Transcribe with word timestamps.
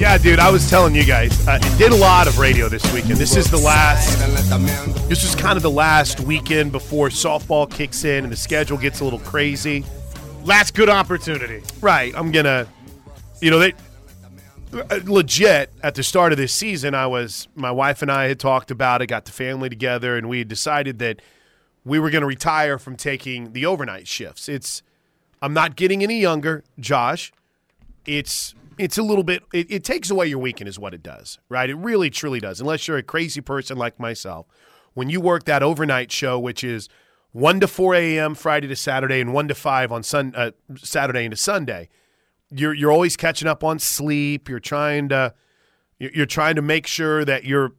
Yeah, 0.00 0.16
dude, 0.16 0.38
I 0.38 0.50
was 0.50 0.70
telling 0.70 0.94
you 0.94 1.04
guys, 1.04 1.46
uh, 1.46 1.58
did 1.76 1.92
a 1.92 1.96
lot 1.96 2.26
of 2.26 2.38
radio 2.38 2.70
this 2.70 2.90
weekend. 2.90 3.16
This 3.16 3.36
is 3.36 3.50
the 3.50 3.58
last. 3.58 4.18
This 5.10 5.22
is 5.22 5.34
kind 5.34 5.58
of 5.58 5.62
the 5.62 5.70
last 5.70 6.20
weekend 6.20 6.72
before 6.72 7.10
softball 7.10 7.70
kicks 7.70 8.02
in 8.04 8.24
and 8.24 8.32
the 8.32 8.36
schedule 8.36 8.78
gets 8.78 9.00
a 9.00 9.04
little 9.04 9.18
crazy. 9.18 9.84
Last 10.42 10.72
good 10.72 10.88
opportunity. 10.88 11.62
Right. 11.82 12.14
I'm 12.16 12.32
gonna, 12.32 12.66
you 13.42 13.50
know, 13.50 13.58
they 13.58 13.74
uh, 14.72 15.00
legit 15.04 15.70
at 15.82 15.96
the 15.96 16.02
start 16.02 16.32
of 16.32 16.38
this 16.38 16.54
season. 16.54 16.94
I 16.94 17.06
was 17.06 17.46
my 17.54 17.70
wife 17.70 18.00
and 18.00 18.10
I 18.10 18.24
had 18.28 18.40
talked 18.40 18.70
about 18.70 19.02
it, 19.02 19.08
got 19.08 19.26
the 19.26 19.32
family 19.32 19.68
together, 19.68 20.16
and 20.16 20.30
we 20.30 20.38
had 20.38 20.48
decided 20.48 20.98
that 21.00 21.20
we 21.84 21.98
were 21.98 22.08
going 22.08 22.22
to 22.22 22.26
retire 22.26 22.78
from 22.78 22.96
taking 22.96 23.52
the 23.52 23.66
overnight 23.66 24.08
shifts. 24.08 24.48
It's 24.48 24.82
I'm 25.42 25.52
not 25.52 25.76
getting 25.76 26.02
any 26.02 26.22
younger, 26.22 26.64
Josh. 26.78 27.34
It's 28.06 28.54
it's 28.80 28.98
a 28.98 29.02
little 29.02 29.24
bit 29.24 29.42
it, 29.52 29.70
it 29.70 29.84
takes 29.84 30.10
away 30.10 30.26
your 30.26 30.38
weekend 30.38 30.68
is 30.68 30.78
what 30.78 30.94
it 30.94 31.02
does 31.02 31.38
right? 31.48 31.70
It 31.70 31.76
really 31.76 32.10
truly 32.10 32.40
does 32.40 32.60
unless 32.60 32.88
you're 32.88 32.98
a 32.98 33.02
crazy 33.02 33.40
person 33.40 33.76
like 33.78 33.98
myself. 33.98 34.46
When 34.94 35.08
you 35.08 35.20
work 35.20 35.44
that 35.44 35.62
overnight 35.62 36.10
show 36.10 36.38
which 36.38 36.64
is 36.64 36.88
1 37.32 37.60
to 37.60 37.68
4 37.68 37.94
a.m 37.94 38.34
friday 38.34 38.66
to 38.66 38.76
saturday 38.76 39.20
and 39.20 39.32
1 39.32 39.48
to 39.48 39.54
5 39.54 39.92
on 39.92 40.02
sun, 40.02 40.32
uh, 40.36 40.50
saturday 40.76 41.24
into 41.24 41.36
sunday 41.36 41.88
you're, 42.50 42.74
you're 42.74 42.92
always 42.92 43.16
catching 43.16 43.48
up 43.48 43.62
on 43.64 43.78
sleep. 43.78 44.48
You're 44.48 44.60
trying 44.60 45.08
to 45.10 45.34
you're 45.98 46.26
trying 46.26 46.56
to 46.56 46.62
make 46.62 46.86
sure 46.86 47.24
that 47.24 47.44
you're 47.44 47.72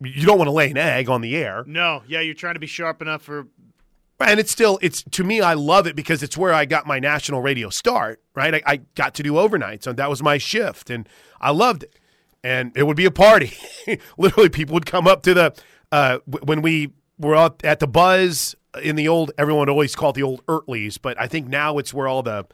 you 0.00 0.26
don't 0.26 0.38
want 0.38 0.48
to 0.48 0.52
lay 0.52 0.70
an 0.70 0.76
egg 0.76 1.08
on 1.08 1.20
the 1.20 1.36
air. 1.36 1.64
No, 1.66 2.02
yeah, 2.06 2.20
you're 2.20 2.34
trying 2.34 2.54
to 2.54 2.60
be 2.60 2.66
sharp 2.66 3.00
enough 3.00 3.22
for. 3.22 3.46
And 4.20 4.40
it's 4.40 4.50
still 4.50 4.78
it's 4.82 5.02
to 5.02 5.24
me 5.24 5.40
i 5.40 5.54
love 5.54 5.86
it 5.86 5.94
because 5.94 6.22
it's 6.22 6.36
where 6.36 6.52
i 6.52 6.64
got 6.64 6.86
my 6.86 6.98
national 6.98 7.40
radio 7.40 7.68
start 7.68 8.20
right? 8.36 8.54
I, 8.54 8.62
I 8.66 8.76
got 8.94 9.14
to 9.14 9.24
do 9.24 9.32
overnights 9.32 9.88
and 9.88 9.96
that 9.96 10.08
was 10.08 10.22
my 10.22 10.38
shift 10.38 10.90
and 10.90 11.08
i 11.40 11.50
loved 11.50 11.82
it. 11.82 11.98
And 12.44 12.70
it 12.76 12.84
would 12.84 12.96
be 12.96 13.06
a 13.06 13.10
party. 13.10 13.54
Literally 14.18 14.50
people 14.50 14.74
would 14.74 14.86
come 14.86 15.08
up 15.08 15.22
to 15.24 15.34
the 15.34 15.54
uh, 15.90 16.18
when 16.26 16.62
we 16.62 16.92
were 17.18 17.34
out 17.34 17.64
at 17.64 17.80
the 17.80 17.88
buzz 17.88 18.54
in 18.80 18.94
the 18.94 19.08
old 19.08 19.32
everyone 19.36 19.68
always 19.68 19.96
called 19.96 20.14
the 20.14 20.22
old 20.22 20.44
Ertleys, 20.46 20.98
but 21.00 21.18
i 21.18 21.26
think 21.26 21.48
now 21.48 21.78
it's 21.78 21.92
where 21.92 22.06
all 22.06 22.22
the 22.22 22.46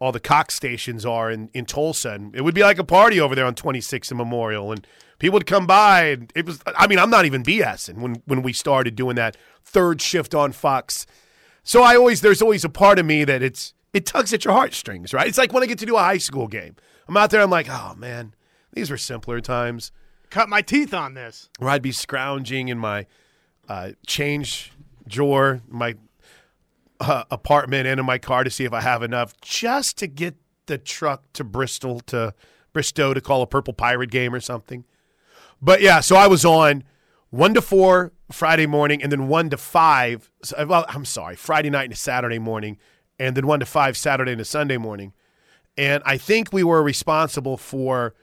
all 0.00 0.12
the 0.12 0.20
Cox 0.20 0.54
stations 0.54 1.04
are 1.04 1.30
in, 1.30 1.50
in 1.54 1.64
Tulsa. 1.64 2.10
And 2.10 2.34
it 2.34 2.42
would 2.42 2.54
be 2.54 2.62
like 2.62 2.78
a 2.78 2.84
party 2.84 3.20
over 3.20 3.34
there 3.34 3.46
on 3.46 3.54
26th 3.54 4.10
and 4.10 4.18
Memorial. 4.18 4.72
And 4.72 4.86
people 5.18 5.34
would 5.34 5.46
come 5.46 5.66
by. 5.66 6.02
And 6.04 6.32
it 6.34 6.46
was, 6.46 6.60
I 6.66 6.86
mean, 6.86 6.98
I'm 6.98 7.10
not 7.10 7.24
even 7.24 7.42
BSing 7.42 7.98
when, 7.98 8.22
when 8.26 8.42
we 8.42 8.52
started 8.52 8.94
doing 8.96 9.16
that 9.16 9.36
third 9.64 10.00
shift 10.00 10.34
on 10.34 10.52
Fox. 10.52 11.06
So 11.62 11.82
I 11.82 11.96
always, 11.96 12.20
there's 12.20 12.42
always 12.42 12.64
a 12.64 12.68
part 12.68 12.98
of 12.98 13.06
me 13.06 13.24
that 13.24 13.42
it's, 13.42 13.74
it 13.92 14.06
tugs 14.06 14.32
at 14.32 14.44
your 14.44 14.54
heartstrings, 14.54 15.12
right? 15.12 15.26
It's 15.26 15.38
like 15.38 15.52
when 15.52 15.62
I 15.62 15.66
get 15.66 15.78
to 15.80 15.86
do 15.86 15.96
a 15.96 16.00
high 16.00 16.18
school 16.18 16.46
game. 16.46 16.76
I'm 17.08 17.16
out 17.16 17.30
there, 17.30 17.40
I'm 17.40 17.50
like, 17.50 17.68
oh 17.70 17.94
man, 17.96 18.34
these 18.72 18.90
were 18.90 18.98
simpler 18.98 19.40
times 19.40 19.92
Cut 20.30 20.48
my 20.48 20.62
teeth 20.62 20.92
on 20.92 21.14
this. 21.14 21.48
where 21.58 21.70
I'd 21.70 21.82
be 21.82 21.92
scrounging 21.92 22.68
in 22.68 22.78
my 22.78 23.06
uh, 23.68 23.92
change 24.06 24.72
drawer, 25.06 25.62
my 25.68 25.94
uh, 27.00 27.24
apartment, 27.30 27.86
and 27.86 28.00
in 28.00 28.06
my 28.06 28.18
car 28.18 28.44
to 28.44 28.50
see 28.50 28.64
if 28.64 28.72
I 28.72 28.80
have 28.80 29.02
enough 29.02 29.38
just 29.40 29.98
to 29.98 30.06
get 30.06 30.36
the 30.66 30.78
truck 30.78 31.22
to 31.34 31.44
Bristol 31.44 32.00
to 32.00 32.34
Bristow 32.72 33.14
to 33.14 33.20
call 33.20 33.42
a 33.42 33.46
Purple 33.46 33.74
Pirate 33.74 34.10
game 34.10 34.34
or 34.34 34.40
something. 34.40 34.84
But 35.60 35.80
yeah, 35.80 36.00
so 36.00 36.16
I 36.16 36.26
was 36.26 36.44
on 36.44 36.84
one 37.30 37.54
to 37.54 37.62
four 37.62 38.12
Friday 38.30 38.66
morning, 38.66 39.02
and 39.02 39.10
then 39.10 39.28
one 39.28 39.50
to 39.50 39.56
five. 39.56 40.30
Well, 40.66 40.84
I'm 40.88 41.04
sorry, 41.04 41.36
Friday 41.36 41.70
night 41.70 41.88
and 41.90 41.98
Saturday 41.98 42.38
morning, 42.38 42.78
and 43.18 43.36
then 43.36 43.46
one 43.46 43.60
to 43.60 43.66
five 43.66 43.96
Saturday 43.96 44.32
and 44.32 44.46
Sunday 44.46 44.76
morning. 44.76 45.12
And 45.76 46.02
I 46.04 46.16
think 46.16 46.52
we 46.52 46.64
were 46.64 46.82
responsible 46.82 47.56
for 47.56 48.14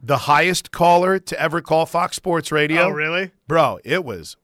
the 0.00 0.18
highest 0.18 0.72
caller 0.72 1.18
to 1.18 1.40
ever 1.40 1.60
call 1.60 1.86
Fox 1.86 2.16
Sports 2.16 2.52
Radio. 2.52 2.82
Oh, 2.82 2.90
really? 2.90 3.30
Bro, 3.46 3.80
it 3.84 4.04
was. 4.04 4.36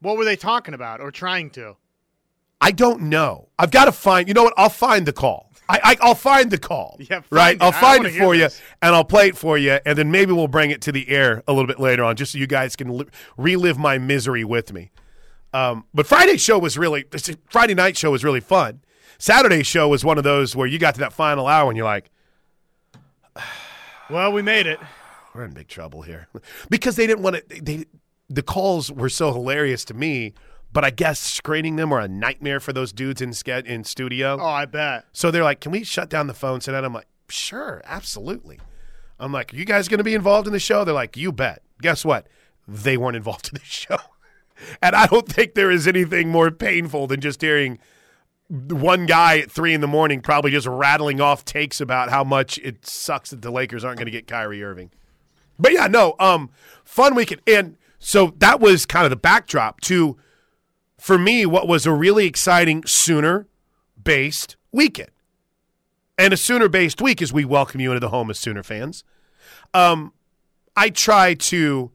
What 0.00 0.16
were 0.16 0.24
they 0.24 0.36
talking 0.36 0.74
about 0.74 1.00
or 1.00 1.10
trying 1.10 1.50
to? 1.50 1.76
I 2.64 2.70
don't 2.70 3.02
know. 3.02 3.48
I've 3.58 3.70
got 3.70 3.84
to 3.84 3.92
find. 3.92 4.26
You 4.26 4.32
know 4.32 4.44
what? 4.44 4.54
I'll 4.56 4.70
find 4.70 5.04
the 5.04 5.12
call. 5.12 5.50
I, 5.68 5.80
I 5.84 5.96
I'll 6.00 6.14
find 6.14 6.50
the 6.50 6.56
call. 6.58 6.96
Yeah, 7.10 7.20
right. 7.30 7.56
it. 7.56 7.62
I'll 7.62 7.72
find 7.72 8.06
it 8.06 8.14
for 8.14 8.34
you, 8.34 8.48
and 8.80 8.94
I'll 8.94 9.04
play 9.04 9.28
it 9.28 9.36
for 9.36 9.58
you, 9.58 9.78
and 9.84 9.98
then 9.98 10.10
maybe 10.10 10.32
we'll 10.32 10.48
bring 10.48 10.70
it 10.70 10.80
to 10.82 10.92
the 10.92 11.08
air 11.10 11.42
a 11.46 11.52
little 11.52 11.66
bit 11.66 11.78
later 11.78 12.02
on, 12.04 12.16
just 12.16 12.32
so 12.32 12.38
you 12.38 12.46
guys 12.46 12.74
can 12.74 12.96
li- 12.96 13.06
relive 13.36 13.76
my 13.76 13.98
misery 13.98 14.44
with 14.44 14.72
me. 14.72 14.90
Um, 15.52 15.84
but 15.92 16.06
Friday's 16.06 16.42
show 16.42 16.58
was 16.58 16.78
really 16.78 17.04
Friday 17.50 17.74
night 17.74 17.98
show 17.98 18.10
was 18.10 18.24
really 18.24 18.40
fun. 18.40 18.80
Saturday's 19.18 19.66
show 19.66 19.86
was 19.88 20.02
one 20.04 20.16
of 20.16 20.24
those 20.24 20.56
where 20.56 20.66
you 20.66 20.78
got 20.78 20.94
to 20.94 21.00
that 21.00 21.12
final 21.12 21.46
hour 21.46 21.68
and 21.68 21.76
you're 21.76 21.84
like, 21.84 22.10
Well, 24.08 24.32
we 24.32 24.40
made 24.42 24.66
it. 24.66 24.80
we're 25.34 25.44
in 25.44 25.52
big 25.52 25.68
trouble 25.68 26.02
here 26.02 26.28
because 26.70 26.96
they 26.96 27.06
didn't 27.06 27.22
want 27.22 27.36
to. 27.36 27.62
They 27.62 27.84
the 28.30 28.42
calls 28.42 28.90
were 28.90 29.10
so 29.10 29.32
hilarious 29.32 29.84
to 29.84 29.94
me, 29.94 30.32
but 30.74 30.84
I 30.84 30.90
guess 30.90 31.18
screening 31.20 31.76
them 31.76 31.88
were 31.88 32.00
a 32.00 32.08
nightmare 32.08 32.60
for 32.60 32.72
those 32.74 32.92
dudes 32.92 33.22
in 33.22 33.32
ske- 33.32 33.64
in 33.64 33.84
studio. 33.84 34.36
Oh, 34.38 34.44
I 34.44 34.66
bet. 34.66 35.06
So 35.12 35.30
they're 35.30 35.44
like, 35.44 35.60
"Can 35.60 35.72
we 35.72 35.84
shut 35.84 36.10
down 36.10 36.26
the 36.26 36.34
phone 36.34 36.60
tonight?" 36.60 36.84
I'm 36.84 36.92
like, 36.92 37.06
"Sure, 37.30 37.80
absolutely." 37.86 38.58
I'm 39.18 39.32
like, 39.32 39.54
"Are 39.54 39.56
you 39.56 39.64
guys 39.64 39.88
going 39.88 39.98
to 39.98 40.04
be 40.04 40.14
involved 40.14 40.46
in 40.46 40.52
the 40.52 40.58
show?" 40.58 40.84
They're 40.84 40.92
like, 40.92 41.16
"You 41.16 41.32
bet." 41.32 41.62
Guess 41.80 42.04
what? 42.04 42.26
They 42.68 42.96
weren't 42.96 43.16
involved 43.16 43.48
in 43.52 43.54
the 43.54 43.64
show, 43.64 43.98
and 44.82 44.94
I 44.94 45.06
don't 45.06 45.28
think 45.28 45.54
there 45.54 45.70
is 45.70 45.88
anything 45.88 46.28
more 46.28 46.50
painful 46.50 47.06
than 47.06 47.20
just 47.20 47.40
hearing 47.40 47.78
one 48.48 49.06
guy 49.06 49.38
at 49.38 49.50
three 49.50 49.74
in 49.74 49.80
the 49.80 49.86
morning 49.86 50.20
probably 50.20 50.50
just 50.50 50.66
rattling 50.66 51.20
off 51.20 51.44
takes 51.44 51.80
about 51.80 52.10
how 52.10 52.22
much 52.22 52.58
it 52.58 52.84
sucks 52.84 53.30
that 53.30 53.42
the 53.42 53.50
Lakers 53.50 53.84
aren't 53.84 53.98
going 53.98 54.06
to 54.06 54.12
get 54.12 54.26
Kyrie 54.26 54.62
Irving. 54.62 54.90
But 55.58 55.72
yeah, 55.72 55.86
no, 55.86 56.14
um, 56.18 56.50
fun 56.84 57.14
weekend, 57.14 57.40
and 57.46 57.76
so 57.98 58.34
that 58.38 58.60
was 58.60 58.86
kind 58.86 59.04
of 59.04 59.10
the 59.10 59.16
backdrop 59.16 59.80
to, 59.82 60.16
for 61.04 61.18
me, 61.18 61.44
what 61.44 61.68
was 61.68 61.84
a 61.84 61.92
really 61.92 62.24
exciting 62.24 62.82
Sooner 62.86 63.46
based 64.02 64.56
weekend. 64.72 65.10
And 66.16 66.32
a 66.32 66.36
Sooner 66.38 66.66
based 66.66 67.02
week 67.02 67.20
as 67.20 67.30
we 67.30 67.44
welcome 67.44 67.78
you 67.78 67.90
into 67.90 68.00
the 68.00 68.08
home 68.08 68.30
of 68.30 68.38
Sooner 68.38 68.62
fans. 68.62 69.04
Um, 69.74 70.14
I 70.74 70.88
try 70.88 71.34
to, 71.34 71.90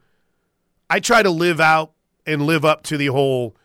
I 0.91 0.99
try 0.99 1.23
to 1.23 1.31
live 1.31 1.59
out 1.59 1.93
and 2.27 2.43
live 2.43 2.63
up 2.63 2.83
to 2.83 2.97
the 2.97 3.07
whole. 3.07 3.55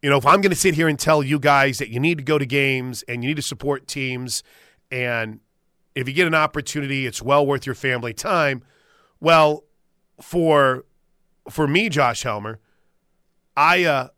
You 0.00 0.08
know, 0.08 0.16
if 0.16 0.24
I'm 0.24 0.40
going 0.40 0.48
to 0.48 0.56
sit 0.56 0.76
here 0.76 0.88
and 0.88 0.98
tell 0.98 1.22
you 1.22 1.38
guys 1.38 1.76
that 1.76 1.90
you 1.90 2.00
need 2.00 2.16
to 2.16 2.24
go 2.24 2.38
to 2.38 2.46
games 2.46 3.02
and 3.02 3.22
you 3.22 3.28
need 3.28 3.36
to 3.36 3.42
support 3.42 3.86
teams, 3.86 4.42
and 4.90 5.40
if 5.94 6.08
you 6.08 6.14
get 6.14 6.26
an 6.26 6.34
opportunity, 6.34 7.04
it's 7.04 7.20
well 7.20 7.46
worth 7.46 7.66
your 7.66 7.74
family 7.74 8.14
time. 8.14 8.62
Well, 9.20 9.64
for 10.22 10.86
for 11.50 11.68
me, 11.68 11.90
Josh 11.90 12.22
Helmer, 12.22 12.60
I 13.54 13.84
uh, 13.84 14.08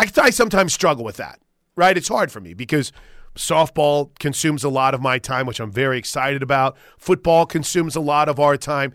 I, 0.00 0.10
I 0.22 0.30
sometimes 0.30 0.72
struggle 0.72 1.04
with 1.04 1.16
that. 1.18 1.40
Right, 1.76 1.96
it's 1.96 2.08
hard 2.08 2.32
for 2.32 2.40
me 2.40 2.54
because 2.54 2.92
softball 3.36 4.18
consumes 4.18 4.64
a 4.64 4.68
lot 4.68 4.94
of 4.94 5.00
my 5.00 5.18
time, 5.18 5.46
which 5.46 5.60
I'm 5.60 5.70
very 5.70 5.98
excited 5.98 6.42
about. 6.42 6.76
Football 6.98 7.46
consumes 7.46 7.96
a 7.96 8.00
lot 8.00 8.28
of 8.28 8.40
our 8.40 8.56
time. 8.56 8.92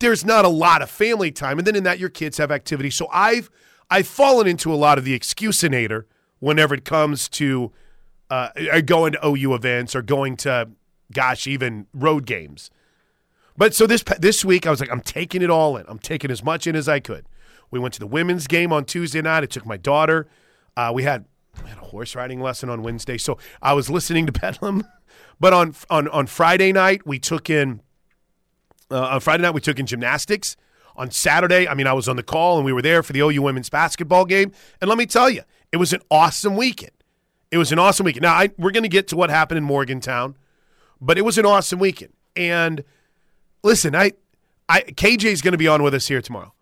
There's 0.00 0.24
not 0.24 0.44
a 0.44 0.48
lot 0.48 0.82
of 0.82 0.90
family 0.90 1.32
time, 1.32 1.58
and 1.58 1.66
then 1.66 1.74
in 1.74 1.84
that 1.84 1.98
your 1.98 2.08
kids 2.08 2.38
have 2.38 2.50
activities. 2.50 2.94
So 2.94 3.08
I've 3.12 3.50
I've 3.90 4.06
fallen 4.06 4.46
into 4.46 4.72
a 4.72 4.76
lot 4.76 4.98
of 4.98 5.04
the 5.04 5.18
excusinator 5.18 6.04
whenever 6.38 6.74
it 6.74 6.84
comes 6.84 7.28
to 7.30 7.72
uh, 8.30 8.50
going 8.84 9.12
to 9.12 9.26
OU 9.26 9.54
events 9.54 9.94
or 9.94 10.02
going 10.02 10.36
to, 10.38 10.70
gosh, 11.12 11.46
even 11.46 11.86
road 11.94 12.26
games. 12.26 12.70
But 13.56 13.74
so 13.74 13.86
this 13.86 14.04
this 14.18 14.44
week, 14.44 14.66
I 14.66 14.70
was 14.70 14.80
like, 14.80 14.92
I'm 14.92 15.00
taking 15.00 15.40
it 15.40 15.50
all 15.50 15.76
in. 15.76 15.86
I'm 15.88 15.98
taking 15.98 16.30
as 16.30 16.44
much 16.44 16.66
in 16.66 16.76
as 16.76 16.88
I 16.88 17.00
could. 17.00 17.26
We 17.70 17.78
went 17.78 17.94
to 17.94 18.00
the 18.00 18.06
women's 18.06 18.46
game 18.46 18.72
on 18.72 18.84
Tuesday 18.84 19.22
night. 19.22 19.42
I 19.42 19.46
took 19.46 19.66
my 19.66 19.76
daughter. 19.76 20.26
Uh, 20.76 20.92
we 20.94 21.02
had 21.02 21.24
we 21.62 21.70
had 21.70 21.78
a 21.78 21.86
horse 21.86 22.14
riding 22.14 22.40
lesson 22.40 22.68
on 22.68 22.82
Wednesday, 22.82 23.18
so 23.18 23.38
I 23.62 23.72
was 23.72 23.88
listening 23.90 24.26
to 24.26 24.32
Bedlam. 24.40 24.84
But 25.40 25.52
on 25.52 25.74
on 25.90 26.08
on 26.08 26.26
Friday 26.26 26.72
night, 26.72 27.06
we 27.06 27.18
took 27.18 27.50
in 27.50 27.80
uh, 28.90 29.00
on 29.00 29.20
Friday 29.20 29.42
night 29.42 29.54
we 29.54 29.60
took 29.60 29.78
in 29.78 29.86
gymnastics. 29.86 30.56
On 30.98 31.10
Saturday, 31.10 31.68
I 31.68 31.74
mean, 31.74 31.86
I 31.86 31.92
was 31.92 32.08
on 32.08 32.16
the 32.16 32.22
call 32.22 32.56
and 32.56 32.64
we 32.64 32.72
were 32.72 32.80
there 32.80 33.02
for 33.02 33.12
the 33.12 33.20
OU 33.20 33.42
women's 33.42 33.68
basketball 33.68 34.24
game. 34.24 34.50
And 34.80 34.88
let 34.88 34.96
me 34.96 35.04
tell 35.04 35.28
you, 35.28 35.42
it 35.70 35.76
was 35.76 35.92
an 35.92 36.00
awesome 36.10 36.56
weekend. 36.56 36.92
It 37.50 37.58
was 37.58 37.70
an 37.70 37.78
awesome 37.78 38.04
weekend. 38.04 38.22
Now 38.22 38.32
I, 38.32 38.50
we're 38.56 38.70
going 38.70 38.82
to 38.82 38.88
get 38.88 39.08
to 39.08 39.16
what 39.16 39.28
happened 39.28 39.58
in 39.58 39.64
Morgantown, 39.64 40.36
but 40.98 41.18
it 41.18 41.22
was 41.22 41.36
an 41.36 41.44
awesome 41.44 41.78
weekend. 41.78 42.12
And 42.34 42.82
listen, 43.62 43.94
I, 43.94 44.12
I 44.70 44.84
is 44.98 45.42
going 45.42 45.52
to 45.52 45.58
be 45.58 45.68
on 45.68 45.82
with 45.82 45.92
us 45.92 46.08
here 46.08 46.22
tomorrow. 46.22 46.54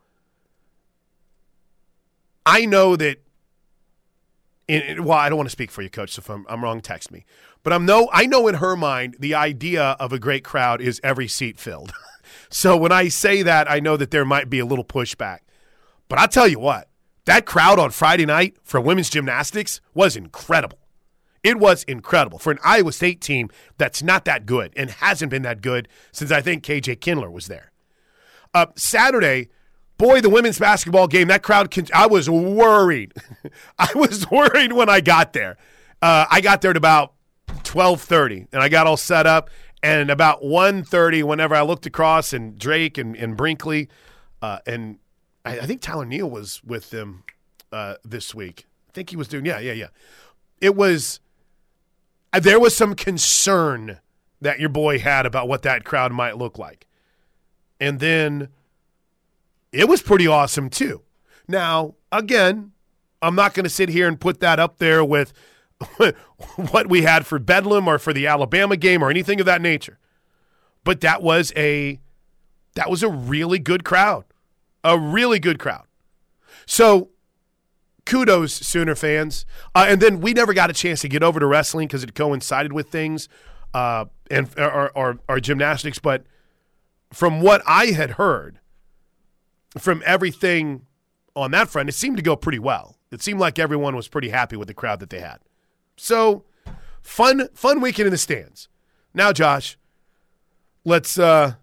I 2.47 2.67
know 2.67 2.97
that. 2.97 3.19
In, 4.67 5.05
well, 5.05 5.19
I 5.19 5.29
don't 5.29 5.37
want 5.37 5.49
to 5.49 5.53
speak 5.53 5.71
for 5.71 5.83
you, 5.83 5.91
Coach. 5.91 6.13
So 6.13 6.21
if 6.21 6.31
I'm, 6.31 6.47
I'm 6.49 6.65
wrong, 6.65 6.81
text 6.81 7.11
me. 7.11 7.27
But 7.63 7.73
I'm 7.73 7.85
no, 7.85 8.09
I 8.13 8.27
know 8.27 8.49
in 8.49 8.57
her 8.57 8.77
mind 8.77 9.17
the 9.19 9.35
idea 9.35 9.97
of 10.01 10.13
a 10.13 10.19
great 10.19 10.45
crowd 10.45 10.81
is 10.81 11.01
every 11.05 11.29
seat 11.29 11.59
filled. 11.59 11.93
so 12.51 12.77
when 12.77 12.93
I 12.93 13.09
say 13.09 13.43
that, 13.43 13.71
I 13.71 13.81
know 13.81 13.97
that 13.97 14.11
there 14.11 14.25
might 14.25 14.49
be 14.49 14.59
a 14.59 14.67
little 14.67 14.85
pushback. 14.85 15.41
But 16.09 16.19
I'll 16.19 16.29
tell 16.29 16.49
you 16.49 16.59
what, 16.59 16.89
that 17.25 17.47
crowd 17.47 17.79
on 17.79 17.91
Friday 17.91 18.27
night 18.27 18.57
for 18.63 18.81
women's 18.81 19.11
gymnastics 19.11 19.81
was 19.95 20.17
incredible. 20.17 20.79
It 21.43 21.59
was 21.59 21.85
incredible 21.85 22.39
for 22.39 22.53
an 22.53 22.59
Iowa 22.65 22.93
State 22.93 23.21
team 23.21 23.51
that's 23.77 24.03
not 24.03 24.25
that 24.25 24.47
good 24.47 24.73
and 24.77 24.91
hasn't 24.91 25.31
been 25.31 25.43
that 25.43 25.61
good 25.61 25.89
since 26.11 26.31
I 26.31 26.41
think 26.41 26.65
KJ 26.65 27.01
Kindler 27.01 27.31
was 27.31 27.47
there. 27.49 27.71
Uh, 28.55 28.67
Saturday, 28.77 29.49
boy, 29.99 30.21
the 30.21 30.31
women's 30.31 30.59
basketball 30.59 31.07
game, 31.07 31.29
that 31.29 31.43
crowd, 31.43 31.71
con- 31.71 31.87
I 31.95 32.07
was 32.07 32.29
worried. 32.29 33.15
I 33.79 33.89
was 33.95 34.31
worried 34.31 34.73
when 34.73 34.89
I 34.89 35.01
got 35.01 35.33
there. 35.33 35.57
Uh, 36.03 36.27
I 36.31 36.41
got 36.41 36.61
there 36.61 36.71
at 36.71 36.77
about 36.77 37.15
1230 37.49 38.49
and 38.53 38.63
I 38.63 38.69
got 38.69 38.87
all 38.87 38.97
set 38.97 39.27
up. 39.27 39.51
And 39.83 40.11
about 40.11 40.43
1.30, 40.43 41.25
whenever 41.25 41.55
I 41.55 41.61
looked 41.61 41.85
across 41.85 42.33
and 42.33 42.59
Drake 42.59 42.97
and, 42.97 43.15
and 43.15 43.37
Brinkley, 43.37 43.91
uh, 44.41 44.61
and 44.67 44.99
I, 45.45 45.59
I 45.59 45.67
think 45.67 45.83
Tyler 45.83 46.07
Neal 46.07 46.31
was 46.31 46.65
with 46.65 46.89
them 46.89 47.25
uh, 47.71 47.97
this 48.03 48.35
week. 48.35 48.67
I 48.89 48.93
think 48.93 49.11
he 49.11 49.17
was 49.17 49.29
doing, 49.29 49.45
yeah, 49.45 49.59
yeah, 49.59 49.73
yeah. 49.73 49.89
It 50.59 50.75
was, 50.75 51.21
uh, 52.33 52.41
there 52.41 52.59
was 52.59 52.75
some 52.75 52.95
concern 52.95 53.99
that 54.41 54.59
your 54.59 54.71
boy 54.71 55.01
had 55.01 55.27
about 55.27 55.49
what 55.49 55.63
that 55.63 55.85
crowd 55.85 56.13
might 56.13 56.39
look 56.39 56.57
like. 56.59 56.87
And 57.79 58.01
then 58.01 58.49
it 59.75 59.89
was 59.89 60.03
pretty 60.03 60.27
awesome 60.27 60.71
too. 60.71 61.03
Now, 61.49 61.97
again, 62.13 62.73
I'm 63.21 63.35
not 63.35 63.55
going 63.55 63.65
to 63.65 63.71
sit 63.71 63.89
here 63.89 64.07
and 64.07 64.19
put 64.19 64.41
that 64.41 64.61
up 64.61 64.79
there 64.79 65.05
with 65.05 65.33
what 66.71 66.89
we 66.89 67.03
had 67.03 67.27
for 67.27 67.39
Bedlam 67.39 67.89
or 67.89 67.99
for 67.99 68.13
the 68.13 68.27
Alabama 68.27 68.77
game 68.77 69.03
or 69.03 69.11
anything 69.11 69.41
of 69.41 69.47
that 69.47 69.61
nature. 69.61 69.99
But 70.85 71.01
that 71.01 71.23
was 71.23 71.53
a 71.57 72.01
that 72.75 72.91
was 72.91 73.03
a 73.03 73.09
really 73.09 73.59
good 73.59 73.85
crowd. 73.85 74.25
A 74.83 74.99
really 74.99 75.39
good 75.39 75.59
crowd. 75.59 75.87
So 76.67 77.11
kudos, 78.05 78.53
Sooner 78.53 78.95
fans. 78.95 79.47
Uh, 79.75 79.87
and 79.89 80.01
then 80.01 80.21
we 80.21 80.33
never 80.33 80.53
got 80.53 80.71
a 80.71 80.75
chance 80.75 81.01
to 81.01 81.09
get 81.09 81.23
over 81.23 81.41
to 81.41 81.47
wrestling 81.47 81.89
because 81.89 82.05
it 82.05 82.15
coincided 82.15 82.73
with 82.73 82.89
things 82.89 83.29
uh, 83.73 84.05
and 84.31 84.49
or, 84.59 84.91
or, 84.97 85.19
or 85.29 85.41
gymnastics. 85.41 85.99
But 85.99 86.25
from 87.13 87.41
what 87.41 87.63
I 87.67 87.87
had 87.87 88.13
heard, 88.13 88.61
from 89.79 90.03
everything 90.07 90.87
on 91.37 91.51
that 91.53 91.69
front, 91.69 91.89
it 91.89 91.93
seemed 91.93 92.17
to 92.17 92.23
go 92.23 92.37
pretty 92.37 92.59
well. 92.59 92.97
It 93.11 93.23
seemed 93.23 93.41
like 93.41 93.59
everyone 93.59 93.97
was 93.97 94.09
pretty 94.09 94.29
happy 94.29 94.57
with 94.57 94.69
the 94.69 94.75
crowd 94.75 95.01
that 95.01 95.11
they 95.11 95.21
had. 95.21 95.39
So 95.97 96.45
fun, 97.03 97.49
fun 97.55 97.81
weekend 97.81 98.07
in 98.07 98.11
the 98.13 98.19
stands. 98.19 98.69
Now, 99.13 99.33
Josh, 99.33 99.77
let's 100.85 101.19
uh, 101.19 101.55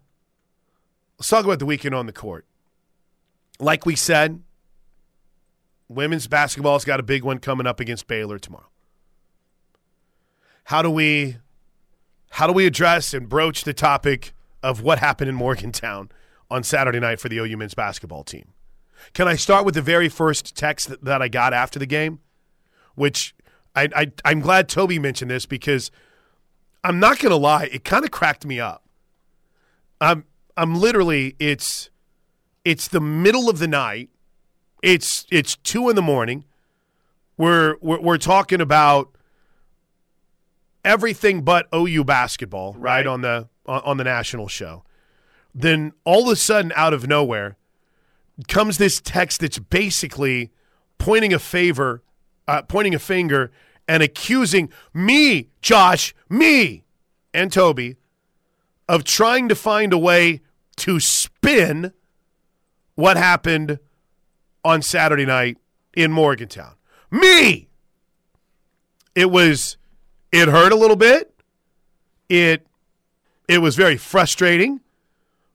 let's 1.18 1.28
talk 1.28 1.44
about 1.44 1.58
the 1.58 1.66
weekend 1.66 1.94
on 1.94 2.06
the 2.06 2.12
court. 2.12 2.46
Like 3.58 3.84
we 3.86 3.94
said, 3.94 4.42
women's 5.88 6.26
basketball's 6.26 6.84
got 6.84 7.00
a 7.00 7.02
big 7.02 7.22
one 7.22 7.38
coming 7.38 7.66
up 7.66 7.80
against 7.80 8.06
Baylor 8.06 8.38
tomorrow. 8.38 8.70
How 10.64 10.80
do 10.82 10.90
we 10.90 11.36
how 12.30 12.46
do 12.46 12.52
we 12.52 12.66
address 12.66 13.12
and 13.12 13.28
broach 13.28 13.64
the 13.64 13.74
topic 13.74 14.32
of 14.62 14.80
what 14.80 14.98
happened 14.98 15.28
in 15.28 15.34
Morgantown 15.34 16.10
on 16.52 16.62
Saturday 16.62 17.00
night 17.00 17.18
for 17.20 17.28
the 17.28 17.38
OU 17.38 17.56
men's 17.56 17.74
basketball 17.74 18.22
team? 18.24 18.46
Can 19.14 19.26
I 19.26 19.34
start 19.36 19.64
with 19.64 19.74
the 19.74 19.82
very 19.82 20.08
first 20.08 20.54
text 20.56 20.88
that, 20.88 21.04
that 21.04 21.20
I 21.22 21.28
got 21.28 21.52
after 21.52 21.78
the 21.78 21.86
game, 21.86 22.20
which 22.94 23.34
I, 23.74 23.88
I 23.96 24.12
I'm 24.24 24.40
glad 24.40 24.68
Toby 24.68 24.98
mentioned 24.98 25.30
this 25.30 25.46
because 25.46 25.90
I'm 26.84 27.00
not 27.00 27.18
gonna 27.18 27.36
lie, 27.36 27.64
it 27.72 27.84
kind 27.84 28.04
of 28.04 28.10
cracked 28.10 28.44
me 28.46 28.60
up. 28.60 28.84
I'm 30.00 30.24
I'm 30.56 30.74
literally 30.76 31.34
it's 31.38 31.90
it's 32.64 32.86
the 32.88 33.00
middle 33.00 33.48
of 33.48 33.58
the 33.58 33.68
night. 33.68 34.10
It's 34.82 35.26
it's 35.30 35.56
two 35.56 35.88
in 35.88 35.96
the 35.96 36.02
morning. 36.02 36.44
We're 37.36 37.76
we're, 37.80 38.00
we're 38.00 38.18
talking 38.18 38.60
about 38.60 39.16
everything 40.84 41.42
but 41.42 41.66
OU 41.74 42.04
basketball, 42.04 42.74
right, 42.74 42.98
Right. 42.98 43.06
on 43.06 43.20
the 43.22 43.48
on, 43.66 43.80
on 43.84 43.96
the 43.96 44.04
national 44.04 44.48
show. 44.48 44.84
Then 45.54 45.92
all 46.04 46.26
of 46.26 46.32
a 46.32 46.36
sudden, 46.36 46.72
out 46.74 46.94
of 46.94 47.06
nowhere, 47.06 47.56
comes 48.48 48.78
this 48.78 49.00
text 49.00 49.40
that's 49.40 49.58
basically 49.58 50.50
pointing 50.98 51.32
a 51.32 51.38
favor, 51.38 52.02
uh, 52.48 52.62
pointing 52.62 52.94
a 52.94 52.98
finger, 52.98 53.50
and 53.86 54.02
accusing 54.02 54.70
me, 54.94 55.48
Josh, 55.60 56.14
me, 56.28 56.84
and 57.34 57.52
Toby 57.52 57.96
of 58.88 59.04
trying 59.04 59.48
to 59.48 59.54
find 59.54 59.92
a 59.92 59.98
way 59.98 60.40
to 60.76 61.00
spin 61.00 61.92
what 62.94 63.16
happened 63.16 63.78
on 64.64 64.82
Saturday 64.82 65.24
night 65.24 65.58
in 65.94 66.12
Morgantown. 66.12 66.74
Me! 67.10 67.68
It 69.14 69.30
was, 69.30 69.76
it 70.30 70.48
hurt 70.48 70.72
a 70.72 70.76
little 70.76 70.96
bit. 70.96 71.34
It, 72.28 72.66
it 73.48 73.58
was 73.58 73.76
very 73.76 73.96
frustrating. 73.96 74.80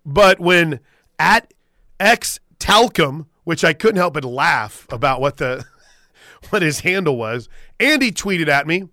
But 0.08 0.40
when 0.40 0.80
at 1.20 1.54
X 2.00 2.40
Talcum, 2.60 3.28
which 3.44 3.66
I 3.66 3.74
couldn't 3.74 3.98
help 3.98 4.14
but 4.14 4.24
laugh 4.24 4.88
about 4.90 5.20
what 5.20 5.36
the 5.38 5.66
what 6.50 6.62
his 6.62 6.80
handle 6.80 7.18
was, 7.18 7.50
Andy 7.78 8.12
tweeted 8.12 8.48
at 8.48 8.66
me. 8.66 8.88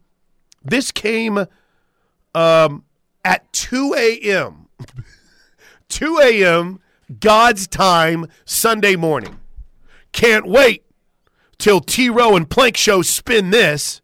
This 0.63 0.91
came 0.91 1.47
um, 2.35 2.85
at 3.25 3.51
2 3.53 3.95
a.m. 3.97 4.69
2 5.89 6.19
a.m. 6.19 6.81
God's 7.21 7.69
time 7.69 8.27
Sunday 8.45 8.97
morning. 8.97 9.39
Can't 10.11 10.47
wait 10.47 10.85
till 11.59 11.81
T 11.81 12.11
Row 12.11 12.35
and 12.35 12.51
Plank 12.51 12.77
Show 12.77 13.03
spin 13.03 13.51
this. 13.51 14.01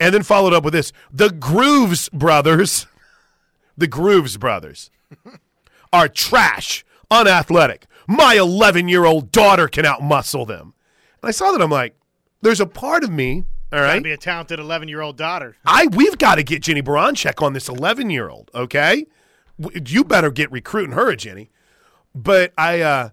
And 0.00 0.14
then 0.14 0.22
followed 0.22 0.54
up 0.54 0.64
with 0.64 0.72
this 0.72 0.92
The 1.12 1.30
Groves 1.30 2.08
Brothers, 2.08 2.86
the 3.76 3.86
Groves 3.86 4.36
Brothers 4.36 4.90
are 5.92 6.08
trash, 6.08 6.84
unathletic. 7.10 7.86
My 8.06 8.34
11 8.34 8.88
year 8.88 9.04
old 9.04 9.30
daughter 9.32 9.68
can 9.68 9.84
outmuscle 9.84 10.46
them. 10.46 10.74
And 11.22 11.28
I 11.28 11.30
saw 11.30 11.52
that. 11.52 11.62
I'm 11.62 11.70
like, 11.70 11.96
there's 12.42 12.60
a 12.60 12.66
part 12.66 13.04
of 13.04 13.10
me, 13.10 13.44
all 13.72 13.78
Gotta 13.78 14.00
be 14.00 14.12
a 14.12 14.16
talented 14.16 14.58
11 14.58 14.88
year 14.88 15.00
old 15.00 15.16
daughter. 15.16 15.56
I 15.64 15.86
we've 15.86 16.18
got 16.18 16.36
to 16.36 16.42
get 16.42 16.62
Jennie 16.62 16.82
Baranczyk 16.82 17.40
on 17.42 17.52
this 17.52 17.68
11 17.68 18.10
year 18.10 18.28
old. 18.28 18.50
Okay, 18.54 19.06
you 19.86 20.02
better 20.02 20.30
get 20.30 20.50
recruiting 20.50 20.92
her, 20.92 21.14
Jenny. 21.14 21.50
But 22.14 22.52
I, 22.58 22.80
uh 22.80 23.10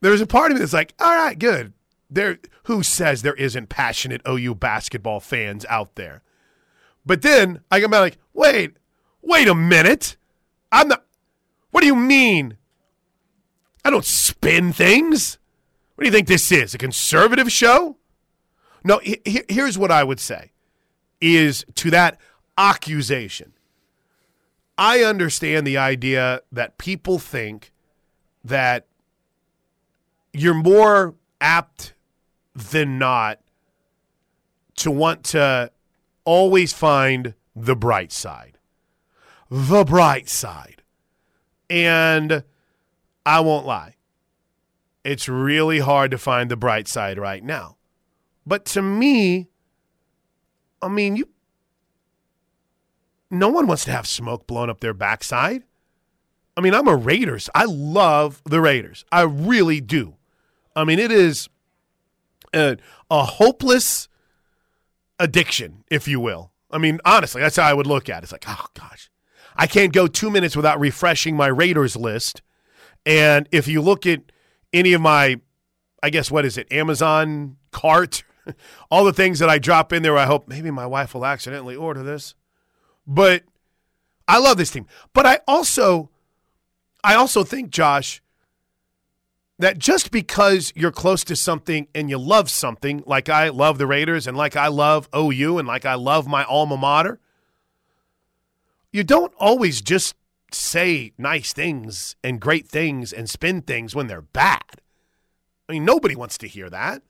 there's 0.00 0.20
a 0.20 0.26
part 0.26 0.50
of 0.50 0.56
me 0.56 0.60
that's 0.60 0.72
like, 0.72 0.94
all 0.98 1.14
right, 1.14 1.38
good. 1.38 1.72
There, 2.10 2.38
who 2.64 2.82
says 2.82 3.22
there 3.22 3.34
isn't 3.34 3.68
passionate 3.68 4.22
OU 4.26 4.54
basketball 4.56 5.20
fans 5.20 5.66
out 5.68 5.96
there? 5.96 6.22
But 7.04 7.22
then 7.22 7.60
I 7.70 7.80
come 7.80 7.90
back 7.90 8.00
like, 8.00 8.18
wait, 8.32 8.76
wait 9.22 9.48
a 9.48 9.54
minute. 9.54 10.16
I'm 10.72 10.88
not. 10.88 11.04
What 11.70 11.80
do 11.82 11.86
you 11.86 11.96
mean? 11.96 12.56
I 13.84 13.90
don't 13.90 14.04
spin 14.04 14.72
things. 14.72 15.38
What 15.94 16.02
do 16.04 16.08
you 16.08 16.12
think 16.12 16.28
this 16.28 16.50
is? 16.52 16.74
A 16.74 16.78
conservative 16.78 17.50
show? 17.50 17.96
No. 18.84 18.98
he- 18.98 19.20
he- 19.24 19.44
here's 19.48 19.76
what 19.76 19.90
I 19.90 20.04
would 20.04 20.20
say 20.20 20.52
is 21.20 21.64
to 21.74 21.90
that 21.90 22.18
accusation. 22.56 23.52
I 24.76 25.02
understand 25.02 25.66
the 25.66 25.76
idea 25.76 26.42
that 26.52 26.78
people 26.78 27.18
think 27.18 27.72
that 28.44 28.86
you're 30.32 30.54
more 30.54 31.16
apt 31.40 31.94
than 32.54 32.98
not 32.98 33.40
to 34.76 34.90
want 34.92 35.24
to 35.24 35.72
always 36.24 36.72
find 36.72 37.34
the 37.56 37.74
bright 37.74 38.12
side. 38.12 38.58
The 39.50 39.84
bright 39.84 40.28
side. 40.28 40.77
And 41.70 42.42
I 43.26 43.40
won't 43.40 43.66
lie. 43.66 43.96
It's 45.04 45.28
really 45.28 45.78
hard 45.78 46.10
to 46.10 46.18
find 46.18 46.50
the 46.50 46.56
bright 46.56 46.88
side 46.88 47.18
right 47.18 47.42
now. 47.42 47.76
But 48.46 48.64
to 48.66 48.82
me, 48.82 49.48
I 50.80 50.88
mean, 50.88 51.16
you 51.16 51.28
no 53.30 53.48
one 53.48 53.66
wants 53.66 53.84
to 53.84 53.92
have 53.92 54.06
smoke 54.06 54.46
blown 54.46 54.70
up 54.70 54.80
their 54.80 54.94
backside. 54.94 55.64
I 56.56 56.60
mean, 56.60 56.74
I'm 56.74 56.88
a 56.88 56.96
Raiders. 56.96 57.50
I 57.54 57.66
love 57.66 58.42
the 58.44 58.60
Raiders. 58.60 59.04
I 59.12 59.22
really 59.22 59.80
do. 59.80 60.16
I 60.74 60.84
mean, 60.84 60.98
it 60.98 61.12
is 61.12 61.48
a, 62.54 62.78
a 63.10 63.24
hopeless 63.24 64.08
addiction, 65.18 65.84
if 65.90 66.08
you 66.08 66.20
will. 66.20 66.52
I 66.70 66.78
mean, 66.78 67.00
honestly, 67.04 67.40
that's 67.40 67.56
how 67.56 67.64
I 67.64 67.74
would 67.74 67.86
look 67.86 68.08
at 68.08 68.18
it. 68.18 68.22
It's 68.24 68.32
like, 68.32 68.44
oh 68.48 68.66
gosh, 68.74 69.10
I 69.58 69.66
can't 69.66 69.92
go 69.92 70.06
two 70.06 70.30
minutes 70.30 70.54
without 70.54 70.78
refreshing 70.78 71.36
my 71.36 71.48
Raiders 71.48 71.96
list. 71.96 72.42
And 73.04 73.48
if 73.50 73.66
you 73.66 73.82
look 73.82 74.06
at 74.06 74.20
any 74.72 74.92
of 74.92 75.00
my, 75.00 75.40
I 76.02 76.10
guess, 76.10 76.30
what 76.30 76.44
is 76.44 76.56
it, 76.56 76.72
Amazon 76.72 77.56
cart, 77.72 78.22
all 78.90 79.04
the 79.04 79.12
things 79.12 79.40
that 79.40 79.50
I 79.50 79.58
drop 79.58 79.92
in 79.92 80.02
there, 80.02 80.16
I 80.16 80.26
hope 80.26 80.46
maybe 80.46 80.70
my 80.70 80.86
wife 80.86 81.12
will 81.12 81.26
accidentally 81.26 81.74
order 81.74 82.04
this. 82.04 82.36
But 83.04 83.42
I 84.28 84.38
love 84.38 84.58
this 84.58 84.70
team. 84.70 84.86
But 85.12 85.26
I 85.26 85.40
also, 85.48 86.10
I 87.02 87.14
also 87.14 87.42
think, 87.42 87.70
Josh, 87.70 88.22
that 89.58 89.78
just 89.78 90.12
because 90.12 90.72
you're 90.76 90.92
close 90.92 91.24
to 91.24 91.34
something 91.34 91.88
and 91.94 92.08
you 92.08 92.18
love 92.18 92.48
something, 92.48 93.02
like 93.06 93.28
I 93.28 93.48
love 93.48 93.78
the 93.78 93.88
Raiders 93.88 94.28
and 94.28 94.36
like 94.36 94.54
I 94.54 94.68
love 94.68 95.08
OU 95.16 95.58
and 95.58 95.66
like 95.66 95.84
I 95.84 95.94
love 95.94 96.28
my 96.28 96.44
alma 96.44 96.76
mater, 96.76 97.18
you 98.92 99.04
don't 99.04 99.32
always 99.38 99.80
just 99.80 100.14
say 100.52 101.12
nice 101.18 101.52
things 101.52 102.16
and 102.24 102.40
great 102.40 102.66
things 102.66 103.12
and 103.12 103.28
spin 103.28 103.62
things 103.62 103.94
when 103.94 104.06
they're 104.06 104.22
bad. 104.22 104.80
I 105.68 105.74
mean, 105.74 105.84
nobody 105.84 106.16
wants 106.16 106.38
to 106.38 106.48
hear 106.48 106.70
that. 106.70 107.02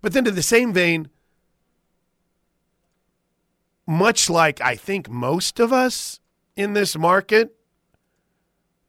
But 0.00 0.12
then, 0.12 0.24
to 0.24 0.32
the 0.32 0.42
same 0.42 0.72
vein, 0.72 1.08
much 3.86 4.28
like 4.28 4.60
I 4.60 4.74
think 4.74 5.08
most 5.08 5.60
of 5.60 5.72
us 5.72 6.18
in 6.56 6.72
this 6.72 6.96
market, 6.96 7.54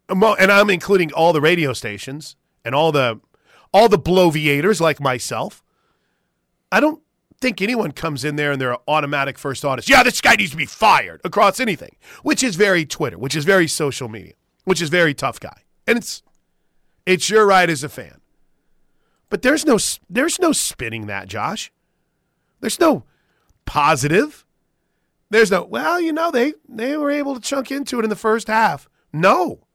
and 0.09 0.23
I'm 0.23 0.69
including 0.71 1.13
all 1.13 1.33
the 1.33 1.41
radio 1.41 1.73
stations 1.73 2.35
and 2.65 2.73
all 2.73 2.91
the 2.91 3.19
all 3.71 3.89
the 3.89 3.99
bloviators 3.99 4.81
like 4.81 4.99
myself. 4.99 5.63
I 6.71 6.79
don't 6.79 7.01
think 7.43 7.61
anyone 7.61 7.91
comes 7.91 8.23
in 8.23 8.37
there 8.37 8.53
and 8.53 8.61
they're 8.61 8.77
automatic 8.87 9.37
first 9.37 9.65
audits. 9.65 9.89
Yeah, 9.89 10.01
this 10.01 10.21
guy 10.21 10.35
needs 10.35 10.51
to 10.51 10.57
be 10.57 10.65
fired 10.65 11.19
across 11.25 11.59
anything, 11.59 11.97
which 12.23 12.41
is 12.41 12.55
very 12.55 12.85
Twitter, 12.85 13.17
which 13.17 13.35
is 13.35 13.43
very 13.43 13.67
social 13.67 14.07
media, 14.07 14.33
which 14.63 14.81
is 14.81 14.87
very 14.87 15.13
tough 15.13 15.41
guy, 15.41 15.63
and 15.85 15.97
it's 15.97 16.23
it's 17.05 17.29
your 17.29 17.45
right 17.45 17.69
as 17.69 17.83
a 17.83 17.89
fan. 17.89 18.21
But 19.29 19.41
there's 19.41 19.65
no 19.65 19.77
there's 20.09 20.39
no 20.39 20.53
spinning 20.53 21.07
that, 21.07 21.27
Josh. 21.27 21.69
There's 22.61 22.79
no 22.79 23.03
positive. 23.65 24.45
There's 25.29 25.51
no 25.51 25.65
well, 25.65 25.99
you 25.99 26.13
know 26.13 26.31
they 26.31 26.53
they 26.69 26.95
were 26.95 27.11
able 27.11 27.35
to 27.35 27.41
chunk 27.41 27.71
into 27.71 27.99
it 27.99 28.05
in 28.05 28.09
the 28.09 28.15
first 28.15 28.47
half. 28.47 28.87
No, 29.11 29.67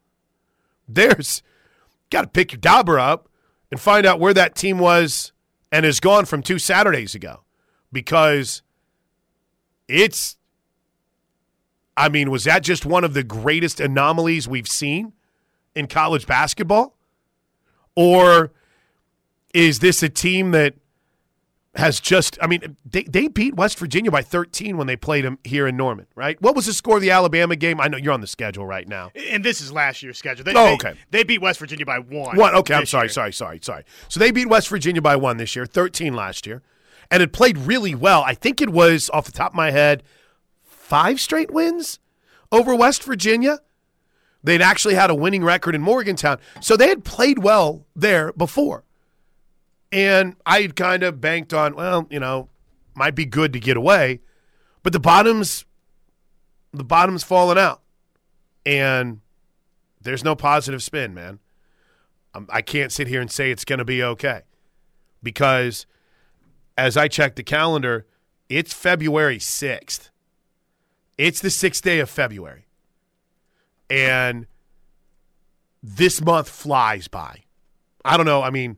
there's 0.89 1.43
got 2.09 2.23
to 2.23 2.29
pick 2.29 2.53
your 2.53 2.61
dauber 2.61 2.99
up 2.99 3.29
and 3.71 3.79
find 3.79 4.07
out 4.07 4.21
where 4.21 4.33
that 4.33 4.55
team 4.55 4.79
was 4.79 5.33
and 5.71 5.85
is 5.85 6.01
gone 6.01 6.25
from 6.25 6.43
two 6.43 6.59
Saturdays 6.59 7.15
ago 7.15 7.43
because 7.93 8.63
it's 9.89 10.39
I 11.99 12.09
mean, 12.09 12.31
was 12.31 12.45
that 12.45 12.63
just 12.63 12.87
one 12.87 13.03
of 13.03 13.13
the 13.13 13.25
greatest 13.25 13.81
anomalies 13.81 14.47
we've 14.47 14.69
seen 14.69 15.15
in 15.75 15.89
college 15.89 16.29
basketball? 16.29 16.97
Or 17.97 18.53
is 19.53 19.81
this 19.81 20.01
a 20.05 20.09
team 20.09 20.53
that 20.53 20.75
has 21.75 21.99
just, 21.99 22.39
I 22.41 22.47
mean, 22.47 22.77
they, 22.85 23.03
they 23.03 23.27
beat 23.27 23.57
West 23.57 23.79
Virginia 23.81 24.13
by 24.13 24.23
13 24.23 24.77
when 24.77 24.87
they 24.87 24.95
played 24.95 25.25
them 25.25 25.41
here 25.43 25.67
in 25.67 25.77
Norman, 25.77 26.07
right? 26.15 26.41
What 26.41 26.55
was 26.55 26.67
the 26.67 26.73
score 26.73 26.97
of 26.97 27.03
the 27.03 27.11
Alabama 27.11 27.57
game? 27.57 27.81
I 27.81 27.89
know 27.89 27.97
you're 27.97 28.13
on 28.13 28.21
the 28.21 28.29
schedule 28.29 28.65
right 28.65 28.87
now. 28.87 29.11
And 29.31 29.45
this 29.45 29.61
is 29.61 29.73
last 29.73 30.01
year's 30.01 30.19
schedule. 30.19 30.45
They, 30.45 30.55
oh, 30.55 30.75
okay. 30.75 30.93
They, 31.11 31.19
they, 31.19 31.25
beat 31.25 31.41
West 31.41 31.59
Virginia 31.59 31.85
by 31.85 31.99
one. 31.99 32.37
One, 32.37 32.55
okay, 32.55 32.75
I'm 32.75 32.87
sorry, 32.87 33.07
year. 33.07 33.13
sorry, 33.13 33.33
sorry, 33.33 33.59
sorry. 33.61 33.85
So 34.09 34.21
they 34.21 34.31
beat 34.31 34.49
West 34.49 34.69
Virginia 34.69 35.03
by 35.03 35.17
one 35.17 35.37
this 35.37 35.57
year, 35.57 35.67
13 35.67 36.15
last 36.15 36.47
year, 36.47 36.63
and 37.11 37.23
it 37.23 37.33
played 37.33 37.59
really 37.59 37.95
well. 37.95 38.23
I 38.23 38.35
think 38.35 38.61
it 38.61 38.71
was, 38.71 39.11
off 39.11 39.27
the 39.27 39.33
top 39.33 39.53
of 39.53 39.57
my 39.57 39.71
head, 39.71 40.03
five 40.63 41.21
straight 41.21 41.51
wins 41.51 41.99
over 42.53 42.75
West 42.75 43.03
Virginia. 43.03 43.61
They'd 44.43 44.63
actually 44.63 44.95
had 44.95 45.11
a 45.11 45.15
winning 45.15 45.45
record 45.45 45.75
in 45.75 45.83
Morgantown. 45.83 46.39
So 46.61 46.77
they 46.77 46.89
had 46.89 47.05
played 47.05 47.41
well 47.41 47.87
there 47.97 48.33
before. 48.33 48.85
And 49.91 50.37
I 50.47 50.61
had 50.61 50.77
kind 50.77 51.03
of 51.03 51.21
banked 51.21 51.53
on, 51.53 51.75
well, 51.75 52.07
you 52.11 52.21
know, 52.21 52.49
might 52.95 53.15
be 53.15 53.25
good 53.25 53.53
to 53.55 53.61
get 53.61 53.77
away, 53.77 54.21
but 54.83 54.93
the 54.93 55.01
bottom's 55.01 55.65
the 56.73 56.85
bottom's 56.85 57.25
falling 57.25 57.57
out, 57.57 57.81
and 58.67 59.21
there's 60.01 60.23
no 60.23 60.37
positive 60.37 60.83
spin, 60.83 61.15
man. 61.15 61.39
I'm, 62.35 62.47
I 62.51 62.61
can 62.61 62.83
not 62.83 62.93
sit 62.93 63.09
here 63.09 63.21
and 63.21 63.31
say 63.31 63.51
it's 63.51 63.65
going 63.65 63.79
to 63.79 63.85
be 63.85 64.03
okay 64.03 64.43
because 65.23 65.87
as 66.79 66.97
I 66.97 67.09
check 67.09 67.35
the 67.35 67.43
calendar, 67.43 68.07
it's 68.49 68.73
February 68.73 69.39
6th. 69.39 70.11
It's 71.19 71.41
the 71.41 71.51
sixth 71.51 71.83
day 71.83 71.99
of 71.99 72.09
February. 72.09 72.69
And 73.91 74.47
this 75.83 76.21
month 76.21 76.49
flies 76.49 77.09
by. 77.09 77.43
I 78.05 78.17
don't 78.17 78.27
know. 78.27 78.43
I 78.43 78.51
mean, 78.51 78.77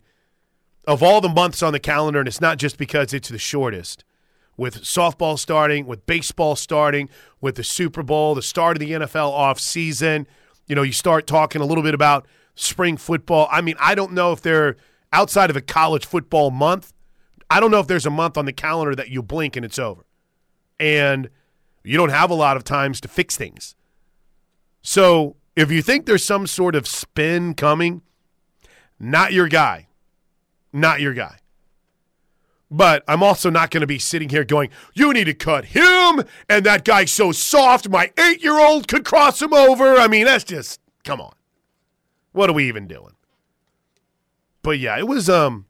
of 0.87 1.03
all 1.03 1.21
the 1.21 1.29
months 1.29 1.63
on 1.63 1.75
the 1.75 1.79
calendar, 1.79 2.21
and 2.21 2.27
it's 2.27 2.41
not 2.41 2.57
just 2.57 2.79
because 2.79 3.13
it's 3.13 3.29
the 3.29 3.39
shortest, 3.39 4.05
with 4.57 4.83
softball 4.83 5.39
starting, 5.39 5.87
with 5.87 6.07
baseball 6.07 6.57
starting, 6.57 7.11
with 7.41 7.57
the 7.57 7.65
Super 7.65 8.03
Bowl, 8.03 8.35
the 8.35 8.43
start 8.43 8.79
of 8.79 8.81
the 8.81 8.93
NFL 8.93 9.31
off 9.31 9.61
season, 9.61 10.27
you 10.67 10.75
know, 10.75 10.83
you 10.83 10.93
start 10.93 11.27
talking 11.27 11.61
a 11.61 11.67
little 11.67 11.85
bit 11.85 11.95
about 11.95 12.27
spring 12.55 12.97
football. 12.97 13.47
I 13.51 13.61
mean, 13.61 13.77
I 13.79 13.95
don't 13.95 14.13
know 14.13 14.33
if 14.33 14.41
they're 14.41 14.77
outside 15.13 15.51
of 15.51 15.57
a 15.57 15.61
college 15.61 16.07
football 16.07 16.51
month. 16.51 16.95
I 17.51 17.61
don't 17.61 17.71
know 17.71 17.81
if 17.81 17.89
there's 17.89 18.07
a 18.07 18.11
month 18.11 18.39
on 18.39 18.47
the 18.47 18.53
calendar 18.53 18.95
that 18.95 19.09
you 19.09 19.23
blink 19.23 19.57
and 19.57 19.65
it's 19.65 19.79
over. 19.79 20.07
And 20.79 21.29
you 21.83 21.97
don't 21.97 22.11
have 22.11 22.31
a 22.31 22.35
lot 22.35 22.57
of 22.57 22.65
times 22.65 23.01
to 23.03 23.09
fix 23.09 23.37
things. 23.37 23.75
So 24.83 25.37
if 25.57 25.71
you 25.71 25.83
think 25.83 26.07
there's 26.07 26.25
some 26.25 26.47
sort 26.47 26.75
of 26.75 26.87
spin 26.87 27.55
coming, 27.55 28.03
not 28.99 29.33
your 29.33 29.49
guy 29.49 29.89
not 30.73 31.01
your 31.01 31.15
guy. 31.15 31.37
But 32.71 33.03
I'm 33.09 33.23
also 33.23 33.51
not 33.51 33.71
going 33.71 33.81
to 33.81 33.87
be 33.87 33.99
sitting 33.99 34.29
here 34.29 34.45
going, 34.45 34.71
you 34.95 35.13
need 35.13 35.25
to 35.25 35.35
cut 35.35 35.67
him, 35.67 36.23
and 36.49 36.65
that 36.65 36.85
guy's 36.85 37.11
so 37.11 37.33
soft, 37.33 37.89
my 37.89 38.13
eight 38.17 38.45
year 38.45 38.61
old 38.61 38.87
could 38.87 39.05
cross 39.05 39.43
him 39.43 39.53
over. 39.53 39.97
I 39.97 40.07
mean, 40.07 40.25
that's 40.25 40.45
just, 40.45 40.81
come 41.03 41.21
on. 41.21 41.35
What 42.33 42.49
are 42.49 42.53
we 42.53 42.69
even 42.69 42.87
doing? 42.87 43.15
But 44.63 44.79
yeah, 44.79 44.97
it 44.99 45.09
was 45.09 45.29
um 45.29 45.67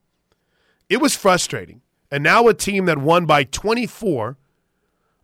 it 0.91 1.01
was 1.01 1.17
frustrating. 1.17 1.81
And 2.11 2.23
now 2.23 2.49
a 2.49 2.55
team 2.55 2.85
that 2.87 2.99
won 2.99 3.25
by 3.25 3.45
24 3.45 4.37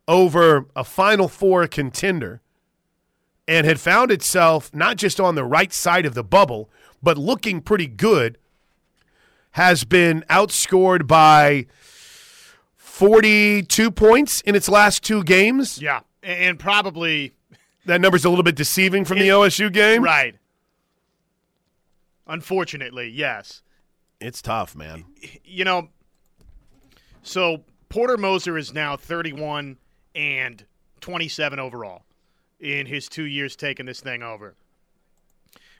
over 0.09 0.67
a 0.77 0.85
Final 0.85 1.29
Four 1.29 1.67
contender 1.67 2.41
and 3.49 3.67
had 3.67 3.81
found 3.81 4.11
itself 4.11 4.73
not 4.73 4.97
just 4.97 5.21
on 5.21 5.35
the 5.35 5.45
right 5.45 5.73
side 5.73 6.07
of 6.07 6.15
the 6.15 6.25
bubble, 6.25 6.71
but 7.03 7.19
looking 7.19 7.61
pretty 7.61 7.89
good 7.89 8.39
has 9.53 9.85
been 9.85 10.25
outscored 10.31 11.07
by 11.07 11.67
42 12.77 13.91
points 13.91 14.41
in 14.43 14.55
its 14.55 14.69
last 14.69 15.03
two 15.03 15.25
games. 15.25 15.81
Yeah, 15.81 16.01
and 16.23 16.59
probably 16.59 17.33
that 17.87 18.01
number's 18.01 18.25
a 18.25 18.29
little 18.29 18.45
bit 18.45 18.55
deceiving 18.55 19.05
from 19.05 19.19
it, 19.19 19.23
the 19.23 19.29
OSU 19.31 19.73
game. 19.73 20.03
Right. 20.03 20.37
Unfortunately, 22.27 23.09
yes. 23.09 23.63
It's 24.21 24.41
tough, 24.41 24.75
man. 24.75 25.05
You 25.45 25.65
know, 25.65 25.89
so 27.23 27.65
Porter 27.89 28.17
Moser 28.17 28.57
is 28.57 28.73
now 28.73 28.97
31 28.97 29.77
and 30.15 30.65
27 31.01 31.59
overall 31.59 32.03
in 32.59 32.87
his 32.87 33.09
two 33.09 33.25
years 33.25 33.57
taking 33.57 33.87
this 33.87 34.01
thing 34.01 34.23
over. 34.23 34.55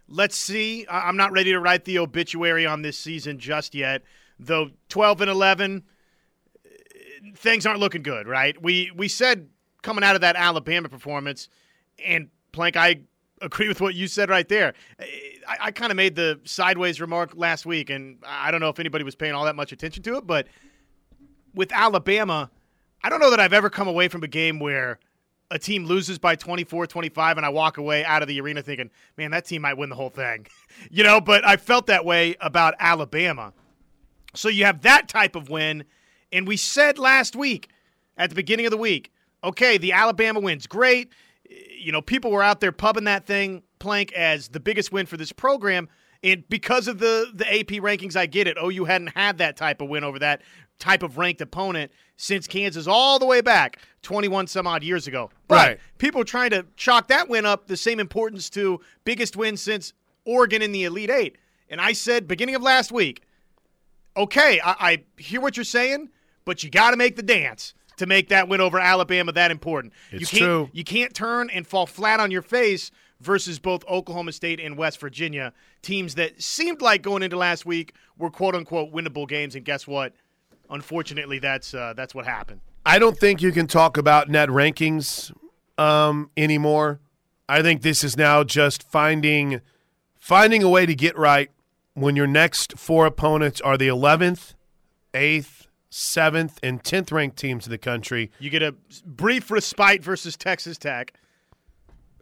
Let's 0.09 0.37
see. 0.37 0.87
I'm 0.89 1.17
not 1.17 1.33
ready 1.33 1.51
to 1.53 1.59
write 1.59 1.85
the 1.85 1.99
obituary 1.99 2.67
on 2.67 2.83
this 2.83 2.99
season 2.99 3.39
just 3.39 3.75
yet, 3.75 4.03
though 4.39 4.71
12 4.89 5.23
and 5.23 5.31
11 5.31 5.83
things 7.35 7.67
aren't 7.67 7.81
looking 7.81 8.03
good, 8.03 8.29
right? 8.29 8.61
We 8.63 8.93
we 8.95 9.09
said 9.09 9.49
coming 9.83 10.05
out 10.05 10.15
of 10.15 10.21
that 10.21 10.37
Alabama 10.37 10.89
performance 10.89 11.49
and 12.05 12.29
Plank 12.53 12.77
I 12.77 13.01
agree 13.41 13.69
with 13.69 13.81
what 13.81 13.95
you 13.95 14.07
said 14.07 14.31
right 14.31 14.49
there. 14.49 14.75
I, 15.47 15.57
I 15.61 15.71
kind 15.71 15.91
of 15.91 15.97
made 15.97 16.15
the 16.15 16.41
sideways 16.45 17.01
remark 17.01 17.33
last 17.35 17.67
week, 17.67 17.91
and 17.91 18.19
I 18.27 18.51
don't 18.51 18.61
know 18.61 18.69
if 18.69 18.79
anybody 18.79 19.05
was 19.05 19.15
paying 19.15 19.35
all 19.35 19.45
that 19.45 19.57
much 19.57 19.73
attention 19.73 20.03
to 20.05 20.17
it, 20.17 20.27
but 20.27 20.49
with 21.55 21.73
Alabama, 21.73 22.51
I 23.03 23.09
don't 23.09 23.21
know 23.21 23.31
that 23.31 23.41
I've 23.41 23.53
ever 23.53 23.71
come 23.71 23.89
away 23.89 24.09
from 24.09 24.23
a 24.23 24.29
game 24.29 24.59
where 24.59 24.99
a 25.51 25.59
team 25.59 25.85
loses 25.85 26.19
by 26.19 26.35
24, 26.35 26.87
25, 26.87 27.37
and 27.37 27.47
I 27.47 27.49
walk 27.49 27.79
away 27.79 28.05
out 28.05 28.23
of 28.23 28.29
the 28.29 28.41
arena 28.41 28.63
thinking, 28.63 28.91
man, 29.17 29.31
that 29.31 29.45
team 29.45 29.63
might 29.63 29.75
win 29.75 29.91
the 29.91 29.97
whole 29.97 30.11
thing. 30.11 30.47
you 30.91 31.05
know, 31.05 31.21
but 31.21 31.47
I 31.47 31.57
felt 31.57 31.87
that 31.87 32.05
way 32.05 32.37
about 32.41 32.75
Alabama. 32.79 33.53
So 34.35 34.49
you 34.49 34.65
have 34.65 34.83
that 34.83 35.09
type 35.09 35.37
of 35.37 35.49
win. 35.49 35.85
And 36.33 36.47
we 36.47 36.57
said 36.57 36.99
last 36.99 37.37
week, 37.37 37.69
at 38.17 38.31
the 38.31 38.37
beginning 38.37 38.67
of 38.67 38.71
the 38.71 38.77
week, 38.77 39.13
okay, 39.45 39.79
the 39.79 39.93
Alabama 39.93 40.41
wins. 40.41 40.67
Great. 40.67 41.11
You 41.49 41.93
know, 41.93 42.03
people 42.03 42.31
were 42.31 42.43
out 42.43 42.61
there 42.61 42.73
pubbing 42.73 43.05
that 43.05 43.27
thing, 43.27 43.63
Plank, 43.79 44.13
as 44.13 44.49
the 44.49 44.61
biggest 44.61 44.93
win 44.93 45.07
for 45.07 45.17
this 45.17 45.33
program. 45.33 45.89
And 46.23 46.49
because 46.49 46.89
of 46.89 46.99
the, 46.99 47.31
the 47.35 47.47
AP 47.47 47.83
rankings, 47.83 48.17
I 48.17 48.27
get 48.27 48.49
it. 48.49 48.57
Oh, 48.61 48.69
you 48.69 48.85
hadn't 48.87 49.09
had 49.09 49.39
that 49.39 49.57
type 49.57 49.81
of 49.81 49.89
win 49.89 50.03
over 50.03 50.19
that 50.19 50.43
type 50.79 51.03
of 51.03 51.19
ranked 51.19 51.41
opponent 51.41 51.93
since 52.17 52.47
Kansas 52.47 52.87
all 52.87 53.19
the 53.19 53.27
way 53.27 53.41
back 53.41 53.79
21 54.03 54.47
some 54.47 54.67
odd 54.67 54.83
years 54.83 55.07
ago. 55.07 55.31
But 55.49 55.55
right. 55.55 55.81
people 55.99 56.25
trying 56.25 56.51
to 56.51 56.67
chalk 56.77 57.09
that 57.09 57.29
win 57.29 57.47
up 57.47 57.67
the 57.67 57.77
same 57.77 58.01
importance 58.01 58.51
to 58.51 58.81
biggest 59.05 59.37
win 59.37 59.57
since 59.57 59.93
Oregon 60.25 60.63
in 60.63 60.73
the 60.73 60.85
Elite 60.85 61.11
Eight. 61.11 61.39
And 61.69 61.81
I 61.81 61.93
said 61.93 62.29
beginning 62.29 62.55
of 62.55 62.63
last 62.63 62.93
week, 62.93 63.23
okay, 64.17 64.61
I, 64.65 64.77
I 64.81 65.05
hear 65.17 65.41
what 65.41 65.57
you're 65.57 65.65
saying, 65.65 66.11
but 66.45 66.63
you 66.63 66.71
got 66.71 66.93
to 66.93 66.97
make 66.97 67.17
the 67.17 67.23
dance 67.23 67.75
to 67.97 68.07
make 68.07 68.29
that 68.29 68.49
win 68.49 68.61
over 68.61 68.79
Alabama 68.79 69.33
that 69.33 69.51
important. 69.51 69.93
It's 70.11 70.21
you 70.21 70.39
can't, 70.39 70.49
true. 70.49 70.71
You 70.73 70.85
can't 70.85 71.15
turn 71.15 71.51
and 71.51 71.67
fall 71.67 71.87
flat 71.87 72.21
on 72.21 72.31
your 72.31 72.43
face 72.43 72.91
versus 73.21 73.59
both 73.59 73.85
Oklahoma 73.89 74.33
State 74.33 74.61
and 74.61 74.77
West 74.77 75.01
Virginia, 75.01 75.53
teams 75.83 76.15
that 76.17 76.43
seemed 76.43 76.83
like 76.83 77.03
going 77.03 77.23
into 77.23 77.37
last 77.37 77.67
week 77.67 77.95
were 78.19 78.31
quote 78.31 78.55
unquote 78.55 78.93
winnable 78.93 79.29
games. 79.29 79.55
And 79.55 79.65
guess 79.65 79.87
what? 79.87 80.13
Unfortunately, 80.71 81.39
that's 81.39 81.75
uh, 81.75 81.95
that's 81.97 82.15
what 82.15 82.27
happened. 82.27 82.61
I 82.85 82.99
don't 82.99 83.19
think 83.19 83.43
you 83.43 83.53
can 83.53 83.67
talk 83.67 83.97
about 83.97 84.29
net 84.29 84.49
rankings 84.49 85.33
um, 85.79 86.31
anymore. 86.37 87.01
I 87.49 87.63
think 87.63 87.83
this 87.83 88.03
is 88.03 88.17
now 88.17 88.45
just 88.45 88.83
finding 88.83 89.61
finding 90.19 90.63
a 90.63 90.69
way 90.69 90.87
to 90.87 90.95
get 90.95 91.17
right 91.17 91.51
when 91.95 92.17
your 92.17 92.27
next 92.27 92.79
four 92.79 93.07
opponents 93.07 93.61
are 93.61 93.79
the 93.79 93.89
11th, 93.89 94.55
8th, 95.15 95.67
7th, 95.91 96.57
and 96.63 96.83
10th 96.83 97.11
ranked 97.11 97.39
teams 97.39 97.67
in 97.67 97.71
the 97.71 97.79
country. 97.79 98.31
You 98.39 98.51
get 98.51 98.63
a 98.63 98.75
brief 99.05 99.51
respite 99.51 100.03
versus 100.03 100.37
Texas 100.37 100.77
Tech. 100.77 101.15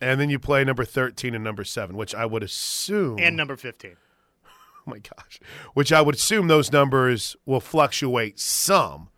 And 0.00 0.20
then 0.20 0.28
you 0.30 0.38
play 0.38 0.64
number 0.64 0.84
13 0.84 1.34
and 1.34 1.44
number 1.44 1.64
7, 1.64 1.96
which 1.96 2.14
I 2.14 2.26
would 2.26 2.42
assume. 2.42 3.18
And 3.18 3.36
number 3.36 3.56
15. 3.56 3.96
Oh 4.44 4.50
my 4.86 4.98
gosh. 4.98 5.40
Which 5.74 5.92
I 5.92 6.02
would 6.02 6.14
assume 6.14 6.48
those 6.48 6.72
numbers 6.72 7.36
will 7.46 7.60
fluctuate 7.60 8.38
some, 8.38 9.08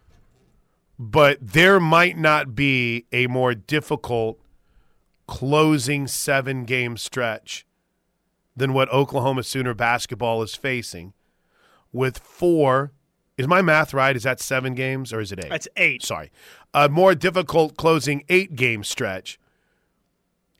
but 0.99 1.39
there 1.41 1.81
might 1.81 2.17
not 2.17 2.55
be 2.55 3.07
a 3.13 3.27
more 3.27 3.55
difficult 3.55 4.39
closing 5.27 6.07
seven 6.07 6.65
game 6.65 6.97
stretch 6.97 7.67
than 8.57 8.73
what 8.73 8.89
Oklahoma 8.91 9.43
Sooner 9.43 9.75
basketball 9.75 10.43
is 10.43 10.55
facing 10.55 11.13
with 11.93 12.19
four. 12.19 12.93
Is 13.37 13.47
my 13.47 13.61
math 13.61 13.93
right? 13.93 14.17
Is 14.17 14.23
that 14.23 14.41
seven 14.41 14.75
games 14.75 15.13
or 15.13 15.21
is 15.21 15.33
it 15.33 15.45
eight? 15.45 15.51
That's 15.51 15.69
eight. 15.77 16.03
Sorry. 16.03 16.31
A 16.73 16.89
more 16.89 17.15
difficult 17.15 17.77
closing 17.77 18.25
eight 18.29 18.57
game 18.57 18.83
stretch. 18.83 19.39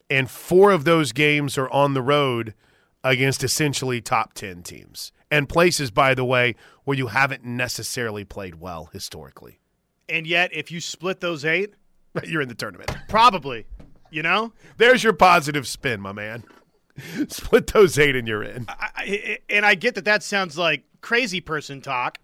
And 0.09 0.31
four 0.31 0.71
of 0.71 0.85
those 0.85 1.13
games 1.13 1.59
are 1.59 1.69
on 1.71 1.95
the 1.95 2.03
road 2.03 2.55
against 3.03 3.45
essentially 3.45 4.01
top 4.01 4.35
10 4.35 4.63
teams 4.63 5.13
and 5.31 5.49
places, 5.49 5.91
by 5.91 6.15
the 6.15 6.25
way, 6.25 6.55
where 6.85 6.97
you 6.97 7.09
haven't 7.09 7.45
necessarily 7.45 8.25
played 8.25 8.57
well 8.57 8.91
historically. 8.93 9.61
And 10.09 10.27
yet, 10.27 10.51
if 10.53 10.71
you 10.71 10.81
split 10.81 11.21
those 11.21 11.45
eight, 11.45 11.75
you're 12.25 12.43
in 12.43 12.49
the 12.49 12.55
tournament. 12.55 12.95
Probably. 13.09 13.67
You 14.11 14.23
know? 14.23 14.53
There's 14.77 15.03
your 15.03 15.13
positive 15.13 15.67
spin, 15.67 16.01
my 16.01 16.13
man. 16.13 16.45
Split 17.29 17.67
those 17.69 17.99
eight 17.99 18.17
and 18.17 18.27
you're 18.27 18.43
in. 18.43 18.65
I, 18.69 18.89
I, 18.97 19.39
and 19.51 19.67
I 19.67 19.75
get 19.75 19.97
that 19.97 20.07
that 20.07 20.23
sounds 20.23 20.57
like 20.57 20.85
crazy 21.03 21.41
person 21.41 21.81
talk 21.81 22.19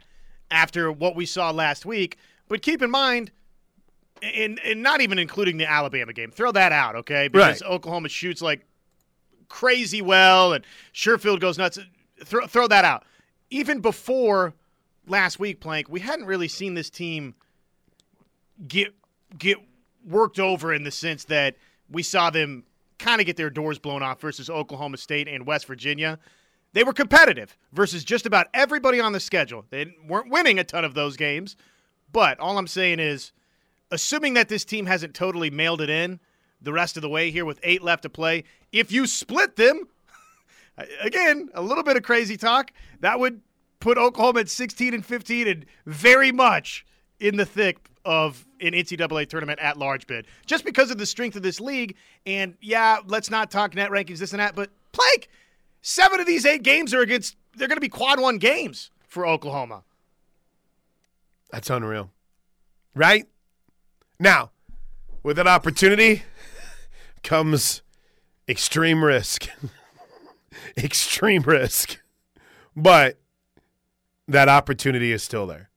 after 0.50 0.90
what 0.90 1.14
we 1.14 1.26
saw 1.26 1.50
last 1.50 1.84
week, 1.84 2.16
but 2.48 2.62
keep 2.62 2.80
in 2.82 2.90
mind, 2.90 3.32
and, 4.22 4.60
and 4.64 4.82
not 4.82 5.00
even 5.00 5.18
including 5.18 5.56
the 5.56 5.68
Alabama 5.68 6.12
game, 6.12 6.30
throw 6.30 6.52
that 6.52 6.72
out, 6.72 6.96
okay? 6.96 7.28
Because 7.28 7.62
Right. 7.62 7.70
Oklahoma 7.70 8.08
shoots 8.08 8.40
like 8.40 8.64
crazy 9.48 10.00
well 10.00 10.52
and 10.52 10.64
Sherfield 10.94 11.40
goes 11.40 11.58
nuts. 11.58 11.78
Throw, 12.24 12.46
throw 12.46 12.68
that 12.68 12.84
out. 12.84 13.04
Even 13.50 13.80
before 13.80 14.54
last 15.06 15.38
week, 15.38 15.60
Plank, 15.60 15.88
we 15.88 16.00
hadn't 16.00 16.26
really 16.26 16.48
seen 16.48 16.74
this 16.74 16.88
team 16.88 17.34
get 18.66 18.94
get 19.36 19.58
worked 20.06 20.38
over 20.38 20.72
in 20.72 20.84
the 20.84 20.90
sense 20.90 21.24
that 21.24 21.56
we 21.90 22.02
saw 22.02 22.30
them 22.30 22.64
kind 22.98 23.20
of 23.20 23.26
get 23.26 23.36
their 23.36 23.50
doors 23.50 23.78
blown 23.78 24.02
off 24.02 24.20
versus 24.20 24.48
Oklahoma 24.48 24.96
State 24.96 25.28
and 25.28 25.46
West 25.46 25.66
Virginia. 25.66 26.18
They 26.72 26.84
were 26.84 26.92
competitive 26.92 27.56
versus 27.72 28.04
just 28.04 28.24
about 28.24 28.46
everybody 28.54 29.00
on 29.00 29.12
the 29.12 29.20
schedule. 29.20 29.66
They 29.70 29.94
weren't 30.06 30.30
winning 30.30 30.58
a 30.58 30.64
ton 30.64 30.84
of 30.84 30.94
those 30.94 31.16
games, 31.16 31.56
but 32.12 32.38
all 32.40 32.56
I'm 32.56 32.66
saying 32.66 33.00
is, 33.00 33.32
assuming 33.92 34.34
that 34.34 34.49
this 34.49 34.64
team 34.64 34.87
hasn't 34.87 35.14
totally 35.14 35.50
mailed 35.50 35.80
it 35.80 35.90
in 35.90 36.18
the 36.61 36.72
rest 36.72 36.96
of 36.96 37.02
the 37.02 37.08
way 37.08 37.30
here 37.30 37.44
with 37.44 37.61
eight 37.62 37.82
left 37.82 38.02
to 38.02 38.08
play, 38.08 38.42
if 38.72 38.90
you 38.90 39.06
split 39.06 39.56
them, 39.56 39.87
again, 41.00 41.49
a 41.54 41.62
little 41.62 41.84
bit 41.84 41.96
of 41.96 42.02
crazy 42.02 42.37
talk, 42.37 42.72
that 43.00 43.20
would 43.20 43.40
put 43.78 43.99
Oklahoma 43.99 44.40
at 44.40 44.49
16 44.49 44.94
and 44.94 45.04
15 45.04 45.46
and 45.46 45.66
very 45.87 46.32
much 46.32 46.87
in 47.20 47.37
the 47.37 47.44
thick 47.44 47.78
of 48.04 48.46
an 48.61 48.72
NCAA 48.72 49.28
tournament 49.28 49.61
at 49.61 49.76
large 49.76 50.06
bid. 50.06 50.26
Just 50.46 50.64
because 50.64 50.90
of 50.90 50.99
the 50.99 51.06
strength 51.06 51.37
of 51.37 51.42
this 51.42 51.61
league. 51.61 51.96
And 52.26 52.56
yeah, 52.61 52.99
let's 53.06 53.30
not 53.30 53.50
talk 53.50 53.75
net 53.75 53.90
rankings, 53.90 54.18
this 54.18 54.32
and 54.32 54.40
that, 54.40 54.54
but 54.54 54.70
Plank, 54.92 55.28
seven 55.82 56.20
of 56.20 56.26
these 56.26 56.44
eight 56.46 56.62
games 56.62 56.94
are 56.94 57.00
against, 57.00 57.37
they're 57.57 57.68
going 57.68 57.76
to 57.76 57.83
be 57.83 57.88
quad 57.88 58.20
one 58.20 58.38
games 58.38 58.90
for 59.07 59.26
Oklahoma. 59.26 59.83
That's 61.50 61.70
unreal. 61.70 62.11
Right? 62.94 63.26
Now, 64.22 64.52
with 65.24 65.35
that 65.35 65.48
opportunity 65.48 66.22
comes 67.24 67.82
extreme 68.48 69.04
risk. 69.04 69.48
extreme 70.78 71.42
risk. 71.42 72.00
But 72.76 73.18
that 74.28 74.48
opportunity 74.48 75.11
is 75.11 75.24
still 75.24 75.48
there. 75.48 75.70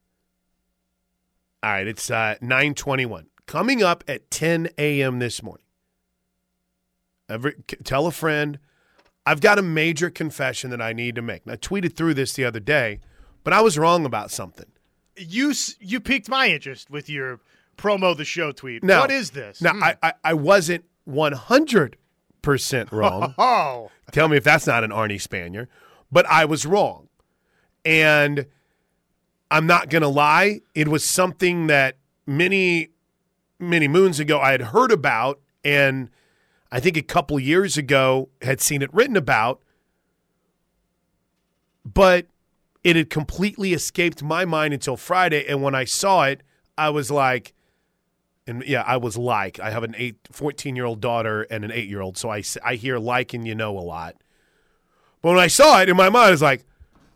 All 1.64 1.72
right, 1.72 1.88
it's 1.88 2.12
uh, 2.12 2.36
921. 2.40 3.26
Coming 3.48 3.82
up 3.82 4.04
at 4.08 4.30
10 4.30 4.70
a.m. 4.78 5.18
this 5.18 5.42
morning. 5.42 5.66
Every, 7.28 7.56
tell 7.84 8.06
a 8.06 8.12
friend. 8.12 8.60
I've 9.26 9.42
got 9.42 9.58
a 9.58 9.64
major 9.64 10.12
confession 10.12 10.70
that 10.70 10.84
I 10.84 10.94
need 10.94 11.16
to 11.16 11.24
make. 11.24 11.42
And 11.46 11.52
I 11.52 11.56
tweeted 11.56 11.96
through 11.96 12.14
this 12.14 12.34
the 12.34 12.46
other 12.46 12.60
day, 12.60 13.00
but 13.44 13.54
I 13.54 13.62
was 13.62 13.80
wrong 13.80 14.06
about 14.06 14.30
something. 14.30 14.68
You 15.18 15.54
you 15.80 16.00
piqued 16.00 16.30
my 16.30 16.50
interest 16.50 16.92
with 16.92 17.10
your 17.10 17.40
promo 17.78 18.16
the 18.16 18.26
show 18.26 18.52
tweet. 18.52 18.84
Now- 18.84 19.02
what 19.02 19.12
is 19.12 19.32
this? 19.32 19.62
Now, 19.62 19.74
Hmm. 19.74 19.84
I, 19.84 19.96
I, 20.04 20.14
I 20.24 20.34
wasn't 20.34 20.86
100% 21.08 21.94
wrong. 22.92 23.34
oh, 23.38 23.92
Tell 24.12 24.28
me 24.28 24.38
if 24.38 24.44
that's 24.44 24.68
not 24.68 24.84
an 24.84 24.92
Arnie 24.92 25.22
Spanier. 25.22 25.68
But 26.12 26.26
I 26.28 26.46
was 26.46 26.66
wrong. 26.66 27.10
And 27.84 28.46
I'm 29.52 29.68
not 29.68 29.90
going 29.90 30.02
to 30.04 30.08
lie. 30.08 30.62
It 30.74 30.88
was 30.88 31.04
something 31.04 31.68
that 31.68 31.98
many, 32.26 32.90
many 33.60 33.88
moons 33.88 34.20
ago 34.20 34.40
I 34.40 34.52
had 34.52 34.62
heard 34.62 34.92
about. 34.92 35.40
And 35.64 36.10
I 36.72 36.80
think 36.80 36.98
a 36.98 37.02
couple 37.02 37.40
years 37.40 37.78
ago 37.78 38.30
had 38.42 38.62
seen 38.62 38.82
it 38.82 38.94
written 38.94 39.16
about. 39.18 39.62
But 41.84 42.28
it 42.84 42.96
had 42.96 43.10
completely 43.10 43.74
escaped 43.74 44.24
my 44.24 44.46
mind 44.46 44.74
until 44.74 44.98
Friday. 44.98 45.46
And 45.48 45.62
when 45.62 45.76
I 45.76 45.86
saw 45.86 46.24
it, 46.26 46.42
I 46.78 46.90
was 46.90 47.10
like, 47.12 47.54
and 48.48 48.64
yeah, 48.66 48.84
I 48.86 48.98
was 48.98 49.18
like, 49.18 49.60
I 49.60 49.72
have 49.72 49.84
an 49.84 49.96
eight, 49.98 50.18
14 50.32 50.76
year 50.76 50.86
old 50.86 51.02
daughter 51.02 51.44
and 51.50 51.64
an 51.66 51.72
eight 51.72 51.88
year 51.90 52.02
old. 52.02 52.18
So 52.18 52.30
I, 52.30 52.44
I 52.64 52.76
hear 52.76 52.98
like 53.00 53.34
and 53.34 53.46
you 53.48 53.56
know 53.56 53.78
a 53.78 53.82
lot. 53.82 54.16
But 55.22 55.30
when 55.32 55.40
I 55.40 55.48
saw 55.48 55.82
it 55.82 55.90
in 55.90 55.98
my 55.98 56.10
mind, 56.10 56.28
I 56.28 56.32
was 56.32 56.42
like, 56.42 56.64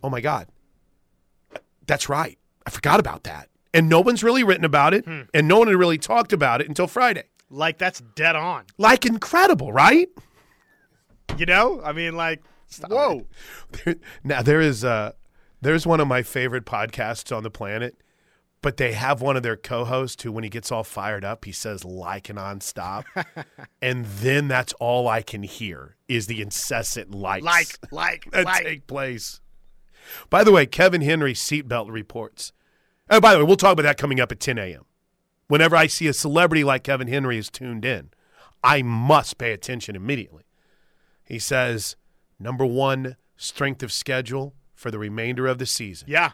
oh 0.03 0.09
my 0.09 0.21
God, 0.21 0.47
that's 1.85 2.09
right. 2.09 2.37
I 2.65 2.69
forgot 2.69 2.99
about 2.99 3.23
that. 3.23 3.49
And 3.73 3.87
no 3.89 4.01
one's 4.01 4.23
really 4.23 4.43
written 4.43 4.65
about 4.65 4.93
it. 4.93 5.05
And 5.05 5.47
no 5.47 5.59
one 5.59 5.67
had 5.67 5.75
really 5.77 5.97
talked 5.99 6.33
about 6.33 6.61
it 6.61 6.67
until 6.67 6.87
Friday. 6.87 7.23
like 7.51 7.77
that's 7.77 8.01
dead 8.15 8.35
on. 8.35 8.65
Like 8.77 9.05
incredible, 9.05 9.71
right? 9.71 10.09
You 11.37 11.45
know, 11.45 11.79
I 11.83 11.93
mean, 11.93 12.15
like, 12.15 12.41
whoa. 12.87 13.27
There- 13.85 13.95
now 14.23 14.41
there 14.41 14.61
is 14.61 14.83
uh 14.83 15.11
there's 15.61 15.85
one 15.85 15.99
of 15.99 16.07
my 16.07 16.23
favorite 16.23 16.65
podcasts 16.65 17.35
on 17.35 17.43
the 17.43 17.51
planet, 17.51 17.95
but 18.61 18.77
they 18.77 18.93
have 18.93 19.21
one 19.21 19.37
of 19.37 19.43
their 19.43 19.55
co-hosts 19.55 20.23
who, 20.23 20.31
when 20.31 20.43
he 20.43 20.49
gets 20.49 20.71
all 20.71 20.83
fired 20.83 21.23
up, 21.23 21.45
he 21.45 21.51
says 21.51 21.85
like 21.85 22.29
and 22.29 22.37
nonstop, 22.39 23.05
and 23.81 24.05
then 24.05 24.47
that's 24.47 24.73
all 24.73 25.07
I 25.07 25.21
can 25.21 25.43
hear 25.43 25.95
is 26.07 26.27
the 26.27 26.41
incessant 26.41 27.11
likes 27.11 27.45
Like, 27.45 27.77
like, 27.91 28.31
that 28.31 28.45
like. 28.45 28.63
take 28.63 28.87
place. 28.87 29.39
By 30.29 30.43
the 30.43 30.51
way, 30.51 30.65
Kevin 30.65 31.01
Henry 31.01 31.33
seatbelt 31.33 31.91
reports. 31.91 32.51
Oh, 33.09 33.21
by 33.21 33.33
the 33.33 33.39
way, 33.39 33.45
we'll 33.45 33.55
talk 33.57 33.73
about 33.73 33.83
that 33.83 33.97
coming 33.97 34.19
up 34.19 34.31
at 34.31 34.39
10 34.39 34.57
a.m. 34.57 34.85
Whenever 35.47 35.75
I 35.75 35.87
see 35.87 36.07
a 36.07 36.13
celebrity 36.13 36.63
like 36.63 36.83
Kevin 36.83 37.07
Henry 37.07 37.37
is 37.37 37.49
tuned 37.49 37.85
in, 37.85 38.09
I 38.63 38.81
must 38.81 39.37
pay 39.37 39.51
attention 39.53 39.95
immediately. 39.95 40.43
He 41.23 41.39
says, 41.39 41.95
number 42.39 42.65
one, 42.65 43.15
strength 43.37 43.81
of 43.83 43.91
schedule 43.91 44.53
for 44.75 44.91
the 44.91 44.99
remainder 44.99 45.47
of 45.47 45.57
the 45.59 45.65
season. 45.65 46.07
Yeah. 46.09 46.31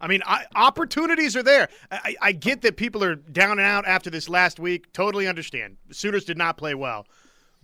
I 0.00 0.06
mean, 0.06 0.22
I, 0.26 0.44
opportunities 0.54 1.36
are 1.36 1.42
there. 1.42 1.68
I, 1.90 2.16
I 2.20 2.32
get 2.32 2.62
that 2.62 2.76
people 2.76 3.02
are 3.02 3.16
down 3.16 3.52
and 3.52 3.60
out 3.60 3.86
after 3.86 4.10
this 4.10 4.28
last 4.28 4.60
week. 4.60 4.92
Totally 4.92 5.26
understand. 5.26 5.76
Sooners 5.90 6.24
did 6.24 6.38
not 6.38 6.56
play 6.56 6.74
well. 6.74 7.06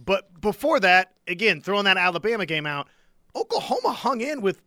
But 0.05 0.41
before 0.41 0.81
that, 0.81 1.13
again, 1.29 1.61
throwing 1.61 1.85
that 1.85 1.97
Alabama 1.97 2.47
game 2.47 2.67
out, 2.67 2.89
Oklahoma 3.37 3.93
hung 3.93 4.21
in 4.21 4.41
with 4.41 4.61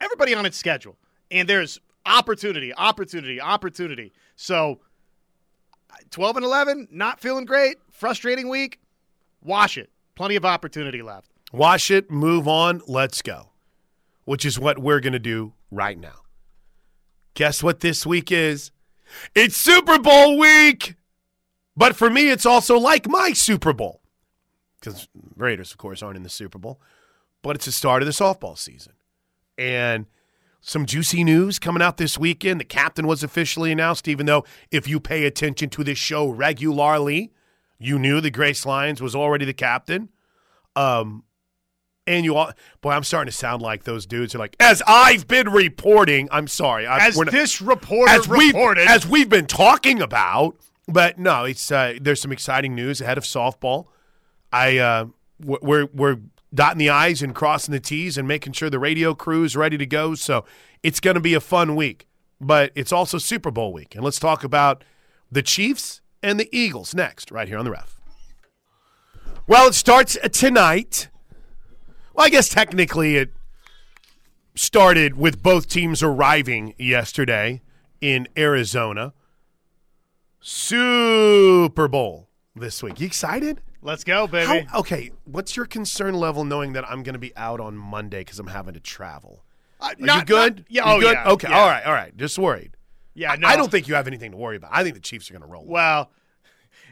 everybody 0.00 0.34
on 0.34 0.46
its 0.46 0.56
schedule. 0.56 0.96
And 1.30 1.48
there's 1.48 1.80
opportunity, 2.06 2.74
opportunity, 2.74 3.40
opportunity. 3.40 4.12
So 4.34 4.80
12 6.10 6.36
and 6.36 6.44
11, 6.44 6.88
not 6.90 7.20
feeling 7.20 7.44
great, 7.44 7.78
frustrating 7.90 8.48
week. 8.48 8.80
Wash 9.42 9.78
it. 9.78 9.90
Plenty 10.16 10.36
of 10.36 10.44
opportunity 10.44 11.02
left. 11.02 11.30
Wash 11.52 11.90
it, 11.90 12.10
move 12.10 12.46
on, 12.46 12.80
let's 12.86 13.22
go, 13.22 13.48
which 14.24 14.44
is 14.44 14.58
what 14.58 14.78
we're 14.78 15.00
going 15.00 15.14
to 15.14 15.18
do 15.18 15.52
right 15.70 15.98
now. 15.98 16.20
Guess 17.34 17.62
what 17.62 17.80
this 17.80 18.06
week 18.06 18.30
is? 18.32 18.70
It's 19.34 19.56
Super 19.56 19.98
Bowl 19.98 20.38
week. 20.38 20.96
But 21.76 21.96
for 21.96 22.10
me, 22.10 22.30
it's 22.30 22.46
also 22.46 22.78
like 22.78 23.08
my 23.08 23.32
Super 23.32 23.72
Bowl. 23.72 24.02
because 24.80 25.08
Raiders, 25.36 25.72
of 25.72 25.78
course, 25.78 26.02
aren't 26.02 26.16
in 26.16 26.22
the 26.22 26.28
Super 26.28 26.58
Bowl, 26.58 26.80
but 27.42 27.56
it's 27.56 27.66
the 27.66 27.72
start 27.72 28.02
of 28.02 28.06
the 28.06 28.12
softball 28.12 28.58
season. 28.58 28.92
And 29.56 30.06
some 30.60 30.84
juicy 30.84 31.24
news 31.24 31.58
coming 31.58 31.82
out 31.82 31.96
this 31.96 32.18
weekend. 32.18 32.60
The 32.60 32.64
captain 32.64 33.06
was 33.06 33.22
officially 33.22 33.72
announced, 33.72 34.08
even 34.08 34.26
though 34.26 34.44
if 34.70 34.86
you 34.86 35.00
pay 35.00 35.24
attention 35.24 35.70
to 35.70 35.84
this 35.84 35.98
show 35.98 36.28
regularly, 36.28 37.32
you 37.78 37.98
knew 37.98 38.20
the 38.20 38.30
Grace 38.30 38.66
Lyons 38.66 39.00
was 39.00 39.14
already 39.14 39.44
the 39.46 39.54
captain. 39.54 40.10
Um, 40.76 41.24
and 42.10 42.24
you 42.24 42.34
all, 42.36 42.52
boy, 42.80 42.90
I'm 42.90 43.04
starting 43.04 43.30
to 43.30 43.36
sound 43.36 43.62
like 43.62 43.84
those 43.84 44.04
dudes 44.04 44.34
are 44.34 44.38
like, 44.38 44.56
as 44.58 44.82
I've 44.86 45.28
been 45.28 45.48
reporting. 45.50 46.28
I'm 46.32 46.48
sorry, 46.48 46.86
I, 46.86 47.06
As 47.06 47.16
not- 47.16 47.30
this 47.30 47.60
reporter 47.60 48.12
as 48.12 48.28
we've 48.28 48.52
reported, 48.54 48.88
as 48.88 49.06
we've 49.06 49.28
been 49.28 49.46
talking 49.46 50.02
about. 50.02 50.56
But 50.88 51.18
no, 51.18 51.44
it's 51.44 51.70
uh, 51.70 51.94
there's 52.00 52.20
some 52.20 52.32
exciting 52.32 52.74
news 52.74 53.00
ahead 53.00 53.16
of 53.16 53.22
softball. 53.24 53.86
I 54.52 54.78
uh, 54.78 55.06
we're 55.40 55.86
we're 55.86 56.18
dotting 56.52 56.78
the 56.78 56.90
i's 56.90 57.22
and 57.22 57.32
crossing 57.32 57.70
the 57.72 57.78
t's 57.78 58.18
and 58.18 58.26
making 58.26 58.54
sure 58.54 58.68
the 58.68 58.80
radio 58.80 59.14
crew 59.14 59.44
is 59.44 59.54
ready 59.54 59.78
to 59.78 59.86
go. 59.86 60.16
So 60.16 60.44
it's 60.82 60.98
going 60.98 61.14
to 61.14 61.20
be 61.20 61.34
a 61.34 61.40
fun 61.40 61.76
week. 61.76 62.08
But 62.40 62.72
it's 62.74 62.90
also 62.90 63.18
Super 63.18 63.50
Bowl 63.50 63.72
week, 63.72 63.94
and 63.94 64.02
let's 64.02 64.18
talk 64.18 64.42
about 64.42 64.82
the 65.30 65.42
Chiefs 65.42 66.00
and 66.22 66.40
the 66.40 66.48
Eagles 66.50 66.94
next, 66.94 67.30
right 67.30 67.46
here 67.46 67.58
on 67.58 67.64
the 67.64 67.70
ref. 67.70 68.00
Well, 69.46 69.68
it 69.68 69.74
starts 69.74 70.16
tonight. 70.32 71.08
Well, 72.14 72.26
I 72.26 72.30
guess 72.30 72.48
technically 72.48 73.16
it 73.16 73.30
started 74.54 75.16
with 75.16 75.42
both 75.42 75.68
teams 75.68 76.02
arriving 76.02 76.74
yesterday 76.78 77.62
in 78.00 78.28
Arizona. 78.36 79.12
Super 80.40 81.86
Bowl 81.88 82.28
this 82.56 82.82
week. 82.82 83.00
You 83.00 83.06
excited? 83.06 83.60
let's 83.82 84.04
go, 84.04 84.26
baby. 84.26 84.66
How, 84.68 84.80
okay, 84.80 85.10
what's 85.24 85.56
your 85.56 85.64
concern 85.66 86.14
level 86.14 86.44
knowing 86.44 86.74
that 86.74 86.84
I'm 86.90 87.02
going 87.02 87.14
to 87.14 87.18
be 87.18 87.34
out 87.36 87.60
on 87.60 87.76
Monday 87.76 88.18
because 88.20 88.38
I'm 88.38 88.46
having 88.48 88.74
to 88.74 88.80
travel? 88.80 89.44
Uh, 89.80 89.86
Are 89.86 89.94
not- 89.98 90.18
you 90.20 90.24
good? 90.26 90.56
not- 90.58 90.66
yeah. 90.68 90.90
You 90.90 90.96
oh 90.96 91.00
good? 91.00 91.12
yeah. 91.14 91.30
Okay. 91.30 91.48
yeah. 91.48 91.58
All 91.60 91.66
right. 91.68 91.84
All 91.86 91.92
right. 91.92 92.16
Just 92.16 92.38
worried. 92.38 92.76
Yeah. 93.14 93.32
I- 93.32 93.36
No. 93.36 93.48
I 93.48 93.56
don't 93.56 93.70
think 93.70 93.88
you 93.88 93.94
have 93.94 94.06
anything 94.06 94.30
to 94.32 94.36
worry 94.36 94.56
about. 94.56 94.70
I 94.74 94.82
think 94.82 94.94
the 94.94 95.00
Chiefs 95.00 95.30
are 95.30 95.34
going 95.34 95.42
to 95.42 95.48
roll. 95.48 95.64
Well, 95.64 96.10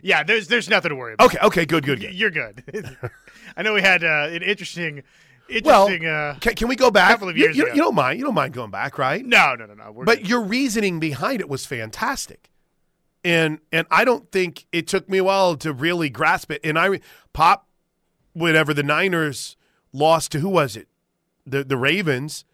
yeah. 0.03 0.23
There's 0.23 0.49
there's 0.49 0.69
nothing 0.69 0.91
to 0.91 0.95
worry 0.97 1.15
about. 1.15 1.27
okay. 1.27 1.39
Okay. 1.43 1.67
Good. 1.67 1.85
Good. 1.85 2.01
Good. 2.01 2.15
You're 2.15 2.31
good. 2.31 2.65
I 3.57 3.63
know 3.63 3.75
we 3.75 3.83
had 3.83 4.05
uh, 4.05 4.29
an 4.31 4.43
interesting, 4.43 5.03
Well, 5.65 5.87
interesting. 5.89 6.07
uh, 6.09 6.37
can, 6.41 6.55
can 6.55 6.69
we 6.69 6.77
go 6.77 6.91
back? 6.91 7.11
couple 7.11 7.29
of 7.29 7.37
You- 7.37 7.45
years 7.45 7.57
you, 7.57 7.65
ago. 7.65 7.75
you 7.75 7.81
don't 7.83 7.95
mind. 7.95 8.19
You 8.19 8.25
don't 8.25 8.35
mind 8.35 8.55
going 8.55 8.71
back, 8.71 8.99
right? 8.99 9.25
no, 9.25 9.55
no, 9.55 9.67
no, 9.67 9.75
no. 9.75 9.93
But 10.05 10.19
good. 10.19 10.29
your 10.29 10.43
reasoning 10.43 11.01
behind 11.01 11.41
it 11.41 11.49
was 11.49 11.67
fantastic. 11.67 12.51
And 13.25 13.59
and 13.73 13.87
I 13.91 14.05
don't 14.05 14.31
think 14.31 14.67
it 14.73 14.87
took 14.87 15.09
me 15.09 15.19
a 15.19 15.25
while 15.25 15.57
to 15.57 15.73
really 15.73 16.09
grasp 16.09 16.51
it. 16.53 16.61
And 16.65 16.79
I 16.79 17.01
pop 17.33 17.67
whenever 18.33 18.73
the 18.73 18.85
Niners 18.85 19.57
lost 19.93 20.31
to 20.33 20.41
who 20.41 20.49
was 20.49 20.77
it? 20.77 20.87
The 21.45 21.65
the 21.65 21.77
Ravens. 21.77 22.45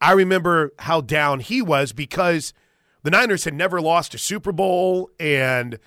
I 0.00 0.12
remember 0.12 0.72
how 0.80 1.00
down 1.00 1.40
he 1.40 1.62
was 1.62 1.92
because 1.92 2.52
the 3.04 3.10
Niners 3.10 3.44
had 3.44 3.54
never 3.54 3.80
lost 3.80 4.14
a 4.14 4.18
Super 4.18 4.52
Bowl 4.52 5.08
and 5.18 5.78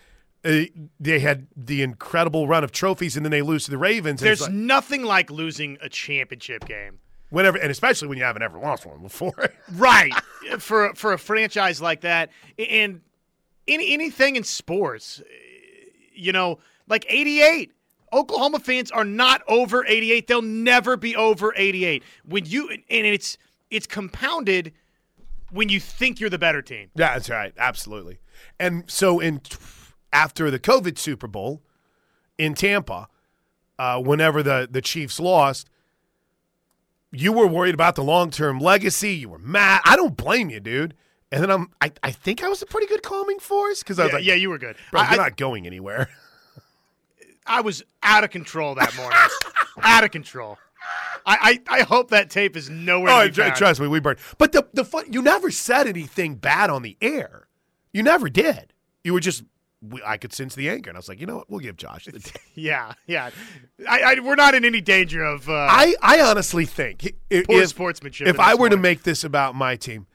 Uh, 0.45 0.65
they 0.99 1.19
had 1.19 1.47
the 1.57 1.81
incredible 1.81 2.47
run 2.47 2.63
of 2.63 2.71
trophies 2.71 3.17
and 3.17 3.25
then 3.25 3.31
they 3.31 3.41
lose 3.41 3.65
to 3.65 3.71
the 3.71 3.77
Ravens. 3.77 4.21
and 4.21 4.27
there's 4.27 4.41
like- 4.41 4.51
nothing 4.51 5.03
like 5.03 5.31
losing 5.31 5.77
a 5.81 5.89
championship 5.89 6.65
game. 6.65 6.99
whenever 7.31 7.57
and 7.57 7.71
especially 7.71 8.07
when 8.07 8.17
you 8.19 8.23
haven't 8.23 8.43
ever 8.43 8.59
lost 8.59 8.85
one 8.85 9.01
before. 9.01 9.33
right 9.73 10.13
for 10.59 10.93
for 10.93 11.13
a 11.13 11.17
franchise 11.17 11.81
like 11.81 12.01
that 12.01 12.29
and 12.59 13.01
any 13.67 13.93
anything 13.93 14.35
in 14.35 14.43
sports 14.43 15.21
you 16.13 16.31
know 16.31 16.59
like 16.87 17.05
88 17.09 17.71
Oklahoma 18.13 18.59
fans 18.59 18.91
are 18.91 19.03
not 19.03 19.41
over 19.47 19.83
88 19.85 20.27
they'll 20.27 20.41
never 20.43 20.95
be 20.95 21.15
over 21.15 21.51
88 21.57 22.03
when 22.25 22.45
you 22.45 22.69
and 22.69 22.83
it's 23.07 23.37
it's 23.71 23.87
compounded 23.87 24.71
when 25.49 25.69
you 25.69 25.79
think 25.79 26.19
you're 26.19 26.29
the 26.29 26.37
better 26.37 26.61
team 26.61 26.89
Yeah, 26.95 27.13
that's 27.13 27.29
right. 27.31 27.53
Absolutely. 27.57 28.19
And 28.59 28.83
so 28.87 29.19
in 29.19 29.41
after 30.15 30.49
the 30.49 30.59
COVID 30.59 30.97
Super 30.97 31.27
Bowl 31.27 31.61
in 32.37 32.53
Tampa, 32.53 33.09
uh, 33.77 34.01
whenever 34.01 34.41
the 34.41 34.67
the 34.69 34.81
Chiefs 34.81 35.19
lost, 35.19 35.69
you 37.11 37.33
were 37.33 37.47
worried 37.47 37.73
about 37.73 37.95
the 37.95 38.03
long 38.03 38.31
term 38.31 38.59
legacy. 38.59 39.15
You 39.15 39.29
were 39.29 39.39
mad. 39.39 39.81
I 39.83 39.95
don't 39.95 40.15
blame 40.15 40.49
you, 40.49 40.59
dude. 40.59 40.95
And 41.31 41.43
then 41.43 41.51
I'm 41.51 41.71
I, 41.81 41.91
I 42.01 42.11
think 42.11 42.43
I 42.43 42.47
was 42.47 42.61
a 42.61 42.65
pretty 42.65 42.87
good 42.87 43.03
calming 43.03 43.39
force 43.39 43.83
because 43.83 43.99
I 43.99 44.03
was 44.03 44.11
yeah, 44.11 44.17
like, 44.17 44.25
yeah 44.25 44.35
you 44.35 44.49
were 44.49 44.57
good 44.57 44.77
bro, 44.91 45.01
I, 45.01 45.09
you're 45.09 45.21
not 45.21 45.37
going 45.37 45.67
anywhere. 45.67 46.09
I 47.45 47.61
was 47.61 47.83
out 48.01 48.23
of 48.23 48.31
control 48.31 48.75
that 48.75 48.95
morning 48.95 49.19
out 49.83 50.03
of 50.03 50.11
control 50.11 50.57
I, 51.25 51.61
I, 51.67 51.79
I 51.79 51.83
hope 51.83 52.09
that 52.11 52.29
tape 52.29 52.55
is 52.55 52.69
nowhere 52.69 53.11
oh, 53.11 53.27
tr- 53.29 53.49
trust 53.55 53.79
me, 53.79 53.87
we 53.87 53.99
burned. 53.99 54.19
But 54.37 54.51
the 54.51 54.67
the 54.73 54.85
fun, 54.85 55.11
you 55.11 55.23
never 55.23 55.49
said 55.49 55.87
anything 55.87 56.35
bad 56.35 56.69
on 56.69 56.83
the 56.83 56.97
air. 57.01 57.47
You 57.91 58.03
never 58.03 58.29
did. 58.29 58.73
You 59.03 59.13
were 59.13 59.19
just. 59.19 59.43
We- 59.89 60.01
I 60.05 60.17
could 60.17 60.33
sense 60.33 60.55
the 60.55 60.69
anger, 60.69 60.89
and 60.89 60.97
I 60.97 60.99
was 60.99 61.09
like, 61.09 61.19
you 61.19 61.25
know 61.25 61.37
what? 61.37 61.49
We'll 61.49 61.59
give 61.59 61.77
Josh 61.77 62.05
the 62.05 62.31
yeah 62.55 62.93
yeah 63.07 63.29
I, 63.87 64.01
I, 64.01 64.19
we're 64.19 64.35
not 64.35 64.55
in 64.55 64.65
any 64.65 64.81
danger 64.81 65.23
of 65.23 65.49
uh, 65.49 65.53
I, 65.53 65.95
I 66.01 66.21
honestly 66.21 66.65
think 66.65 67.05
i- 67.31 67.43
poor 67.47 67.61
if, 67.61 67.69
sportsmanship 67.69 68.27
if 68.27 68.39
I 68.39 68.55
were 68.55 68.69
to 68.69 68.77
make 68.77 69.03
this 69.03 69.23
about 69.23 69.55
my 69.55 69.75
team, 69.75 70.07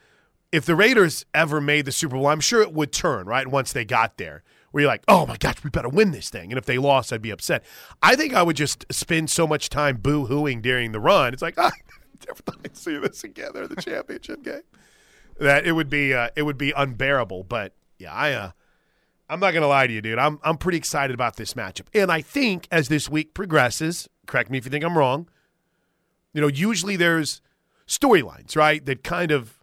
if 0.52 0.64
the 0.66 0.74
Raiders 0.74 1.24
ever 1.35 1.61
made 1.61 1.85
the 1.85 1.92
Super 1.92 2.16
Bowl, 2.16 2.26
I'm 2.26 2.40
sure 2.40 2.62
it 2.62 2.72
would 2.72 2.92
turn 2.92 3.26
right 3.26 3.46
once 3.46 3.72
they 3.72 3.85
got 3.85 4.16
there. 4.18 4.42
Where 4.72 4.83
you're 4.83 4.88
like, 4.88 5.02
oh 5.09 5.26
my 5.26 5.37
gosh, 5.37 5.56
we 5.64 5.70
better 5.70 5.88
win 5.88 6.12
this 6.12 6.30
thing. 6.30 6.52
And 6.52 6.56
if 6.59 6.64
they 6.64 6.78
lost, 6.78 7.12
I'd 7.12 7.20
be 7.20 7.33
upset. 7.33 7.64
I 8.02 8.14
think 8.14 8.35
I 8.35 8.44
would 8.44 8.54
just 8.54 8.85
spend 8.92 9.28
so 9.28 9.44
much 9.44 9.68
time 9.68 9.96
boo 9.96 10.26
hooing 10.28 10.62
during 10.62 10.92
the 10.92 11.00
run. 11.00 11.33
It's 11.33 11.42
like, 11.42 11.54
ah, 11.59 11.72
never 12.28 12.40
thought 12.40 12.59
I'd 12.64 12.76
see 12.76 12.96
this 12.98 13.20
together, 13.20 13.66
the 13.66 13.74
championship 13.83 14.44
game. 14.44 14.62
That 15.40 15.66
it 15.66 15.72
would 15.72 15.90
be 15.90 16.14
uh, 16.14 16.28
it 16.37 16.42
would 16.42 16.56
be 16.56 16.70
unbearable. 16.76 17.42
But 17.44 17.72
yeah, 17.98 18.12
I 18.12 18.33
uh, 18.33 18.50
I'm 19.30 19.38
not 19.38 19.54
gonna 19.54 19.68
lie 19.68 19.86
to 19.86 19.92
you, 19.92 20.02
dude. 20.02 20.18
I'm 20.18 20.40
I'm 20.42 20.58
pretty 20.58 20.76
excited 20.76 21.14
about 21.14 21.36
this 21.36 21.54
matchup, 21.54 21.86
and 21.94 22.10
I 22.10 22.20
think 22.20 22.66
as 22.72 22.88
this 22.88 23.08
week 23.08 23.32
progresses, 23.32 24.08
correct 24.26 24.50
me 24.50 24.58
if 24.58 24.64
you 24.64 24.70
think 24.72 24.84
I'm 24.84 24.98
wrong. 24.98 25.28
You 26.32 26.40
know, 26.40 26.48
usually 26.48 26.96
there's 26.96 27.40
storylines, 27.86 28.56
right? 28.56 28.84
That 28.84 29.04
kind 29.04 29.30
of 29.30 29.60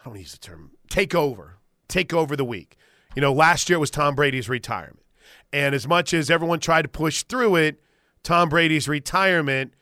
I 0.00 0.08
don't 0.08 0.18
use 0.18 0.32
the 0.32 0.38
term 0.38 0.72
take 0.90 1.14
over, 1.14 1.58
take 1.86 2.12
over 2.12 2.34
the 2.34 2.44
week. 2.44 2.76
You 3.14 3.22
know, 3.22 3.32
last 3.32 3.68
year 3.68 3.76
it 3.76 3.80
was 3.80 3.90
Tom 3.90 4.16
Brady's 4.16 4.48
retirement, 4.48 5.06
and 5.52 5.72
as 5.72 5.86
much 5.86 6.12
as 6.12 6.28
everyone 6.28 6.58
tried 6.58 6.82
to 6.82 6.88
push 6.88 7.22
through 7.22 7.56
it, 7.56 7.80
Tom 8.24 8.48
Brady's 8.48 8.88
retirement 8.88 9.72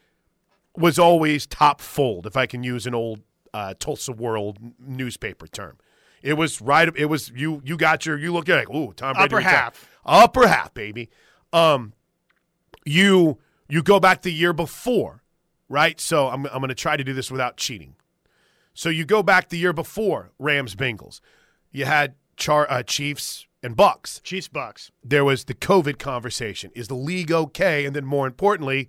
was 0.77 0.99
always 0.99 1.47
top 1.47 1.81
fold, 1.81 2.27
if 2.27 2.37
I 2.37 2.45
can 2.45 2.63
use 2.63 2.87
an 2.87 2.95
old 2.95 3.23
uh, 3.55 3.73
Tulsa 3.79 4.13
World 4.13 4.59
newspaper 4.79 5.47
term. 5.47 5.79
It 6.23 6.35
was 6.35 6.61
right. 6.61 6.89
It 6.97 7.07
was 7.07 7.31
you. 7.35 7.63
You 7.65 7.77
got 7.77 8.07
your. 8.07 8.19
You 8.19 8.33
look 8.33 8.49
at. 8.49 8.69
Like, 8.69 8.71
ooh, 8.71 8.93
Tom 8.95 9.15
Brady. 9.15 9.27
Upper 9.27 9.37
retired. 9.37 9.55
half. 9.55 9.89
Upper 10.05 10.47
half, 10.49 10.75
baby. 10.75 11.11
Um, 11.53 11.93
you 12.85 13.39
you 13.69 13.83
go 13.83 14.01
back 14.01 14.23
the 14.23 14.33
year 14.33 14.53
before, 14.53 15.23
right? 15.69 16.01
So 16.01 16.29
I'm 16.29 16.47
I'm 16.47 16.59
going 16.59 16.69
to 16.69 16.75
try 16.75 16.97
to 16.97 17.05
do 17.05 17.13
this 17.13 17.31
without 17.31 17.57
cheating. 17.57 17.95
So 18.75 18.89
you 18.89 19.05
go 19.05 19.23
back 19.23 19.49
the 19.49 19.59
year 19.59 19.73
before 19.73 20.31
Rams 20.39 20.75
Bengals. 20.75 21.21
You 21.73 21.85
had 21.85 22.15
Char 22.37 22.71
uh, 22.71 22.83
Chiefs 22.83 23.47
and 23.63 23.77
Bucks. 23.77 24.21
Chiefs 24.23 24.49
Bucks. 24.49 24.91
There 25.05 25.25
was 25.25 25.45
the 25.45 25.55
COVID 25.55 25.99
conversation. 25.99 26.71
Is 26.75 26.89
the 26.89 26.95
league 26.95 27.33
okay? 27.33 27.85
And 27.85 27.95
then 27.95 28.05
more 28.05 28.27
importantly, 28.27 28.89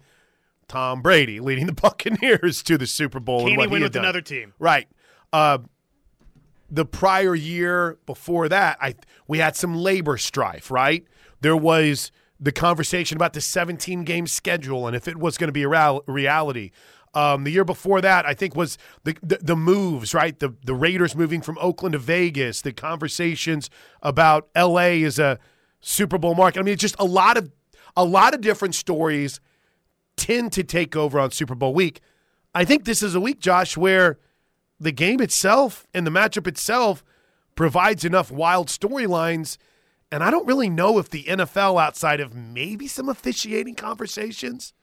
Tom 0.68 1.02
Brady 1.02 1.40
leading 1.40 1.66
the 1.66 1.74
Buccaneers 1.82 2.64
to 2.64 2.78
the 2.78 2.88
Super 2.88 3.20
Bowl. 3.20 3.40
Can 3.48 3.60
he 3.60 3.68
win 3.68 3.82
with 3.82 3.94
done. 3.94 4.04
another 4.04 4.22
team? 4.22 4.54
Right. 4.60 4.88
Uh, 5.34 5.60
the 6.72 6.86
prior 6.86 7.36
year 7.36 7.98
before 8.06 8.50
that, 8.50 8.78
I 8.82 8.96
we 9.28 9.40
had 9.40 9.56
some 9.56 9.76
labor 9.76 10.18
strife. 10.18 10.72
Right. 10.72 11.06
There 11.42 11.58
was 11.58 12.12
the 12.40 12.52
conversation 12.52 13.18
about 13.18 13.34
the 13.34 13.42
17 13.42 14.04
game 14.04 14.26
schedule 14.26 14.88
and 14.88 14.96
if 14.96 15.08
it 15.08 15.18
was 15.18 15.38
going 15.38 15.50
to 15.50 15.54
be 15.54 15.64
a 15.64 15.70
real- 15.70 16.04
reality. 16.08 16.72
Um, 17.14 17.44
the 17.44 17.52
year 17.52 17.66
before 17.66 18.02
that, 18.02 18.26
I 18.26 18.34
think 18.34 18.56
was 18.56 18.78
the, 19.04 19.18
the 19.24 19.40
the 19.42 19.56
moves. 19.56 20.14
Right. 20.14 20.38
The 20.38 20.54
the 20.64 20.76
Raiders 20.76 21.16
moving 21.16 21.42
from 21.42 21.58
Oakland 21.60 21.94
to 21.94 22.00
Vegas. 22.00 22.62
The 22.62 22.72
conversations 22.72 23.70
about 24.04 24.48
L.A. 24.54 25.04
as 25.04 25.18
a 25.18 25.40
Super 25.82 26.18
Bowl 26.18 26.36
market. 26.36 26.60
I 26.60 26.64
mean, 26.64 26.74
it's 26.74 26.82
just 26.82 26.96
a 27.00 27.06
lot 27.06 27.38
of 27.38 27.52
a 27.96 28.06
lot 28.06 28.36
of 28.36 28.42
different 28.42 28.76
stories 28.76 29.40
tend 30.16 30.52
to 30.52 30.64
take 30.64 30.96
over 30.96 31.20
on 31.20 31.32
Super 31.32 31.56
Bowl 31.56 31.74
week. 31.74 32.02
I 32.54 32.66
think 32.66 32.86
this 32.86 33.02
is 33.02 33.16
a 33.16 33.20
week, 33.20 33.40
Josh, 33.40 33.78
where 33.78 34.20
the 34.80 34.92
game 34.92 35.22
itself 35.22 35.86
and 35.94 36.06
the 36.08 36.12
matchup 36.12 36.48
itself 36.48 37.04
provides 37.56 38.06
enough 38.06 38.32
wild 38.32 38.68
storylines. 38.68 39.58
And 40.12 40.24
I 40.24 40.32
don't 40.32 40.48
really 40.48 40.70
know 40.70 40.98
if 40.98 41.10
the 41.10 41.26
NFL, 41.26 41.82
outside 41.82 42.20
of 42.20 42.34
maybe 42.34 42.88
some 42.88 43.10
officiating 43.10 43.76
conversations, 43.76 44.74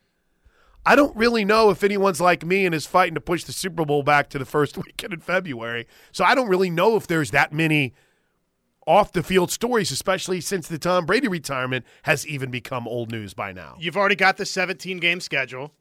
I 0.84 0.94
don't 0.94 1.16
really 1.16 1.44
know 1.44 1.70
if 1.70 1.82
anyone's 1.82 2.20
like 2.20 2.44
me 2.44 2.64
and 2.64 2.74
is 2.74 2.86
fighting 2.86 3.14
to 3.14 3.20
push 3.20 3.42
the 3.42 3.52
Super 3.52 3.84
Bowl 3.84 4.04
back 4.04 4.30
to 4.30 4.38
the 4.38 4.44
first 4.44 4.76
weekend 4.84 5.12
in 5.12 5.20
February. 5.20 5.86
So 6.12 6.24
I 6.24 6.34
don't 6.34 6.48
really 6.48 6.70
know 6.70 6.96
if 6.96 7.06
there's 7.06 7.32
that 7.32 7.52
many 7.52 7.94
off 8.86 9.10
the 9.10 9.22
field 9.22 9.50
stories, 9.50 9.90
especially 9.90 10.40
since 10.40 10.68
the 10.68 10.78
Tom 10.78 11.06
Brady 11.06 11.26
retirement, 11.26 11.84
has 12.04 12.24
even 12.24 12.52
become 12.52 12.86
old 12.86 13.10
news 13.10 13.34
by 13.34 13.52
now. 13.52 13.76
You've 13.80 13.96
already 13.96 14.14
got 14.14 14.36
the 14.36 14.46
17 14.46 14.98
game 14.98 15.18
schedule. 15.20 15.72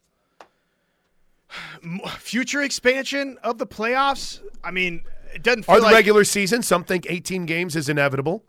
Future 2.18 2.62
expansion 2.62 3.38
of 3.42 3.58
the 3.58 3.66
playoffs. 3.66 4.40
I 4.64 4.70
mean, 4.70 5.04
it 5.34 5.42
doesn't 5.42 5.64
feel 5.64 5.76
Or 5.76 5.78
the 5.78 5.84
like 5.84 5.94
regular 5.94 6.24
season, 6.24 6.62
some 6.62 6.84
think 6.84 7.06
18 7.08 7.46
games 7.46 7.76
is 7.76 7.88
inevitable. 7.88 8.44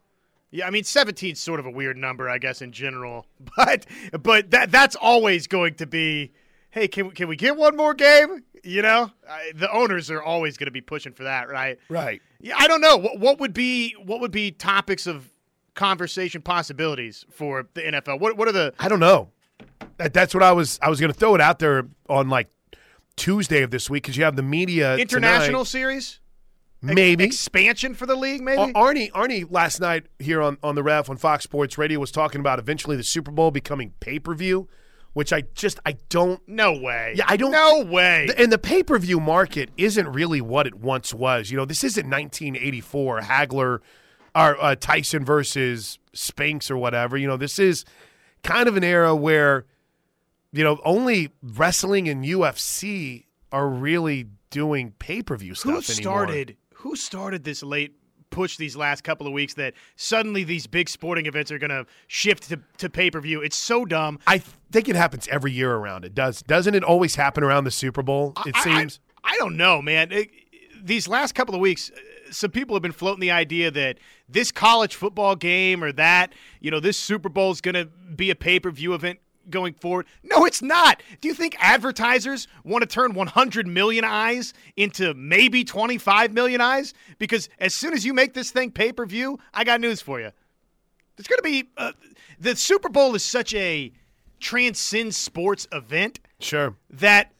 Yeah, 0.49 0.65
I 0.65 0.69
mean 0.69 0.85
17 0.85 1.33
is 1.33 1.39
sort 1.39 1.59
of 1.59 1.65
a 1.65 1.69
weird 1.69 1.97
number, 1.97 2.29
I 2.29 2.37
guess, 2.37 2.61
in 2.61 2.71
general. 2.71 3.27
But 3.55 3.85
but 4.21 4.51
that 4.51 4.71
that's 4.71 4.95
always 4.95 5.47
going 5.47 5.75
to 5.75 5.85
be. 5.85 6.31
Hey, 6.69 6.87
can 6.87 7.07
we, 7.07 7.13
can 7.13 7.27
we 7.27 7.35
get 7.35 7.57
one 7.57 7.75
more 7.75 7.93
game? 7.93 8.43
You 8.63 8.81
know, 8.81 9.11
I, 9.27 9.51
the 9.55 9.71
owners 9.71 10.11
are 10.11 10.21
always 10.21 10.57
going 10.57 10.65
to 10.67 10.71
be 10.71 10.81
pushing 10.81 11.13
for 11.13 11.23
that, 11.23 11.49
right? 11.49 11.79
Right. 11.89 12.21
Yeah, 12.39 12.55
I 12.57 12.67
don't 12.67 12.81
know 12.81 12.97
what, 12.97 13.19
what 13.19 13.39
would 13.39 13.53
be 13.53 13.93
what 13.93 14.19
would 14.21 14.31
be 14.31 14.51
topics 14.51 15.07
of 15.07 15.29
conversation 15.73 16.41
possibilities 16.41 17.25
for 17.31 17.67
the 17.73 17.81
NFL. 17.81 18.19
What 18.19 18.37
what 18.37 18.47
are 18.47 18.53
the 18.53 18.73
I 18.79 18.89
don't 18.89 18.99
know. 18.99 19.29
That, 19.97 20.13
that's 20.13 20.33
what 20.33 20.43
I 20.43 20.51
was. 20.51 20.79
I 20.81 20.89
was 20.89 20.99
going 20.99 21.11
to 21.11 21.17
throw 21.17 21.33
it 21.35 21.41
out 21.41 21.59
there 21.59 21.87
on 22.07 22.29
like 22.29 22.49
Tuesday 23.17 23.63
of 23.63 23.71
this 23.71 23.89
week 23.89 24.03
because 24.03 24.15
you 24.15 24.23
have 24.23 24.35
the 24.37 24.43
media 24.43 24.95
international 24.95 25.65
tonight. 25.65 25.67
series? 25.67 26.19
maybe. 26.81 27.23
expansion 27.23 27.93
for 27.95 28.05
the 28.05 28.15
league, 28.15 28.41
maybe. 28.41 28.71
Ar- 28.73 28.93
Arnie, 28.93 29.11
Arnie, 29.11 29.45
last 29.49 29.79
night 29.81 30.05
here 30.19 30.41
on, 30.41 30.57
on 30.63 30.75
the 30.75 30.83
ref 30.83 31.09
on 31.09 31.17
Fox 31.17 31.43
Sports 31.43 31.77
Radio 31.77 31.99
was 31.99 32.11
talking 32.11 32.39
about 32.39 32.59
eventually 32.59 32.95
the 32.95 33.03
Super 33.03 33.31
Bowl 33.31 33.51
becoming 33.51 33.93
pay 33.99 34.19
per 34.19 34.33
view, 34.35 34.67
which 35.13 35.33
I 35.33 35.41
just 35.55 35.79
I 35.85 35.93
don't. 36.09 36.39
no 36.47 36.73
way. 36.77 37.13
Yeah, 37.17 37.25
I 37.27 37.35
don't- 37.37 37.51
No 37.51 37.83
way. 37.83 38.29
And 38.37 38.51
the 38.51 38.59
pay 38.59 38.83
per 38.83 38.97
view 38.99 39.19
market 39.19 39.71
isn't 39.77 40.07
really 40.07 40.39
what 40.41 40.67
it 40.67 40.75
once 40.75 41.13
was. 41.13 41.49
You 41.49 41.57
know, 41.57 41.65
this 41.65 41.83
isn't 41.83 42.05
1984 42.07 43.21
Hagler 43.21 43.79
or 44.35 44.63
uh, 44.63 44.75
Tyson 44.75 45.25
versus 45.25 45.97
Spinks 46.13 46.69
or 46.69 46.77
whatever. 46.77 47.17
You 47.17 47.27
know, 47.27 47.37
this 47.37 47.57
is 47.57 47.85
kind 48.43 48.69
of 48.69 48.77
an 48.77 48.83
era 48.83 49.15
where 49.15 49.65
you 50.53 50.63
know 50.63 50.79
only 50.85 51.29
wrestling 51.41 52.07
and 52.09 52.23
UFC 52.23 53.25
are 53.51 53.67
really 53.69 54.27
doing 54.49 54.93
pay 54.99 55.21
per 55.21 55.35
view 55.37 55.53
stuff 55.55 55.65
who 55.87 55.93
anymore. 55.93 55.93
started 56.25 56.57
who 56.75 56.95
started 56.95 57.43
this 57.43 57.63
late 57.63 57.95
push 58.29 58.57
these 58.57 58.75
last 58.75 59.03
couple 59.05 59.25
of 59.25 59.31
weeks 59.33 59.53
that 59.53 59.73
suddenly 59.95 60.43
these 60.43 60.67
big 60.67 60.89
sporting 60.89 61.25
events 61.27 61.49
are 61.49 61.57
going 61.57 61.69
to 61.69 61.85
shift 62.07 62.43
to, 62.49 62.59
to 62.77 62.89
pay-per-view 62.89 63.41
it's 63.41 63.55
so 63.55 63.85
dumb 63.85 64.19
I 64.27 64.39
think 64.71 64.89
it 64.89 64.95
happens 64.97 65.27
every 65.29 65.51
year 65.53 65.73
around 65.73 66.03
it. 66.05 66.13
Does 66.13 66.41
doesn't 66.43 66.75
it 66.75 66.83
always 66.83 67.15
happen 67.15 67.43
around 67.43 67.63
the 67.63 67.71
Super 67.71 68.03
Bowl? 68.03 68.33
It 68.45 68.55
I- 68.55 68.63
seems. 68.63 68.99
I, 69.23 69.33
I 69.33 69.37
don't 69.37 69.55
know 69.57 69.81
man 69.81 70.11
It- 70.11 70.29
these 70.83 71.07
last 71.07 71.35
couple 71.35 71.55
of 71.55 71.61
weeks 71.61 71.89
some 72.29 72.51
people 72.51 72.75
have 72.75 72.83
been 72.83 72.91
floating 72.91 73.21
the 73.21 73.31
idea 73.31 73.71
that 73.71 73.97
this 74.27 74.51
college 74.51 74.95
football 74.95 75.35
game 75.37 75.81
or 75.83 75.91
that 75.93 76.33
you 76.59 76.69
know 76.69 76.79
this 76.81 76.97
super 76.97 77.29
bowl 77.29 77.51
is 77.51 77.61
going 77.61 77.75
to 77.75 77.85
be 77.85 78.29
a 78.29 78.35
pay-per-view 78.35 78.93
event 78.93 79.19
going 79.49 79.73
forward 79.73 80.05
no 80.23 80.45
it's 80.45 80.61
not 80.61 81.01
do 81.21 81.27
you 81.27 81.33
think 81.33 81.55
advertisers 81.59 82.47
want 82.63 82.81
to 82.81 82.87
turn 82.87 83.13
100 83.13 83.67
million 83.67 84.03
eyes 84.03 84.53
into 84.75 85.13
maybe 85.13 85.63
25 85.63 86.33
million 86.33 86.61
eyes 86.61 86.93
because 87.17 87.49
as 87.59 87.73
soon 87.73 87.93
as 87.93 88.05
you 88.05 88.13
make 88.13 88.33
this 88.33 88.51
thing 88.51 88.71
pay-per-view 88.71 89.37
i 89.53 89.63
got 89.63 89.79
news 89.81 90.01
for 90.01 90.19
you 90.19 90.31
It's 91.17 91.27
going 91.27 91.37
to 91.39 91.43
be 91.43 91.69
uh, 91.77 91.91
the 92.39 92.55
super 92.55 92.89
bowl 92.89 93.15
is 93.15 93.23
such 93.23 93.53
a 93.53 93.91
transcend 94.39 95.15
sports 95.15 95.67
event 95.71 96.19
Sure. 96.39 96.75
that 96.91 97.31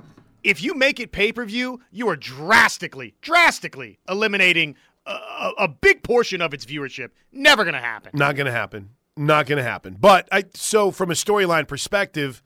if 0.44 0.64
you 0.64 0.74
make 0.74 1.00
it 1.00 1.12
pay 1.12 1.32
per 1.32 1.46
view, 1.46 1.82
you 1.92 2.08
are 2.10 2.16
drastically, 2.16 3.14
drastically 3.22 4.00
eliminating 4.10 4.76
a, 5.06 5.12
a, 5.12 5.54
a 5.60 5.68
big 5.68 6.02
portion 6.04 6.42
of 6.42 6.54
its 6.54 6.66
viewership. 6.66 7.10
Never 7.32 7.64
going 7.64 7.74
to 7.76 7.80
happen. 7.82 8.12
Not 8.14 8.36
going 8.36 8.46
to 8.46 8.52
happen. 8.52 8.90
Not 9.18 9.48
going 9.48 9.58
to 9.58 9.64
happen. 9.64 9.98
But 10.00 10.28
I 10.32 10.46
so 10.54 10.92
from 10.92 11.10
a 11.10 11.16
storyline 11.16 11.68
perspective, 11.68 12.42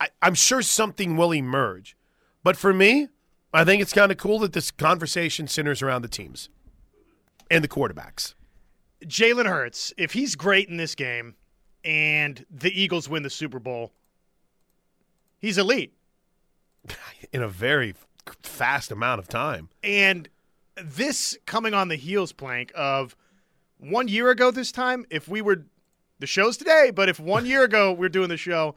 I, 0.00 0.08
I'm 0.20 0.34
sure 0.34 0.62
something 0.62 1.16
will 1.16 1.32
emerge. 1.32 1.96
But 2.42 2.56
for 2.56 2.74
me, 2.74 3.08
I 3.52 3.64
think 3.64 3.80
it's 3.80 3.92
kind 3.92 4.10
of 4.10 4.18
cool 4.18 4.40
that 4.40 4.52
this 4.52 4.70
conversation 4.70 5.46
centers 5.46 5.80
around 5.80 6.02
the 6.02 6.08
teams 6.08 6.48
and 7.50 7.62
the 7.62 7.68
quarterbacks. 7.68 8.34
Jalen 9.04 9.46
Hurts, 9.46 9.92
if 9.96 10.12
he's 10.12 10.34
great 10.34 10.68
in 10.68 10.76
this 10.76 10.94
game 10.94 11.36
and 11.84 12.44
the 12.50 12.78
Eagles 12.78 13.08
win 13.08 13.22
the 13.22 13.30
Super 13.30 13.60
Bowl, 13.60 13.92
he's 15.38 15.56
elite. 15.56 15.94
in 17.32 17.42
a 17.42 17.48
very 17.48 17.94
fast 18.42 18.90
amount 18.90 19.18
of 19.18 19.28
time. 19.28 19.68
And 19.82 20.28
this 20.76 21.36
coming 21.46 21.74
on 21.74 21.88
the 21.88 21.96
heels 21.96 22.32
plank 22.32 22.72
of 22.74 23.16
one 23.78 24.08
year 24.08 24.30
ago 24.30 24.50
this 24.50 24.72
time, 24.72 25.06
if 25.10 25.28
we 25.28 25.40
were 25.40 25.64
the 26.18 26.26
show's 26.26 26.56
today, 26.56 26.90
but 26.94 27.08
if 27.08 27.20
one 27.20 27.46
year 27.46 27.64
ago 27.64 27.92
we're 27.92 28.08
doing 28.08 28.28
the 28.28 28.36
show, 28.36 28.74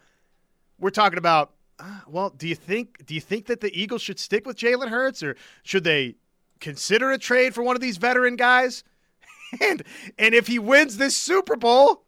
we're 0.79 0.89
talking 0.89 1.17
about 1.17 1.53
uh, 1.79 1.99
well, 2.07 2.29
do 2.29 2.47
you 2.47 2.55
think 2.55 3.05
do 3.05 3.15
you 3.15 3.21
think 3.21 3.47
that 3.47 3.61
the 3.61 3.79
Eagles 3.79 4.01
should 4.01 4.19
stick 4.19 4.45
with 4.45 4.57
Jalen 4.57 4.89
Hurts 4.89 5.23
or 5.23 5.35
should 5.63 5.83
they 5.83 6.15
consider 6.59 7.11
a 7.11 7.17
trade 7.17 7.55
for 7.55 7.63
one 7.63 7.75
of 7.75 7.81
these 7.81 7.97
veteran 7.97 8.35
guys? 8.35 8.83
And 9.59 9.83
and 10.17 10.33
if 10.33 10.47
he 10.47 10.59
wins 10.59 10.95
this 10.95 11.17
Super 11.17 11.57
Bowl, 11.57 12.05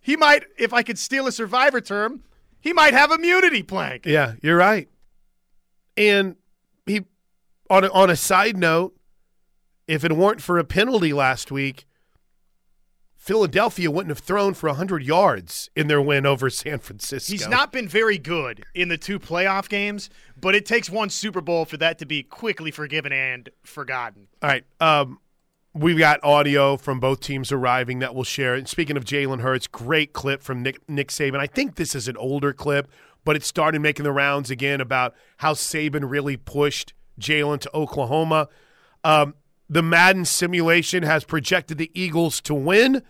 he 0.00 0.16
might 0.16 0.44
if 0.56 0.72
I 0.72 0.84
could 0.84 0.96
steal 0.96 1.26
a 1.26 1.32
survivor 1.32 1.80
term, 1.80 2.22
he 2.60 2.72
might 2.72 2.94
have 2.94 3.10
immunity 3.10 3.64
plank. 3.64 4.06
Yeah, 4.06 4.34
you're 4.40 4.56
right. 4.56 4.88
And 5.96 6.36
he 6.86 7.06
on 7.68 7.82
a, 7.82 7.88
on 7.88 8.08
a 8.08 8.14
side 8.14 8.56
note, 8.56 8.96
if 9.88 10.04
it 10.04 10.12
weren't 10.12 10.40
for 10.40 10.60
a 10.60 10.64
penalty 10.64 11.12
last 11.12 11.50
week, 11.50 11.87
Philadelphia 13.18 13.90
wouldn't 13.90 14.10
have 14.10 14.24
thrown 14.24 14.54
for 14.54 14.68
100 14.68 15.02
yards 15.02 15.68
in 15.74 15.88
their 15.88 16.00
win 16.00 16.24
over 16.24 16.48
San 16.50 16.78
Francisco. 16.78 17.30
He's 17.30 17.48
not 17.48 17.72
been 17.72 17.88
very 17.88 18.16
good 18.16 18.64
in 18.74 18.88
the 18.88 18.96
two 18.96 19.18
playoff 19.18 19.68
games, 19.68 20.08
but 20.40 20.54
it 20.54 20.64
takes 20.64 20.88
one 20.88 21.10
Super 21.10 21.40
Bowl 21.40 21.64
for 21.64 21.76
that 21.76 21.98
to 21.98 22.06
be 22.06 22.22
quickly 22.22 22.70
forgiven 22.70 23.12
and 23.12 23.50
forgotten. 23.64 24.28
All 24.40 24.48
right. 24.48 24.64
Um, 24.80 25.18
we've 25.74 25.98
got 25.98 26.22
audio 26.22 26.76
from 26.76 27.00
both 27.00 27.20
teams 27.20 27.50
arriving 27.50 27.98
that 27.98 28.14
we'll 28.14 28.24
share. 28.24 28.54
And 28.54 28.68
speaking 28.68 28.96
of 28.96 29.04
Jalen 29.04 29.40
Hurts, 29.40 29.66
great 29.66 30.12
clip 30.12 30.42
from 30.42 30.62
Nick, 30.62 30.88
Nick 30.88 31.08
Saban. 31.08 31.38
I 31.40 31.48
think 31.48 31.74
this 31.74 31.96
is 31.96 32.06
an 32.06 32.16
older 32.16 32.52
clip, 32.52 32.88
but 33.24 33.34
it 33.34 33.42
started 33.44 33.80
making 33.80 34.04
the 34.04 34.12
rounds 34.12 34.48
again 34.48 34.80
about 34.80 35.14
how 35.38 35.54
Saban 35.54 36.08
really 36.08 36.36
pushed 36.36 36.94
Jalen 37.20 37.60
to 37.60 37.70
Oklahoma. 37.74 38.48
Um, 39.02 39.34
the 39.68 39.82
Madden 39.82 40.24
simulation 40.24 41.02
has 41.02 41.24
projected 41.24 41.78
the 41.78 41.90
Eagles 41.94 42.40
to 42.42 42.54
win, 42.54 43.02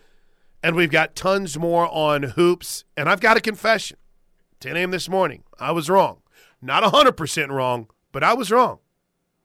and 0.62 0.74
we've 0.74 0.90
got 0.90 1.14
tons 1.14 1.58
more 1.58 1.88
on 1.92 2.22
hoops. 2.22 2.84
And 2.96 3.08
I've 3.08 3.20
got 3.20 3.36
a 3.36 3.40
confession 3.40 3.96
10 4.60 4.76
a.m. 4.76 4.90
this 4.90 5.08
morning. 5.08 5.44
I 5.60 5.72
was 5.72 5.88
wrong. 5.88 6.22
Not 6.60 6.82
100% 6.82 7.50
wrong, 7.50 7.88
but 8.10 8.24
I 8.24 8.34
was 8.34 8.50
wrong. 8.50 8.78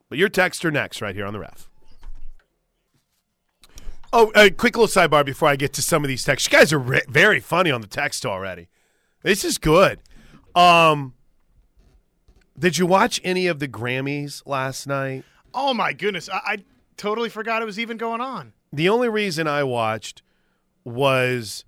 But 0.10 0.18
your 0.18 0.30
texts 0.30 0.66
are 0.66 0.72
next, 0.72 1.02
right 1.02 1.16
here 1.16 1.26
on 1.26 1.34
the 1.34 1.40
ref. 1.40 1.70
Oh, 4.12 4.32
a 4.36 4.50
quick 4.52 4.78
little 4.78 4.88
sidebar 4.88 5.26
before 5.26 5.50
I 5.50 5.56
get 5.56 5.74
to 5.74 5.82
some 5.82 6.04
of 6.04 6.08
these 6.08 6.24
texts. 6.24 6.52
You 6.52 6.58
guys 6.58 6.72
are 6.72 6.80
re- 6.80 7.02
very 7.08 7.40
funny 7.40 7.72
on 7.72 7.82
the 7.82 7.88
text 7.88 8.26
already. 8.26 8.70
This 9.24 9.44
is 9.44 9.58
good. 9.58 10.00
Um, 10.56 11.14
did 12.58 12.78
you 12.78 12.86
watch 12.86 13.20
any 13.24 13.48
of 13.48 13.58
the 13.60 13.68
Grammys 13.68 14.44
last 14.46 14.86
night? 14.86 15.24
Oh 15.52 15.74
my 15.74 15.94
goodness, 15.94 16.30
I, 16.30 16.42
I 16.46 16.58
totally 16.98 17.30
forgot 17.30 17.62
it 17.62 17.66
was 17.66 17.80
even 17.80 17.98
going 17.98 18.22
on. 18.22 18.54
The 18.72 18.90
only 18.90 19.10
reason 19.10 19.48
I 19.48 19.64
watched 19.64 20.22
was, 20.84 21.66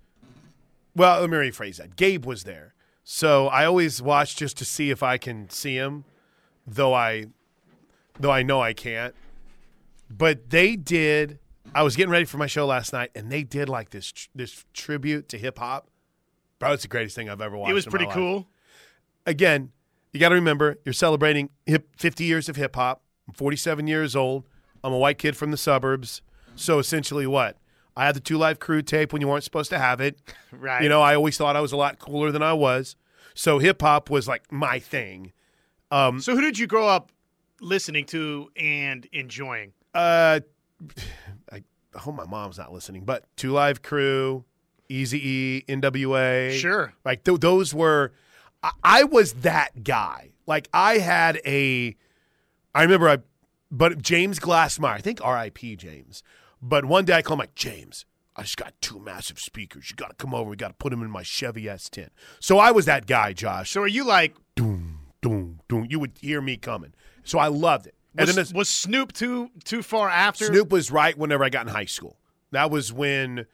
well, 0.94 1.20
let 1.20 1.30
me 1.30 1.36
rephrase 1.36 1.76
that. 1.76 1.96
Gabe 1.96 2.24
was 2.24 2.44
there, 2.44 2.74
so 3.04 3.48
I 3.48 3.64
always 3.64 4.02
watch 4.02 4.36
just 4.36 4.56
to 4.58 4.64
see 4.64 4.90
if 4.90 5.02
I 5.02 5.18
can 5.18 5.48
see 5.50 5.76
him, 5.76 6.04
though 6.66 6.94
I, 6.94 7.26
though 8.18 8.32
I 8.32 8.42
know 8.42 8.60
I 8.60 8.72
can't. 8.72 9.14
But 10.10 10.50
they 10.50 10.76
did. 10.76 11.38
I 11.74 11.82
was 11.82 11.96
getting 11.96 12.10
ready 12.10 12.24
for 12.24 12.38
my 12.38 12.46
show 12.46 12.66
last 12.66 12.92
night, 12.92 13.10
and 13.14 13.30
they 13.30 13.42
did 13.42 13.68
like 13.68 13.90
this 13.90 14.12
this 14.34 14.64
tribute 14.72 15.28
to 15.30 15.38
hip 15.38 15.58
hop. 15.58 15.88
Bro, 16.58 16.72
it's 16.72 16.82
the 16.82 16.88
greatest 16.88 17.16
thing 17.16 17.28
I've 17.28 17.40
ever 17.40 17.56
watched. 17.56 17.70
It 17.70 17.74
was 17.74 17.86
pretty 17.86 18.06
life. 18.06 18.14
cool. 18.14 18.48
Again, 19.26 19.72
you 20.12 20.20
got 20.20 20.30
to 20.30 20.36
remember 20.36 20.78
you're 20.84 20.92
celebrating 20.92 21.50
hip 21.66 21.88
50 21.98 22.24
years 22.24 22.48
of 22.48 22.56
hip 22.56 22.76
hop. 22.76 23.02
I'm 23.28 23.34
47 23.34 23.86
years 23.86 24.16
old. 24.16 24.48
I'm 24.86 24.92
a 24.92 24.98
white 24.98 25.18
kid 25.18 25.36
from 25.36 25.50
the 25.50 25.56
suburbs. 25.56 26.22
So 26.54 26.78
essentially, 26.78 27.26
what? 27.26 27.56
I 27.96 28.06
had 28.06 28.14
the 28.14 28.20
Two 28.20 28.38
Live 28.38 28.58
Crew 28.60 28.82
tape 28.82 29.12
when 29.12 29.20
you 29.20 29.28
weren't 29.28 29.42
supposed 29.44 29.70
to 29.70 29.78
have 29.78 30.00
it. 30.00 30.18
Right. 30.52 30.82
You 30.82 30.88
know, 30.88 31.02
I 31.02 31.14
always 31.14 31.36
thought 31.36 31.54
I 31.56 31.60
was 31.60 31.72
a 31.72 31.76
lot 31.76 31.98
cooler 31.98 32.30
than 32.30 32.42
I 32.42 32.52
was. 32.54 32.96
So 33.34 33.58
hip 33.58 33.82
hop 33.82 34.08
was 34.08 34.26
like 34.26 34.50
my 34.50 34.78
thing. 34.78 35.32
Um, 35.90 36.20
So 36.20 36.34
who 36.34 36.40
did 36.40 36.58
you 36.58 36.66
grow 36.66 36.88
up 36.88 37.12
listening 37.60 38.06
to 38.06 38.50
and 38.56 39.06
enjoying? 39.12 39.72
uh, 39.94 40.40
I 41.52 41.62
hope 41.98 42.14
my 42.14 42.24
mom's 42.26 42.58
not 42.58 42.72
listening, 42.72 43.04
but 43.04 43.24
Two 43.36 43.50
Live 43.52 43.82
Crew, 43.82 44.44
Easy 44.88 45.18
E, 45.28 45.64
NWA. 45.68 46.52
Sure. 46.52 46.92
Like 47.04 47.24
th- 47.24 47.40
those 47.40 47.74
were, 47.74 48.12
I-, 48.62 48.72
I 48.84 49.04
was 49.04 49.32
that 49.34 49.82
guy. 49.84 50.30
Like 50.46 50.68
I 50.72 50.98
had 50.98 51.40
a, 51.44 51.96
I 52.74 52.82
remember 52.82 53.08
I, 53.08 53.18
but 53.70 54.00
James 54.00 54.38
Glassmeyer, 54.38 54.92
I 54.92 54.98
think 54.98 55.20
R.I.P. 55.22 55.76
James, 55.76 56.22
But 56.62 56.84
one 56.84 57.04
day 57.04 57.14
I 57.14 57.22
call 57.22 57.34
him 57.34 57.40
like 57.40 57.54
James. 57.54 58.06
I 58.34 58.42
just 58.42 58.56
got 58.56 58.74
two 58.80 58.98
massive 58.98 59.38
speakers. 59.38 59.90
You 59.90 59.96
got 59.96 60.10
to 60.10 60.14
come 60.14 60.34
over. 60.34 60.50
We 60.50 60.56
got 60.56 60.68
to 60.68 60.74
put 60.74 60.90
them 60.90 61.02
in 61.02 61.10
my 61.10 61.22
Chevy 61.22 61.64
S10. 61.64 62.08
So 62.38 62.58
I 62.58 62.70
was 62.70 62.84
that 62.84 63.06
guy, 63.06 63.32
Josh. 63.32 63.70
So 63.70 63.80
are 63.80 63.86
you 63.86 64.04
like 64.04 64.36
Doom, 64.54 65.00
doom, 65.22 65.60
doom. 65.68 65.86
You 65.88 65.98
would 66.00 66.18
hear 66.20 66.40
me 66.40 66.56
coming. 66.56 66.92
So 67.24 67.38
I 67.38 67.48
loved 67.48 67.86
it. 67.86 67.94
And 68.16 68.26
was, 68.26 68.36
then 68.36 68.56
was 68.56 68.68
Snoop 68.68 69.12
too 69.12 69.50
too 69.64 69.82
far 69.82 70.08
after? 70.08 70.46
Snoop 70.46 70.70
was 70.70 70.90
right 70.90 71.16
whenever 71.16 71.44
I 71.44 71.50
got 71.50 71.66
in 71.66 71.72
high 71.72 71.84
school. 71.84 72.18
That 72.52 72.70
was 72.70 72.92
when 72.92 73.46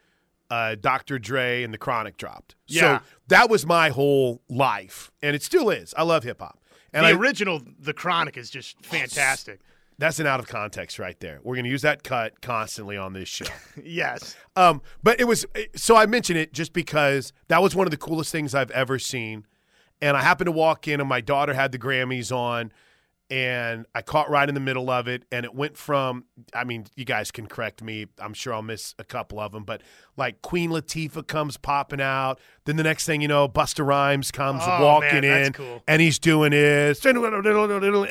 uh, 0.51 0.77
Dr. 0.81 1.19
Dre 1.19 1.63
and 1.63 1.73
the 1.73 1.79
Chronic 1.79 2.17
dropped. 2.17 2.55
Yeah. 2.67 2.99
So 2.99 3.05
that 3.29 3.51
was 3.51 3.67
my 3.67 3.89
whole 3.89 4.43
life, 4.49 5.11
and 5.23 5.35
it 5.35 5.43
still 5.43 5.71
is. 5.71 5.95
I 5.97 6.03
love 6.03 6.23
hip 6.23 6.41
hop. 6.41 6.61
And 6.93 7.05
the 7.05 7.11
I, 7.11 7.13
original 7.13 7.63
The 7.81 7.95
Chronic 7.95 8.37
is 8.37 8.51
just 8.51 8.85
fantastic. 8.85 9.61
That's 10.03 10.19
an 10.19 10.27
out 10.27 10.41
of 10.41 10.49
context 10.49 10.99
right 10.99 11.19
there. 11.21 11.39
We're 11.45 11.55
going 11.55 11.65
to 11.65 11.71
use 11.71 11.83
that 11.83 12.03
cut 12.03 12.41
constantly 12.41 12.97
on 12.97 13.13
this 13.13 13.29
show. 13.29 13.47
yes. 13.85 14.35
Um, 14.57 14.83
but 15.01 15.21
it 15.21 15.25
was 15.25 15.47
so 15.77 15.97
I 15.97 16.07
mention 16.07 16.37
it 16.37 16.53
just 16.53 16.73
because 16.73 17.33
that 17.47 17.63
was 17.63 17.77
one 17.77 17.87
of 17.87 17.93
the 17.93 17.97
coolest 17.97 18.33
things 18.33 18.53
I've 18.53 18.73
ever 18.73 18.99
seen. 18.99 19.47
And 20.01 20.17
I 20.17 20.23
happened 20.23 20.47
to 20.47 20.53
walk 20.53 20.89
in, 20.89 20.99
and 20.99 21.09
my 21.09 21.21
daughter 21.21 21.55
had 21.55 21.71
the 21.71 21.79
Grammys 21.79 22.35
on, 22.35 22.73
and 23.33 23.87
I 23.95 24.03
caught 24.03 24.29
right 24.29 24.47
in 24.47 24.55
the 24.55 24.61
middle 24.61 24.91
of 24.91 25.09
it. 25.09 25.25
And 25.33 25.47
it 25.47 25.55
went 25.55 25.79
from, 25.79 26.25
I 26.53 26.65
mean, 26.65 26.85
you 26.97 27.07
guys 27.07 27.31
can 27.31 27.47
correct 27.47 27.83
me. 27.83 28.07
I'm 28.19 28.35
sure 28.35 28.53
I'll 28.53 28.61
miss 28.61 28.95
a 28.99 29.05
couple 29.05 29.41
of 29.41 29.53
them, 29.53 29.65
but 29.65 29.81
like 30.19 30.43
Queen 30.43 30.69
Latifah 30.69 31.27
comes 31.27 31.57
popping 31.57 32.03
out. 32.03 32.39
Then 32.67 32.77
the 32.77 32.83
next 32.83 33.07
thing 33.07 33.23
you 33.23 33.29
know, 33.29 33.49
Busta 33.49 33.87
Rhymes 33.87 34.31
comes 34.31 34.61
Oh, 34.65 34.85
walking 34.85 35.23
man, 35.23 35.47
in, 35.47 35.53
cool. 35.55 35.83
and 35.89 36.03
he's 36.03 36.19
doing 36.19 36.53
his, 36.53 37.03
and 37.07 37.17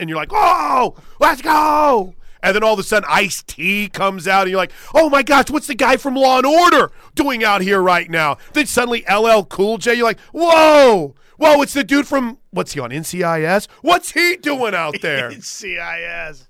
you're 0.10 0.16
like, 0.18 0.32
oh, 0.32 0.96
let's 1.20 1.42
go. 1.44 2.16
And 2.44 2.56
then 2.56 2.64
all 2.64 2.74
of 2.74 2.80
a 2.80 2.84
sudden, 2.84 3.08
Ice 3.08 3.44
T 3.44 3.88
comes 3.90 4.28
out, 4.28 4.42
and 4.42 4.50
you're 4.50 4.58
like, 4.58 4.72
"Oh 4.96 5.12
my 5.12 5.22
gosh, 5.22 5.52
what's 5.52 5.68
the 5.68 5.76
guy 5.76 5.98
from 5.98 6.16
Law 6.16 6.38
and 6.38 6.46
Order 6.48 6.92
doing 7.14 7.44
out 7.44 7.62
here 7.62 7.80
right 7.80 8.10
now?" 8.10 8.38
Then 8.54 8.66
suddenly, 8.66 9.06
LL 9.08 9.44
Cool 9.44 9.78
J, 9.78 9.94
you're 9.94 10.06
like, 10.06 10.20
"Whoa, 10.34 11.14
whoa, 11.38 11.62
it's 11.62 11.74
the 11.74 11.84
dude 11.84 12.08
from 12.08 12.38
what's 12.52 12.74
he 12.74 12.80
on 12.80 12.92
NCIS? 12.92 13.68
What's 13.82 14.12
he 14.12 14.38
doing 14.38 14.74
out 14.76 15.02
there?" 15.02 15.30
NCIS. 15.32 16.48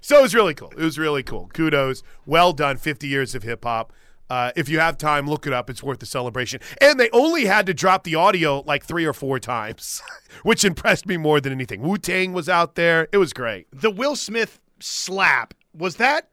So 0.00 0.18
it 0.18 0.22
was 0.22 0.34
really 0.34 0.54
cool. 0.54 0.70
It 0.76 0.82
was 0.82 0.98
really 0.98 1.22
cool. 1.22 1.48
Kudos, 1.54 2.02
well 2.26 2.52
done. 2.52 2.76
50 2.76 3.08
years 3.08 3.34
of 3.34 3.42
hip 3.42 3.64
hop. 3.64 3.92
Uh, 4.28 4.52
if 4.56 4.68
you 4.68 4.78
have 4.78 4.96
time, 4.98 5.28
look 5.28 5.46
it 5.46 5.52
up. 5.52 5.68
It's 5.68 5.82
worth 5.82 5.98
the 5.98 6.06
celebration. 6.06 6.60
And 6.80 6.98
they 6.98 7.10
only 7.10 7.44
had 7.44 7.66
to 7.66 7.74
drop 7.74 8.04
the 8.04 8.14
audio 8.14 8.60
like 8.66 8.84
three 8.84 9.04
or 9.04 9.12
four 9.12 9.38
times, 9.38 10.02
which 10.42 10.64
impressed 10.64 11.06
me 11.06 11.16
more 11.16 11.40
than 11.40 11.52
anything. 11.52 11.82
Wu 11.82 11.98
Tang 11.98 12.32
was 12.32 12.48
out 12.48 12.74
there. 12.74 13.08
It 13.12 13.18
was 13.18 13.32
great. 13.32 13.66
The 13.72 13.90
Will 13.90 14.16
Smith 14.16 14.60
slap 14.80 15.54
was 15.72 15.96
that 15.96 16.30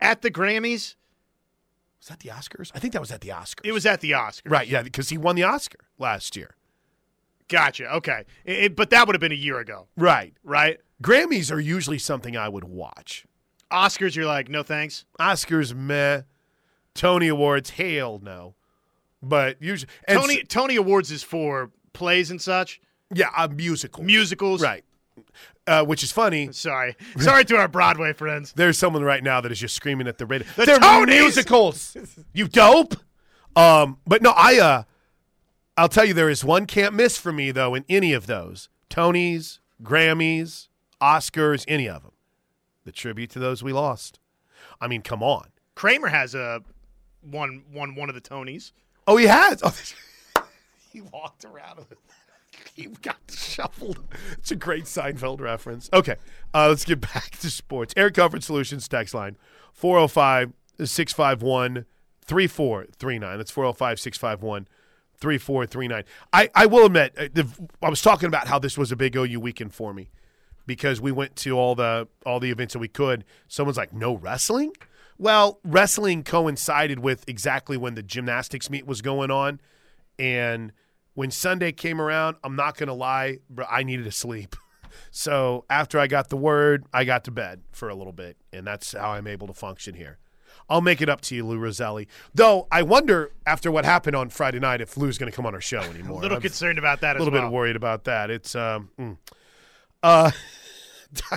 at 0.00 0.22
the 0.22 0.30
Grammys? 0.30 0.96
Was 2.00 2.08
that 2.08 2.20
the 2.20 2.30
Oscars? 2.30 2.72
I 2.74 2.78
think 2.78 2.92
that 2.94 3.00
was 3.00 3.12
at 3.12 3.20
the 3.20 3.28
Oscars. 3.28 3.60
It 3.64 3.72
was 3.72 3.86
at 3.86 4.00
the 4.00 4.10
Oscars. 4.10 4.50
Right, 4.50 4.66
yeah, 4.66 4.82
because 4.82 5.08
he 5.10 5.16
won 5.16 5.36
the 5.36 5.44
Oscar 5.44 5.78
last 5.98 6.36
year. 6.36 6.56
Gotcha. 7.48 7.92
Okay. 7.96 8.24
It- 8.44 8.76
but 8.76 8.90
that 8.90 9.06
would 9.06 9.14
have 9.14 9.20
been 9.20 9.32
a 9.32 9.34
year 9.34 9.58
ago, 9.58 9.88
Right. 9.96 10.34
right? 10.44 10.78
Grammys 11.02 11.50
are 11.52 11.60
usually 11.60 11.98
something 11.98 12.36
I 12.36 12.48
would 12.48 12.64
watch. 12.64 13.26
Oscars, 13.70 14.14
you're 14.14 14.26
like, 14.26 14.48
no 14.48 14.62
thanks. 14.62 15.04
Oscars, 15.18 15.74
meh. 15.74 16.22
Tony 16.94 17.28
Awards, 17.28 17.70
hell 17.70 18.20
no. 18.22 18.54
But 19.22 19.56
usually, 19.62 19.88
Tony 20.08 20.42
Tony 20.44 20.76
Awards 20.76 21.10
is 21.10 21.22
for 21.22 21.70
plays 21.92 22.30
and 22.30 22.40
such, 22.40 22.80
yeah, 23.14 23.30
a 23.36 23.48
musical, 23.48 24.02
musicals. 24.04 24.60
right? 24.62 24.84
Uh, 25.66 25.84
which 25.84 26.02
is 26.02 26.10
funny. 26.10 26.50
Sorry, 26.52 26.96
sorry 27.18 27.44
to 27.46 27.56
our 27.56 27.68
Broadway 27.68 28.12
friends. 28.12 28.52
There's 28.56 28.76
someone 28.78 29.02
right 29.04 29.22
now 29.22 29.40
that 29.40 29.52
is 29.52 29.60
just 29.60 29.74
screaming 29.76 30.08
at 30.08 30.18
the 30.18 30.26
radio. 30.26 30.46
The 30.56 30.66
They're 30.66 30.78
Tonys! 30.78 31.06
musicals. 31.06 31.96
you 32.34 32.48
dope. 32.48 32.94
Um, 33.54 33.98
but 34.06 34.22
no, 34.22 34.32
I 34.36 34.58
uh, 34.58 34.82
I'll 35.76 35.88
tell 35.88 36.04
you, 36.04 36.12
there 36.14 36.28
is 36.28 36.44
one 36.44 36.66
can't 36.66 36.94
miss 36.94 37.18
for 37.18 37.32
me 37.32 37.50
though 37.50 37.74
in 37.74 37.84
any 37.88 38.12
of 38.12 38.26
those 38.26 38.68
Tonys, 38.90 39.58
Grammys, 39.82 40.68
Oscars, 41.00 41.64
any 41.66 41.88
of 41.88 42.02
them. 42.02 42.12
The 42.84 42.92
tribute 42.92 43.30
to 43.30 43.38
those 43.38 43.62
we 43.62 43.72
lost. 43.72 44.18
I 44.80 44.88
mean, 44.88 45.02
come 45.02 45.22
on. 45.22 45.48
Kramer 45.74 46.08
has 46.08 46.34
a 46.34 46.62
one 47.22 47.62
one 47.72 47.94
one 47.94 48.08
of 48.08 48.14
the 48.14 48.20
Tonys. 48.20 48.72
Oh, 49.06 49.16
he 49.16 49.26
has. 49.26 49.62
Oh, 49.64 49.74
he 50.92 51.00
walked 51.00 51.44
around 51.44 51.78
with. 51.78 51.92
It. 51.92 51.98
He 52.74 52.86
got 52.86 53.18
shuffled. 53.30 53.98
It's 54.38 54.50
a 54.50 54.56
great 54.56 54.84
Seinfeld 54.84 55.40
reference. 55.40 55.90
Okay, 55.92 56.16
uh, 56.54 56.68
let's 56.68 56.84
get 56.84 57.00
back 57.14 57.30
to 57.38 57.50
sports. 57.50 57.92
Air 57.96 58.10
Comfort 58.10 58.42
Solutions 58.42 58.88
text 58.88 59.14
line 59.14 59.36
405 59.72 60.52
651 60.84 61.86
3439. 62.24 63.38
That's 63.38 63.50
405 63.50 64.00
651 64.00 64.68
3439. 65.22 66.04
I 66.32 66.50
I 66.54 66.66
will 66.66 66.84
admit, 66.84 67.14
uh, 67.16 67.44
I 67.80 67.88
was 67.88 68.02
talking 68.02 68.26
about 68.26 68.48
how 68.48 68.58
this 68.58 68.76
was 68.76 68.92
a 68.92 68.96
big 68.96 69.16
OU 69.16 69.40
weekend 69.40 69.72
for 69.72 69.94
me 69.94 70.10
because 70.66 71.00
we 71.00 71.12
went 71.12 71.36
to 71.36 71.52
all 71.52 71.74
the 71.74 72.08
all 72.26 72.40
the 72.40 72.50
events 72.50 72.74
that 72.74 72.80
we 72.80 72.88
could. 72.88 73.24
Someone's 73.48 73.78
like, 73.78 73.92
"No 73.92 74.14
wrestling?" 74.14 74.72
Well, 75.16 75.60
wrestling 75.64 76.24
coincided 76.24 76.98
with 76.98 77.24
exactly 77.28 77.76
when 77.76 77.94
the 77.94 78.02
gymnastics 78.02 78.68
meet 78.68 78.86
was 78.86 79.00
going 79.00 79.30
on, 79.30 79.60
and 80.18 80.72
when 81.14 81.30
Sunday 81.30 81.72
came 81.72 82.00
around, 82.00 82.36
I'm 82.42 82.56
not 82.56 82.76
going 82.76 82.88
to 82.88 82.94
lie, 82.94 83.38
but 83.48 83.66
I 83.70 83.82
needed 83.82 84.04
to 84.04 84.12
sleep. 84.12 84.56
So 85.10 85.64
after 85.70 85.98
I 85.98 86.06
got 86.06 86.28
the 86.28 86.36
word, 86.36 86.84
I 86.92 87.04
got 87.04 87.24
to 87.24 87.30
bed 87.30 87.62
for 87.72 87.88
a 87.88 87.94
little 87.94 88.12
bit, 88.12 88.36
and 88.52 88.66
that's 88.66 88.92
how 88.92 89.12
I'm 89.12 89.26
able 89.26 89.46
to 89.46 89.54
function 89.54 89.94
here. 89.94 90.18
I'll 90.68 90.80
make 90.80 91.00
it 91.00 91.08
up 91.08 91.20
to 91.22 91.34
you, 91.34 91.46
Lou 91.46 91.58
Rosselli. 91.58 92.06
Though 92.34 92.66
I 92.70 92.82
wonder 92.82 93.32
after 93.46 93.70
what 93.70 93.84
happened 93.84 94.16
on 94.16 94.28
Friday 94.30 94.58
night 94.58 94.80
if 94.80 94.96
Lou's 94.96 95.18
going 95.18 95.30
to 95.30 95.34
come 95.36 95.44
on 95.46 95.54
our 95.54 95.60
show 95.60 95.80
anymore. 95.80 96.18
A 96.18 96.22
little 96.22 96.36
I'm- 96.36 96.42
concerned 96.42 96.78
about 96.78 97.00
that 97.00 97.16
a 97.16 97.18
little 97.18 97.32
well. 97.32 97.48
bit 97.48 97.52
worried 97.52 97.76
about 97.76 98.04
that. 98.04 98.30
It's 98.30 98.54
um, 98.54 98.88
mm. 98.98 99.16
uh, 100.02 100.30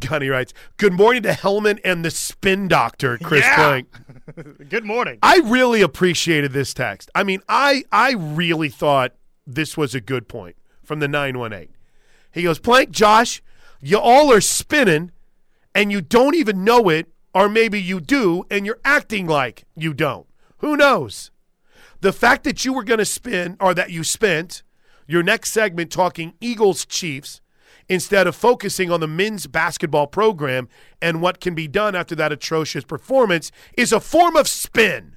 Gunny 0.00 0.28
writes, 0.28 0.52
"Good 0.76 0.92
morning 0.92 1.22
to 1.22 1.30
Hellman 1.30 1.80
and 1.84 2.04
the 2.04 2.10
Spin 2.10 2.68
Doctor, 2.68 3.16
Chris 3.18 3.44
Yeah. 3.44 3.54
Plank." 3.56 3.88
Good 4.68 4.84
morning. 4.84 5.18
I 5.22 5.38
really 5.38 5.80
appreciated 5.80 6.52
this 6.52 6.74
text. 6.74 7.10
I 7.14 7.24
mean, 7.24 7.40
I 7.48 7.84
I 7.90 8.12
really 8.12 8.68
thought 8.68 9.14
this 9.46 9.76
was 9.76 9.94
a 9.94 10.00
good 10.02 10.28
point 10.28 10.56
from 10.84 11.00
the 11.00 11.08
nine 11.08 11.38
one 11.38 11.52
eight. 11.54 11.70
He 12.30 12.42
goes, 12.42 12.58
"Plank, 12.58 12.90
Josh, 12.90 13.42
you 13.80 13.98
all 13.98 14.30
are 14.30 14.42
spinning, 14.42 15.12
and 15.74 15.90
you 15.90 16.02
don't 16.02 16.34
even 16.34 16.62
know 16.62 16.90
it, 16.90 17.06
or 17.34 17.48
maybe 17.48 17.80
you 17.80 18.00
do, 18.00 18.44
and 18.50 18.64
you're 18.66 18.80
acting 18.84 19.26
like 19.26 19.64
you 19.76 19.94
don't. 19.94 20.26
Who 20.58 20.76
knows?" 20.76 21.30
the 22.00 22.12
fact 22.12 22.44
that 22.44 22.64
you 22.64 22.72
were 22.72 22.84
going 22.84 22.98
to 22.98 23.04
spin 23.04 23.56
or 23.58 23.74
that 23.74 23.90
you 23.90 24.04
spent 24.04 24.62
your 25.08 25.20
next 25.22 25.50
segment 25.50 25.90
talking 25.90 26.32
Eagles 26.40 26.86
Chiefs 26.86 27.40
instead 27.88 28.28
of 28.28 28.36
focusing 28.36 28.88
on 28.88 29.00
the 29.00 29.08
men's 29.08 29.48
basketball 29.48 30.06
program 30.06 30.68
and 31.02 31.20
what 31.20 31.40
can 31.40 31.56
be 31.56 31.66
done 31.66 31.96
after 31.96 32.14
that 32.14 32.30
atrocious 32.30 32.84
performance 32.84 33.50
is 33.76 33.92
a 33.92 33.98
form 33.98 34.36
of 34.36 34.46
spin. 34.46 35.16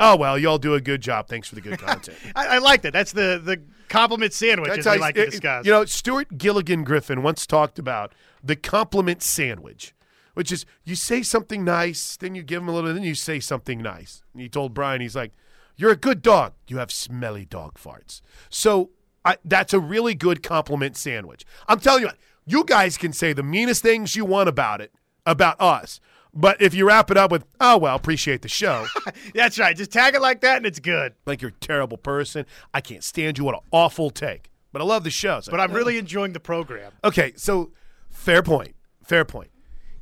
Oh 0.00 0.16
well, 0.16 0.36
y'all 0.36 0.58
do 0.58 0.74
a 0.74 0.80
good 0.80 1.00
job. 1.00 1.28
Thanks 1.28 1.48
for 1.48 1.54
the 1.54 1.60
good 1.60 1.78
content. 1.78 2.16
I, 2.34 2.56
I 2.56 2.58
like 2.58 2.82
that. 2.82 2.92
That's 2.92 3.12
the 3.12 3.40
the 3.42 3.62
compliment 3.88 4.32
sandwich, 4.32 4.70
as 4.76 4.84
you- 4.84 4.98
like 4.98 5.14
to 5.14 5.22
it- 5.22 5.30
discuss. 5.30 5.64
You 5.64 5.70
know, 5.72 5.84
Stewart 5.84 6.36
Gilligan 6.36 6.82
Griffin 6.82 7.22
once 7.22 7.46
talked 7.46 7.78
about 7.78 8.12
the 8.42 8.56
compliment 8.56 9.22
sandwich, 9.22 9.94
which 10.36 10.52
is 10.52 10.66
you 10.84 10.94
say 10.94 11.22
something 11.22 11.64
nice, 11.64 12.14
then 12.18 12.34
you 12.34 12.42
give 12.42 12.60
him 12.60 12.68
a 12.68 12.72
little, 12.72 12.92
then 12.92 13.02
you 13.02 13.14
say 13.14 13.40
something 13.40 13.80
nice. 13.80 14.22
And 14.34 14.42
he 14.42 14.50
told 14.50 14.74
Brian, 14.74 15.00
he's 15.00 15.16
like, 15.16 15.32
"You're 15.76 15.92
a 15.92 15.96
good 15.96 16.20
dog. 16.20 16.52
You 16.68 16.76
have 16.76 16.92
smelly 16.92 17.46
dog 17.46 17.78
farts." 17.78 18.20
So 18.50 18.90
I, 19.24 19.38
that's 19.46 19.72
a 19.72 19.80
really 19.80 20.14
good 20.14 20.42
compliment 20.42 20.98
sandwich. 20.98 21.46
I'm 21.66 21.80
telling 21.80 22.02
you, 22.02 22.08
what, 22.08 22.18
you 22.44 22.64
guys 22.64 22.98
can 22.98 23.14
say 23.14 23.32
the 23.32 23.42
meanest 23.42 23.82
things 23.82 24.14
you 24.14 24.26
want 24.26 24.50
about 24.50 24.82
it, 24.82 24.92
about 25.24 25.58
us. 25.58 26.00
But 26.34 26.60
if 26.60 26.74
you 26.74 26.86
wrap 26.86 27.10
it 27.10 27.16
up 27.16 27.32
with, 27.32 27.46
oh, 27.58 27.78
well, 27.78 27.96
appreciate 27.96 28.42
the 28.42 28.48
show, 28.48 28.84
That's 29.34 29.58
right. 29.58 29.74
Just 29.74 29.90
tag 29.90 30.14
it 30.14 30.20
like 30.20 30.42
that, 30.42 30.58
and 30.58 30.66
it's 30.66 30.80
good. 30.80 31.14
like 31.24 31.40
you're 31.40 31.48
a 31.48 31.64
terrible 31.64 31.96
person. 31.96 32.44
I 32.74 32.82
can't 32.82 33.02
stand 33.02 33.38
you. 33.38 33.44
What 33.44 33.54
an 33.54 33.62
awful 33.72 34.10
take. 34.10 34.50
But 34.70 34.82
I 34.82 34.84
love 34.84 35.02
the 35.02 35.10
show. 35.10 35.38
It's 35.38 35.48
But 35.48 35.60
I'm 35.60 35.72
really 35.72 35.96
enjoying 35.96 36.34
the 36.34 36.40
program. 36.40 36.92
Okay, 37.02 37.32
so 37.36 37.72
fair 38.10 38.42
point. 38.42 38.74
Fair 39.02 39.24
point. 39.24 39.48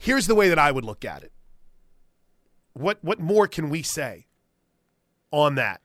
Here's 0.05 0.27
the 0.27 0.35
way 0.35 0.51
that 0.51 0.59
I 0.59 0.71
would 0.71 0.85
look 0.85 1.03
at 1.03 1.23
it. 1.23 1.33
What 2.75 2.99
what 3.01 3.21
more 3.21 3.49
can 3.49 3.71
we 3.71 3.81
say 3.81 4.27
on 5.31 5.55
that? 5.55 5.81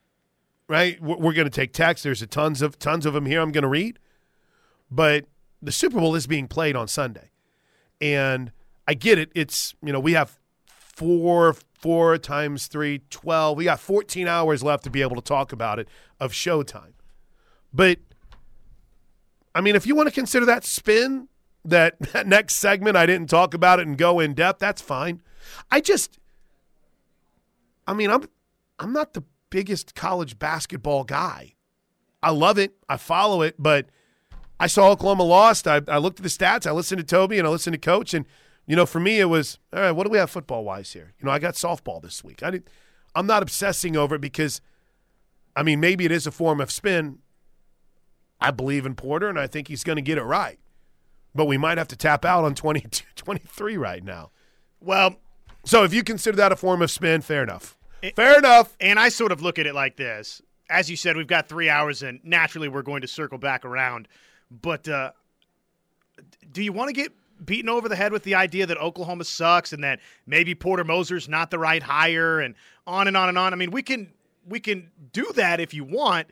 Right? 0.68 1.00
We're, 1.00 1.32
going 1.32 1.46
to 1.46 1.50
take 1.50 1.72
text. 1.72 2.04
There's 2.04 2.20
a 2.20 2.26
tons 2.26 2.60
of 2.60 2.78
tons 2.78 3.06
of 3.06 3.14
them 3.14 3.24
here. 3.24 3.40
I'm 3.40 3.50
going 3.50 3.62
to 3.62 3.68
read, 3.68 3.98
but 4.90 5.24
the 5.62 5.72
Super 5.72 5.98
Bowl 5.98 6.14
is 6.14 6.26
being 6.26 6.48
played 6.48 6.76
on 6.76 6.86
Sunday, 6.86 7.30
and 7.98 8.52
I 8.86 8.92
get 8.92 9.18
it. 9.18 9.32
It's 9.34 9.74
you 9.82 9.90
know 9.90 9.98
we 9.98 10.12
have 10.12 10.38
four 10.66 11.56
four 11.78 12.18
times 12.18 12.66
three 12.66 13.00
twelve. 13.08 13.56
We 13.56 13.64
got 13.64 13.80
14 13.80 14.28
hours 14.28 14.62
left 14.62 14.84
to 14.84 14.90
be 14.90 15.00
able 15.00 15.16
to 15.16 15.22
talk 15.22 15.50
about 15.50 15.78
it 15.78 15.88
of 16.20 16.32
showtime, 16.32 16.92
but 17.72 17.98
I 19.54 19.62
mean, 19.62 19.76
if 19.76 19.86
you 19.86 19.94
want 19.94 20.08
to 20.10 20.14
consider 20.14 20.44
that 20.44 20.66
spin, 20.66 21.28
that, 21.64 21.98
that 22.12 22.26
next 22.26 22.54
segment 22.54 22.96
I 22.96 23.06
didn't 23.06 23.30
talk 23.30 23.54
about 23.54 23.80
it 23.80 23.86
and 23.86 23.96
go 23.96 24.20
in 24.20 24.34
depth, 24.34 24.58
that's 24.58 24.82
fine. 24.82 25.20
I 25.70 25.80
just 25.80 26.20
I 27.90 27.92
mean, 27.92 28.08
I'm 28.08 28.28
I'm 28.78 28.92
not 28.92 29.14
the 29.14 29.24
biggest 29.50 29.96
college 29.96 30.38
basketball 30.38 31.02
guy. 31.02 31.54
I 32.22 32.30
love 32.30 32.56
it. 32.56 32.74
I 32.88 32.96
follow 32.96 33.42
it, 33.42 33.56
but 33.58 33.86
I 34.60 34.68
saw 34.68 34.90
Oklahoma 34.90 35.24
lost. 35.24 35.66
I, 35.66 35.80
I 35.88 35.98
looked 35.98 36.20
at 36.20 36.22
the 36.22 36.28
stats. 36.28 36.68
I 36.68 36.70
listened 36.70 37.00
to 37.00 37.04
Toby 37.04 37.38
and 37.38 37.48
I 37.48 37.50
listened 37.50 37.74
to 37.74 37.80
Coach, 37.80 38.14
and 38.14 38.26
you 38.66 38.76
know, 38.76 38.86
for 38.86 39.00
me, 39.00 39.18
it 39.18 39.24
was 39.24 39.58
all 39.72 39.80
right. 39.80 39.90
What 39.90 40.04
do 40.04 40.10
we 40.10 40.18
have 40.18 40.30
football 40.30 40.62
wise 40.62 40.92
here? 40.92 41.14
You 41.18 41.26
know, 41.26 41.32
I 41.32 41.40
got 41.40 41.54
softball 41.54 42.00
this 42.00 42.22
week. 42.22 42.44
I 42.44 42.50
did, 42.50 42.70
I'm 43.16 43.26
not 43.26 43.42
obsessing 43.42 43.96
over 43.96 44.14
it 44.14 44.20
because, 44.20 44.60
I 45.56 45.64
mean, 45.64 45.80
maybe 45.80 46.04
it 46.04 46.12
is 46.12 46.28
a 46.28 46.30
form 46.30 46.60
of 46.60 46.70
spin. 46.70 47.18
I 48.40 48.52
believe 48.52 48.86
in 48.86 48.94
Porter, 48.94 49.28
and 49.28 49.38
I 49.38 49.48
think 49.48 49.66
he's 49.66 49.82
going 49.82 49.96
to 49.96 50.02
get 50.02 50.16
it 50.16 50.22
right. 50.22 50.60
But 51.34 51.46
we 51.46 51.58
might 51.58 51.78
have 51.78 51.88
to 51.88 51.96
tap 51.96 52.24
out 52.24 52.44
on 52.44 52.54
22, 52.56 53.04
23 53.16 53.76
right 53.76 54.04
now. 54.04 54.30
Well, 54.80 55.16
so 55.64 55.84
if 55.84 55.92
you 55.92 56.02
consider 56.02 56.36
that 56.38 56.52
a 56.52 56.56
form 56.56 56.82
of 56.82 56.90
spin, 56.90 57.20
fair 57.20 57.42
enough. 57.42 57.76
It, 58.02 58.16
fair 58.16 58.38
enough. 58.38 58.76
And 58.80 58.98
I 58.98 59.10
sort 59.10 59.32
of 59.32 59.42
look 59.42 59.58
at 59.58 59.66
it 59.66 59.74
like 59.74 59.96
this. 59.96 60.40
As 60.70 60.88
you 60.88 60.96
said, 60.96 61.16
we've 61.16 61.26
got 61.26 61.48
three 61.48 61.68
hours, 61.68 62.02
and 62.02 62.20
naturally 62.22 62.68
we're 62.68 62.82
going 62.82 63.02
to 63.02 63.08
circle 63.08 63.38
back 63.38 63.64
around. 63.64 64.08
But 64.50 64.88
uh, 64.88 65.12
do 66.52 66.62
you 66.62 66.72
want 66.72 66.88
to 66.88 66.92
get 66.92 67.12
beaten 67.44 67.68
over 67.68 67.88
the 67.88 67.96
head 67.96 68.12
with 68.12 68.22
the 68.22 68.34
idea 68.34 68.66
that 68.66 68.78
Oklahoma 68.78 69.24
sucks 69.24 69.72
and 69.72 69.82
that 69.84 70.00
maybe 70.26 70.54
Porter 70.54 70.84
Moser's 70.84 71.28
not 71.28 71.50
the 71.50 71.58
right 71.58 71.82
hire 71.82 72.40
and 72.40 72.54
on 72.86 73.08
and 73.08 73.16
on 73.16 73.28
and 73.28 73.38
on? 73.38 73.52
I 73.52 73.56
mean, 73.56 73.70
we 73.70 73.82
can 73.82 74.12
we 74.46 74.60
can 74.60 74.90
do 75.12 75.30
that 75.34 75.60
if 75.60 75.74
you 75.74 75.84
want, 75.84 76.28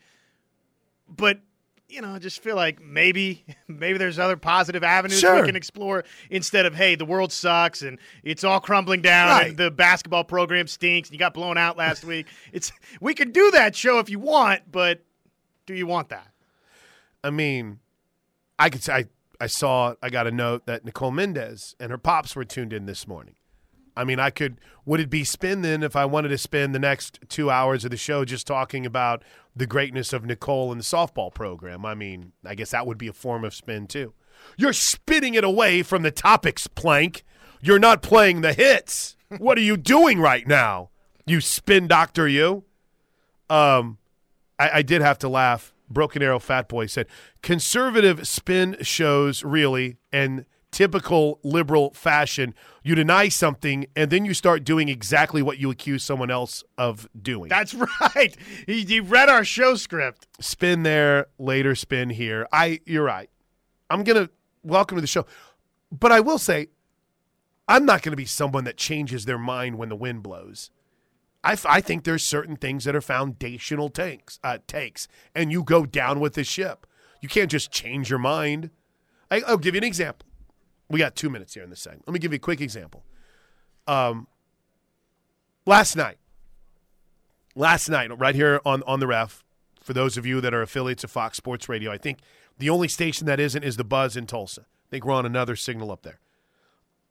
but 1.08 1.40
you 1.88 2.02
know, 2.02 2.14
I 2.14 2.18
just 2.18 2.42
feel 2.42 2.56
like 2.56 2.82
maybe 2.82 3.44
maybe 3.68 3.98
there's 3.98 4.18
other 4.18 4.36
positive 4.36 4.84
avenues 4.84 5.20
sure. 5.20 5.40
we 5.40 5.46
can 5.46 5.56
explore 5.56 6.04
instead 6.30 6.66
of 6.66 6.74
hey, 6.74 6.94
the 6.94 7.04
world 7.04 7.32
sucks 7.32 7.82
and 7.82 7.98
it's 8.22 8.44
all 8.44 8.60
crumbling 8.60 9.00
down 9.00 9.28
right. 9.28 9.48
and 9.48 9.56
the 9.56 9.70
basketball 9.70 10.24
program 10.24 10.66
stinks 10.66 11.08
and 11.08 11.14
you 11.14 11.18
got 11.18 11.34
blown 11.34 11.56
out 11.58 11.76
last 11.76 12.04
week. 12.04 12.26
It's 12.52 12.72
we 13.00 13.14
can 13.14 13.30
do 13.30 13.50
that 13.52 13.76
show 13.76 13.98
if 13.98 14.08
you 14.08 14.18
want, 14.18 14.70
but 14.70 15.02
do 15.66 15.74
you 15.74 15.86
want 15.86 16.08
that? 16.08 16.28
I 17.22 17.30
mean, 17.30 17.80
I 18.58 18.70
could 18.70 18.82
say 18.82 18.92
I, 18.92 19.04
I 19.40 19.46
saw 19.46 19.94
I 20.02 20.08
got 20.08 20.26
a 20.26 20.30
note 20.30 20.66
that 20.66 20.84
Nicole 20.84 21.10
Mendes 21.10 21.74
and 21.78 21.90
her 21.90 21.98
pops 21.98 22.34
were 22.34 22.44
tuned 22.44 22.72
in 22.72 22.86
this 22.86 23.06
morning. 23.06 23.34
I 23.98 24.04
mean, 24.04 24.20
I 24.20 24.30
could. 24.30 24.60
Would 24.86 25.00
it 25.00 25.10
be 25.10 25.24
spin 25.24 25.62
then 25.62 25.82
if 25.82 25.96
I 25.96 26.04
wanted 26.04 26.28
to 26.28 26.38
spend 26.38 26.72
the 26.72 26.78
next 26.78 27.18
two 27.28 27.50
hours 27.50 27.84
of 27.84 27.90
the 27.90 27.96
show 27.96 28.24
just 28.24 28.46
talking 28.46 28.86
about 28.86 29.24
the 29.56 29.66
greatness 29.66 30.12
of 30.12 30.24
Nicole 30.24 30.70
and 30.70 30.80
the 30.80 30.84
softball 30.84 31.34
program? 31.34 31.84
I 31.84 31.94
mean, 31.94 32.32
I 32.46 32.54
guess 32.54 32.70
that 32.70 32.86
would 32.86 32.96
be 32.96 33.08
a 33.08 33.12
form 33.12 33.44
of 33.44 33.52
spin 33.52 33.88
too. 33.88 34.14
You're 34.56 34.72
spinning 34.72 35.34
it 35.34 35.42
away 35.42 35.82
from 35.82 36.02
the 36.02 36.12
topics, 36.12 36.68
Plank. 36.68 37.24
You're 37.60 37.80
not 37.80 38.00
playing 38.00 38.40
the 38.40 38.52
hits. 38.52 39.16
what 39.38 39.58
are 39.58 39.62
you 39.62 39.76
doing 39.76 40.20
right 40.20 40.46
now? 40.46 40.90
You 41.26 41.40
spin 41.40 41.88
doctor, 41.88 42.28
you. 42.28 42.64
Um, 43.50 43.98
I, 44.60 44.70
I 44.74 44.82
did 44.82 45.02
have 45.02 45.18
to 45.18 45.28
laugh. 45.28 45.74
Broken 45.90 46.22
Arrow 46.22 46.38
Fat 46.38 46.68
Boy 46.68 46.86
said, 46.86 47.06
conservative 47.42 48.28
spin 48.28 48.76
shows 48.82 49.42
really 49.42 49.96
and 50.12 50.44
typical 50.70 51.40
liberal 51.42 51.92
fashion, 51.94 52.54
you 52.82 52.94
deny 52.94 53.28
something 53.28 53.86
and 53.96 54.10
then 54.10 54.24
you 54.24 54.34
start 54.34 54.64
doing 54.64 54.88
exactly 54.88 55.42
what 55.42 55.58
you 55.58 55.70
accuse 55.70 56.04
someone 56.04 56.30
else 56.30 56.64
of 56.76 57.08
doing. 57.20 57.48
That's 57.48 57.74
right. 58.14 58.36
He, 58.66 58.84
he 58.84 59.00
read 59.00 59.28
our 59.28 59.44
show 59.44 59.74
script. 59.74 60.26
Spin 60.40 60.82
there, 60.82 61.26
later 61.38 61.74
spin 61.74 62.10
here. 62.10 62.46
I 62.52 62.80
you're 62.86 63.04
right. 63.04 63.30
I'm 63.90 64.04
going 64.04 64.26
to 64.26 64.30
welcome 64.62 64.96
to 64.96 65.00
the 65.00 65.06
show. 65.06 65.26
But 65.90 66.12
I 66.12 66.20
will 66.20 66.38
say 66.38 66.68
I'm 67.66 67.84
not 67.84 68.02
going 68.02 68.12
to 68.12 68.16
be 68.16 68.24
someone 68.24 68.64
that 68.64 68.76
changes 68.76 69.24
their 69.24 69.38
mind 69.38 69.76
when 69.76 69.88
the 69.88 69.96
wind 69.96 70.22
blows. 70.22 70.70
I, 71.44 71.52
f- 71.52 71.66
I 71.66 71.80
think 71.80 72.04
there's 72.04 72.24
certain 72.24 72.56
things 72.56 72.84
that 72.84 72.96
are 72.96 73.00
foundational 73.00 73.90
takes, 73.90 74.40
uh, 74.42 74.58
takes, 74.66 75.06
and 75.34 75.52
you 75.52 75.62
go 75.62 75.86
down 75.86 76.18
with 76.18 76.34
the 76.34 76.44
ship. 76.44 76.86
You 77.20 77.28
can't 77.28 77.50
just 77.50 77.70
change 77.70 78.10
your 78.10 78.18
mind. 78.18 78.70
I, 79.30 79.42
I'll 79.46 79.58
give 79.58 79.74
you 79.74 79.78
an 79.78 79.84
example. 79.84 80.27
We 80.90 80.98
got 80.98 81.14
two 81.14 81.30
minutes 81.30 81.54
here 81.54 81.62
in 81.62 81.70
this 81.70 81.80
segment. 81.80 82.06
Let 82.06 82.14
me 82.14 82.18
give 82.18 82.32
you 82.32 82.36
a 82.36 82.40
quick 82.40 82.60
example. 82.60 83.04
Um, 83.86 84.26
last 85.66 85.96
night, 85.96 86.18
last 87.54 87.88
night, 87.88 88.16
right 88.18 88.34
here 88.34 88.60
on 88.64 88.82
on 88.86 89.00
the 89.00 89.06
ref, 89.06 89.44
for 89.82 89.92
those 89.92 90.16
of 90.16 90.24
you 90.26 90.40
that 90.40 90.54
are 90.54 90.62
affiliates 90.62 91.04
of 91.04 91.10
Fox 91.10 91.36
Sports 91.36 91.68
Radio, 91.68 91.90
I 91.90 91.98
think 91.98 92.18
the 92.58 92.70
only 92.70 92.88
station 92.88 93.26
that 93.26 93.38
isn't 93.38 93.62
is 93.62 93.76
the 93.76 93.84
Buzz 93.84 94.16
in 94.16 94.26
Tulsa. 94.26 94.62
I 94.62 94.88
think 94.90 95.04
we're 95.04 95.14
on 95.14 95.26
another 95.26 95.56
signal 95.56 95.90
up 95.90 96.02
there. 96.02 96.20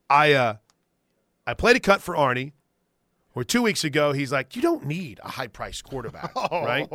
I 0.09 0.33
uh, 0.33 0.55
I 1.45 1.53
played 1.53 1.75
a 1.75 1.79
cut 1.79 2.01
for 2.01 2.15
Arnie. 2.15 2.53
Where 3.33 3.43
two 3.43 3.61
weeks 3.61 3.83
ago 3.83 4.13
he's 4.13 4.31
like, 4.31 4.55
"You 4.55 4.63
don't 4.63 4.85
need 4.85 5.19
a 5.23 5.29
high 5.29 5.47
priced 5.47 5.83
quarterback, 5.83 6.35
right?" 6.51 6.89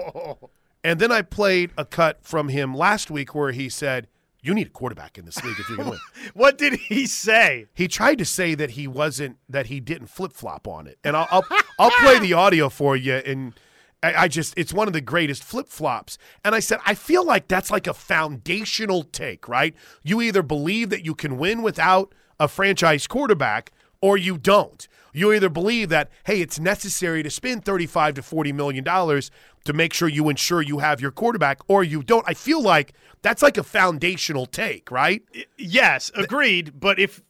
And 0.83 1.01
then 1.01 1.13
I 1.13 1.23
played 1.23 1.71
a 1.79 1.85
cut 1.85 2.25
from 2.25 2.49
him 2.49 2.75
last 2.75 3.11
week 3.11 3.35
where 3.35 3.53
he 3.53 3.69
said, 3.69 4.09
you 4.43 4.53
need 4.55 4.67
a 4.67 4.71
quarterback 4.71 5.17
in 5.19 5.25
this 5.25 5.43
league 5.45 5.59
if 5.59 5.69
you're 5.69 5.79
going 5.79 5.91
to 5.93 5.93
win. 5.93 6.31
what 6.35 6.59
did 6.59 6.75
he 6.75 7.07
say? 7.07 7.67
He 7.75 7.89
tried 7.89 8.19
to 8.19 8.25
say 8.25 8.55
that 8.55 8.71
he 8.73 8.87
wasn't 8.89 9.39
that 9.49 9.67
he 9.67 9.81
didn't 9.81 10.09
flip 10.09 10.33
flop 10.33 10.67
on 10.67 10.87
it, 10.87 10.99
and 11.05 11.17
I'll 11.17 11.29
I'll, 11.31 11.45
I'll 11.79 11.91
play 12.03 12.19
the 12.19 12.33
audio 12.35 12.69
for 12.69 12.97
you. 12.97 13.15
And 13.15 13.55
I, 14.03 14.25
I 14.25 14.29
just 14.29 14.55
it's 14.57 14.73
one 14.73 14.89
of 14.89 14.93
the 14.93 15.01
greatest 15.01 15.45
flip 15.45 15.69
flops. 15.69 16.19
And 16.45 16.55
I 16.55 16.61
said 16.61 16.81
I 16.85 16.95
feel 16.95 17.25
like 17.25 17.49
that's 17.49 17.71
like 17.71 17.87
a 17.87 17.95
foundational 17.95 19.05
take, 19.05 19.49
right? 19.49 19.75
You 20.03 20.21
either 20.21 20.43
believe 20.43 20.91
that 20.91 21.05
you 21.05 21.15
can 21.15 21.39
win 21.39 21.63
without 21.63 22.15
a 22.41 22.49
franchise 22.49 23.07
quarterback, 23.07 23.71
or 24.03 24.19
you 24.19 24.37
don't. 24.37 24.87
You 25.15 25.33
either 25.33 25.49
believe 25.49 25.89
that 25.91 26.11
hey, 26.25 26.41
it's 26.41 26.59
necessary 26.59 27.23
to 27.23 27.31
spend 27.31 27.65
thirty-five 27.65 28.15
to 28.15 28.23
forty 28.23 28.53
million 28.53 28.83
dollars 28.85 29.31
to 29.65 29.73
make 29.73 29.93
sure 29.95 30.09
you 30.09 30.29
ensure 30.29 30.61
you 30.61 30.79
have 30.79 31.01
your 31.01 31.11
quarterback, 31.11 31.61
or 31.69 31.85
you 31.85 32.03
don't. 32.03 32.25
I 32.27 32.35
feel 32.35 32.63
like 32.63 32.93
that's 33.23 33.43
like 33.43 33.57
a 33.59 33.63
foundational 33.63 34.47
take, 34.47 34.91
right? 34.91 35.23
Yes, 35.59 36.11
agreed. 36.15 36.81
But 36.81 36.99
if 36.99 37.23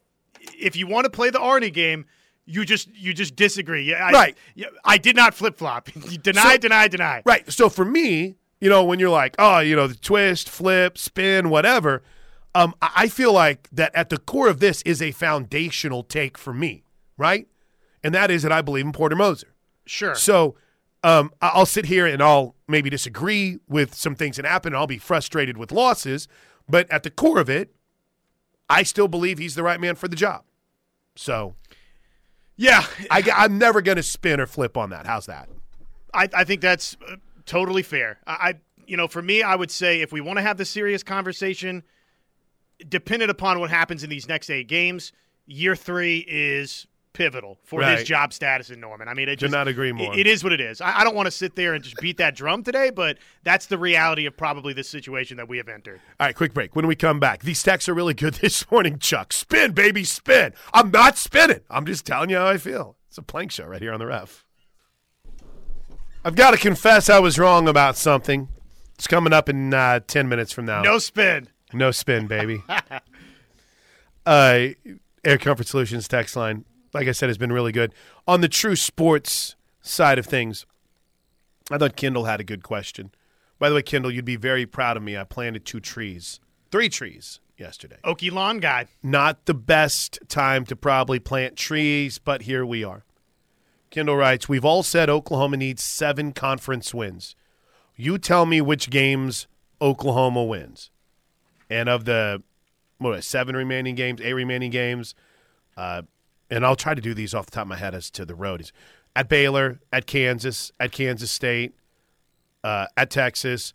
if 0.58 0.76
you 0.76 0.86
want 0.86 1.04
to 1.04 1.10
play 1.10 1.30
the 1.30 1.40
Arnie 1.40 1.72
game, 1.72 2.06
you 2.46 2.64
just 2.64 2.88
you 2.94 3.12
just 3.12 3.34
disagree. 3.34 3.82
Yeah, 3.82 4.06
I, 4.06 4.10
right. 4.12 4.38
I 4.84 4.96
did 4.98 5.16
not 5.16 5.34
flip 5.34 5.58
flop. 5.58 5.86
deny, 6.22 6.52
So- 6.52 6.58
deny, 6.58 6.86
deny. 6.88 7.22
Right. 7.24 7.50
So 7.52 7.68
for 7.68 7.84
me, 7.84 8.36
you 8.60 8.68
know, 8.68 8.84
when 8.84 9.00
you're 9.00 9.10
like, 9.10 9.34
oh, 9.40 9.58
you 9.58 9.74
know, 9.74 9.88
the 9.88 9.96
twist, 9.96 10.48
flip, 10.48 10.96
spin, 10.98 11.50
whatever, 11.50 12.02
um, 12.55 12.74
I 12.80 13.09
feel 13.09 13.32
like 13.32 13.68
that 13.72 13.94
at 13.94 14.11
the 14.11 14.18
core 14.18 14.48
of 14.48 14.61
this 14.61 14.82
is 14.82 15.00
a 15.00 15.12
foundational 15.12 16.03
take 16.03 16.36
for 16.36 16.53
me, 16.53 16.84
right? 17.16 17.48
And 18.05 18.14
that 18.14 18.30
is 18.30 18.42
that 18.42 18.53
I 18.53 18.62
believe 18.62 18.84
in 18.84 18.92
Porter 18.92 19.16
Moser. 19.16 19.55
Sure. 19.86 20.14
So 20.14 20.57
um, 21.03 21.32
I'll 21.40 21.66
sit 21.66 21.86
here 21.86 22.07
and 22.07 22.22
I'll 22.22 22.55
maybe 22.68 22.90
disagree 22.90 23.59
with 23.68 23.94
some 23.94 24.14
things 24.14 24.36
that 24.36 24.44
happen. 24.44 24.72
And 24.72 24.78
I'll 24.78 24.86
be 24.86 24.98
frustrated 24.98 25.57
with 25.57 25.72
losses, 25.72 26.28
but 26.68 26.90
at 26.90 27.03
the 27.03 27.11
core 27.11 27.38
of 27.40 27.48
it, 27.48 27.74
I 28.68 28.82
still 28.82 29.09
believe 29.09 29.38
he's 29.38 29.55
the 29.55 29.62
right 29.62 29.80
man 29.80 29.94
for 29.94 30.09
the 30.09 30.16
job. 30.16 30.44
So 31.16 31.55
yeah, 32.57 32.84
I, 33.11 33.22
I'm 33.34 33.59
never 33.59 33.82
going 33.82 33.96
to 33.96 34.03
spin 34.03 34.40
or 34.40 34.46
flip 34.46 34.76
on 34.76 34.90
that. 34.90 35.07
How's 35.07 35.26
that? 35.26 35.48
I, 36.14 36.28
I 36.34 36.44
think 36.44 36.61
that's 36.61 36.96
uh, 37.09 37.16
totally 37.46 37.82
fair. 37.82 38.18
I, 38.26 38.32
I, 38.32 38.55
you 38.86 38.96
know, 38.96 39.09
for 39.09 39.22
me, 39.22 39.42
I 39.42 39.57
would 39.57 39.70
say 39.70 40.00
if 40.00 40.12
we 40.12 40.20
want 40.20 40.36
to 40.38 40.42
have 40.42 40.59
the 40.59 40.64
serious 40.64 41.03
conversation, 41.03 41.82
dependent 42.88 43.30
upon 43.30 43.60
what 43.60 43.70
happens 43.70 44.02
in 44.04 44.10
these 44.10 44.28
next 44.28 44.50
eight 44.50 44.68
games, 44.68 45.12
year 45.46 45.74
three 45.76 46.24
is 46.28 46.86
pivotal 47.12 47.58
for 47.62 47.80
Right. 47.80 47.98
his 47.98 48.08
job 48.08 48.32
status 48.32 48.70
in 48.70 48.80
Norman. 48.80 49.06
I 49.06 49.12
mean, 49.12 49.26
Could 49.28 49.38
just, 49.40 49.52
not 49.52 49.68
agree 49.68 49.92
more. 49.92 50.18
it- 50.18 50.26
is 50.26 50.42
what 50.42 50.52
it 50.54 50.62
is. 50.62 50.80
I, 50.80 51.00
I 51.00 51.04
don't 51.04 51.14
want 51.14 51.26
to 51.26 51.30
sit 51.30 51.56
there 51.56 51.74
and 51.74 51.84
just 51.84 51.96
beat 51.96 52.16
that 52.16 52.34
drum 52.34 52.62
today, 52.62 52.88
but 52.88 53.18
that's 53.44 53.66
the 53.66 53.76
reality 53.76 54.24
of 54.24 54.34
probably 54.34 54.72
the 54.72 54.82
situation 54.82 55.36
that 55.36 55.46
we 55.46 55.58
have 55.58 55.68
entered. 55.68 56.00
All 56.18 56.26
right, 56.26 56.34
quick 56.34 56.54
break. 56.54 56.74
When 56.74 56.86
we 56.86 56.96
come 56.96 57.20
back, 57.20 57.42
these 57.42 57.62
texts 57.62 57.86
are 57.88 57.94
really 57.94 58.14
good 58.14 58.34
this 58.40 58.70
morning, 58.70 58.98
Chuck. 58.98 59.34
Spin, 59.34 59.72
baby, 59.72 60.04
spin. 60.04 60.54
I'm 60.72 60.90
not 60.90 61.18
spinning. 61.18 61.60
I'm 61.68 61.84
just 61.84 62.06
telling 62.06 62.30
you 62.30 62.36
how 62.36 62.46
I 62.48 62.56
feel. 62.56 62.96
It's 63.08 63.18
a 63.18 63.22
plank 63.22 63.52
show 63.52 63.66
right 63.66 63.82
here 63.82 63.92
on 63.92 63.98
the 64.00 64.06
ref. 64.06 64.46
I've 66.24 66.36
got 66.36 66.52
to 66.52 66.56
confess 66.56 67.10
I 67.10 67.18
was 67.18 67.38
wrong 67.38 67.68
about 67.68 67.96
something. 67.96 68.48
It's 68.94 69.06
coming 69.06 69.32
up 69.32 69.48
in 69.48 69.74
uh, 69.74 70.00
10 70.06 70.28
minutes 70.28 70.52
from 70.52 70.64
now. 70.66 70.80
No 70.82 70.98
spin. 70.98 71.48
No 71.72 71.90
spin, 71.90 72.26
baby. 72.26 72.62
uh, 74.26 74.66
Air 75.24 75.38
Comfort 75.38 75.66
Solutions 75.66 76.08
text 76.08 76.36
line, 76.36 76.64
like 76.92 77.08
I 77.08 77.12
said, 77.12 77.28
has 77.28 77.38
been 77.38 77.52
really 77.52 77.72
good. 77.72 77.94
On 78.26 78.40
the 78.40 78.48
true 78.48 78.76
sports 78.76 79.56
side 79.80 80.18
of 80.18 80.26
things, 80.26 80.66
I 81.70 81.78
thought 81.78 81.96
Kendall 81.96 82.24
had 82.24 82.40
a 82.40 82.44
good 82.44 82.62
question. 82.62 83.12
By 83.58 83.68
the 83.68 83.76
way, 83.76 83.82
Kendall, 83.82 84.10
you'd 84.10 84.24
be 84.24 84.36
very 84.36 84.66
proud 84.66 84.96
of 84.96 85.02
me. 85.02 85.16
I 85.16 85.24
planted 85.24 85.64
two 85.64 85.80
trees, 85.80 86.40
three 86.70 86.88
trees 86.88 87.40
yesterday. 87.56 87.96
Okie 88.04 88.32
lawn 88.32 88.58
guy. 88.58 88.86
Not 89.02 89.46
the 89.46 89.54
best 89.54 90.18
time 90.28 90.66
to 90.66 90.76
probably 90.76 91.18
plant 91.18 91.56
trees, 91.56 92.18
but 92.18 92.42
here 92.42 92.66
we 92.66 92.82
are. 92.82 93.04
Kendall 93.90 94.16
writes, 94.16 94.48
We've 94.48 94.64
all 94.64 94.82
said 94.82 95.08
Oklahoma 95.08 95.58
needs 95.58 95.82
seven 95.82 96.32
conference 96.32 96.92
wins. 96.92 97.36
You 97.94 98.18
tell 98.18 98.46
me 98.46 98.60
which 98.60 98.90
games 98.90 99.46
Oklahoma 99.80 100.42
wins. 100.44 100.90
And 101.72 101.88
of 101.88 102.04
the 102.04 102.42
what, 102.98 103.24
seven 103.24 103.56
remaining 103.56 103.94
games, 103.94 104.20
eight 104.20 104.34
remaining 104.34 104.70
games, 104.70 105.14
uh, 105.76 106.02
and 106.50 106.66
I'll 106.66 106.76
try 106.76 106.92
to 106.94 107.00
do 107.00 107.14
these 107.14 107.34
off 107.34 107.46
the 107.46 107.52
top 107.52 107.62
of 107.62 107.68
my 107.68 107.76
head 107.76 107.94
as 107.94 108.10
to 108.10 108.26
the 108.26 108.34
road. 108.34 108.60
Is 108.60 108.72
at 109.16 109.28
Baylor, 109.28 109.80
at 109.90 110.06
Kansas, 110.06 110.70
at 110.78 110.92
Kansas 110.92 111.30
State, 111.30 111.72
uh, 112.62 112.86
at 112.96 113.08
Texas, 113.10 113.72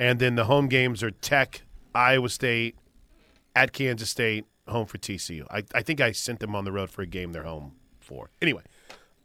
and 0.00 0.18
then 0.18 0.36
the 0.36 0.44
home 0.44 0.68
games 0.68 1.02
are 1.02 1.10
Tech, 1.10 1.62
Iowa 1.94 2.30
State, 2.30 2.76
at 3.54 3.72
Kansas 3.72 4.08
State, 4.08 4.46
home 4.66 4.86
for 4.86 4.96
TCU. 4.96 5.46
I, 5.50 5.64
I 5.74 5.82
think 5.82 6.00
I 6.00 6.12
sent 6.12 6.40
them 6.40 6.56
on 6.56 6.64
the 6.64 6.72
road 6.72 6.88
for 6.88 7.02
a 7.02 7.06
game 7.06 7.32
they're 7.32 7.42
home 7.44 7.72
for. 8.00 8.30
Anyway, 8.40 8.62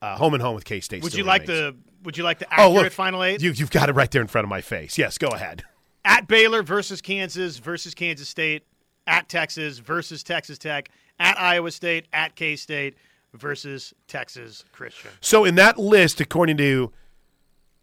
uh, 0.02 0.18
home 0.18 0.34
and 0.34 0.44
home 0.44 0.56
with 0.56 0.66
K 0.66 0.82
State. 0.82 1.04
Would 1.04 1.14
you 1.14 1.24
like 1.24 1.46
the 1.46 1.76
Would 2.04 2.18
you 2.18 2.24
like 2.26 2.40
the 2.40 2.48
Oh, 2.48 2.68
accurate 2.68 2.84
look, 2.84 2.92
final 2.92 3.24
eight? 3.24 3.42
You, 3.42 3.52
you've 3.52 3.72
got 3.72 3.88
it 3.88 3.94
right 3.94 4.12
there 4.12 4.22
in 4.22 4.28
front 4.28 4.44
of 4.44 4.50
my 4.50 4.62
face. 4.62 4.98
Yes, 4.98 5.18
go 5.18 5.30
ahead. 5.30 5.64
at 6.10 6.28
Baylor 6.28 6.64
versus 6.64 7.02
Kansas 7.02 7.60
versus 7.60 7.94
Kansas 7.94 8.28
State, 8.28 8.64
at 9.06 9.30
Texas 9.30 9.78
versus 9.78 10.24
Texas 10.24 10.58
Tech, 10.58 10.90
at 11.20 11.40
Iowa 11.40 11.70
State, 11.70 12.08
at 12.12 12.36
K 12.36 12.56
State 12.56 12.96
versus 13.34 13.94
Texas 14.08 14.66
Christian. 14.72 15.12
So 15.22 15.46
in 15.46 15.54
that 15.56 15.78
list, 15.78 16.20
according 16.20 16.58
to 16.58 16.92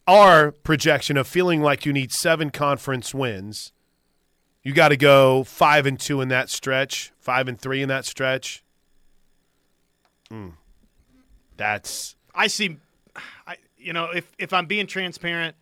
our 0.09 0.51
projection 0.51 1.16
of 1.16 1.29
feeling 1.29 1.62
like 1.62 1.87
you 1.87 1.93
need 1.93 2.12
seven 2.12 2.51
conference 2.51 3.14
wins, 3.14 3.72
you 4.64 4.72
got 4.72 4.89
to 4.89 4.97
go 4.97 5.45
five 5.45 5.87
and 5.87 5.99
two 5.99 6.20
in 6.20 6.29
that 6.29 6.51
stretch, 6.51 7.12
five 7.18 7.47
and 7.47 7.61
three 7.61 7.81
in 7.81 7.89
that 7.89 8.05
stretch. 8.05 8.64
Hmm. 10.29 10.49
That's 11.57 12.16
I 12.35 12.49
see. 12.49 12.79
I 13.47 13.57
you 13.79 13.93
know 13.93 14.11
if 14.11 14.33
if 14.37 14.53
I'm 14.53 14.66
being 14.66 14.89
transparent, 14.89 15.55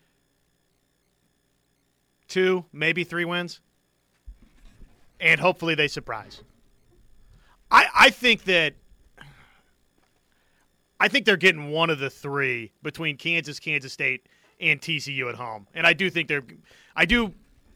two 2.35 2.65
maybe 2.73 3.05
three 3.05 3.25
wins, 3.25 3.61
and 5.21 5.41
hopefully 5.41 5.77
they 5.77 5.87
surprise. 5.87 6.43
I 7.71 7.87
I 7.95 8.11
think 8.11 8.45
that. 8.45 8.75
I 11.01 11.09
think 11.09 11.27
they're 11.27 11.37
getting 11.37 11.71
one 11.71 11.91
of 11.91 11.99
the 11.99 12.11
three 12.11 12.73
between 12.83 13.17
Kansas, 13.17 13.59
Kansas 13.59 13.93
State, 13.93 14.27
and 14.61 14.81
TCU 14.81 15.29
at 15.29 15.35
home, 15.37 15.69
and 15.75 15.87
I 15.87 15.93
do 15.93 16.11
think 16.11 16.29
they're. 16.29 16.45
I 16.97 17.05
do 17.05 17.33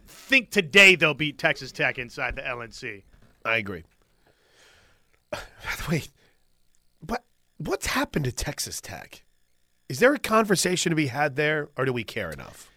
think 0.06 0.50
today 0.50 0.96
they'll 0.96 1.14
beat 1.14 1.38
Texas 1.38 1.70
Tech 1.70 1.98
inside 1.98 2.34
the 2.34 2.42
LNC. 2.42 3.02
I 3.44 3.58
agree. 3.58 3.84
Wait, 5.88 6.10
what 7.06 7.24
what's 7.58 7.86
happened 7.86 8.24
to 8.24 8.32
Texas 8.32 8.80
Tech? 8.80 9.22
Is 9.88 10.00
there 10.00 10.14
a 10.14 10.18
conversation 10.18 10.90
to 10.90 10.96
be 10.96 11.06
had 11.06 11.36
there, 11.36 11.68
or 11.76 11.84
do 11.84 11.92
we 11.92 12.02
care 12.02 12.30
enough? 12.30 12.70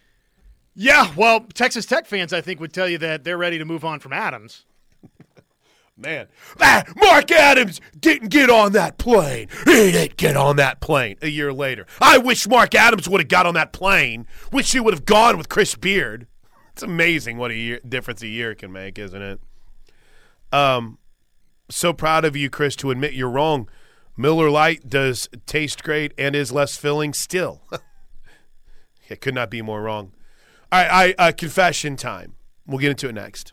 Yeah, 0.74 1.12
well, 1.16 1.40
Texas 1.54 1.84
Tech 1.84 2.06
fans, 2.06 2.32
I 2.32 2.40
think, 2.40 2.60
would 2.60 2.72
tell 2.72 2.88
you 2.88 2.98
that 2.98 3.24
they're 3.24 3.38
ready 3.38 3.58
to 3.58 3.64
move 3.64 3.84
on 3.84 4.00
from 4.00 4.12
Adams. 4.12 4.64
Man, 5.96 6.28
ah, 6.60 6.84
Mark 6.96 7.30
Adams 7.30 7.80
didn't 7.98 8.30
get 8.30 8.48
on 8.48 8.72
that 8.72 8.96
plane. 8.96 9.48
He 9.66 9.92
didn't 9.92 10.16
get 10.16 10.36
on 10.36 10.56
that 10.56 10.80
plane. 10.80 11.16
A 11.20 11.28
year 11.28 11.52
later, 11.52 11.86
I 12.00 12.16
wish 12.16 12.48
Mark 12.48 12.74
Adams 12.74 13.08
would 13.08 13.20
have 13.20 13.28
got 13.28 13.44
on 13.44 13.54
that 13.54 13.72
plane. 13.72 14.26
Wish 14.50 14.72
he 14.72 14.80
would 14.80 14.94
have 14.94 15.04
gone 15.04 15.36
with 15.36 15.50
Chris 15.50 15.74
Beard. 15.74 16.26
It's 16.72 16.82
amazing 16.82 17.36
what 17.36 17.50
a 17.50 17.54
year, 17.54 17.80
difference 17.86 18.22
a 18.22 18.28
year 18.28 18.54
can 18.54 18.72
make, 18.72 18.98
isn't 18.98 19.20
it? 19.20 19.40
Um, 20.50 20.98
so 21.70 21.92
proud 21.92 22.24
of 22.24 22.34
you, 22.34 22.48
Chris, 22.48 22.74
to 22.76 22.90
admit 22.90 23.12
you're 23.12 23.28
wrong. 23.28 23.68
Miller 24.16 24.50
Lite 24.50 24.88
does 24.88 25.28
taste 25.46 25.82
great 25.82 26.12
and 26.16 26.34
is 26.34 26.52
less 26.52 26.76
filling 26.76 27.12
still. 27.12 27.62
it 29.08 29.20
could 29.20 29.34
not 29.34 29.50
be 29.50 29.60
more 29.60 29.82
wrong. 29.82 30.12
All 30.72 30.78
right, 30.80 31.14
I 31.18 31.28
uh, 31.28 31.32
confession 31.32 31.96
time. 31.96 32.32
We'll 32.66 32.78
get 32.78 32.90
into 32.92 33.10
it 33.10 33.14
next. 33.14 33.52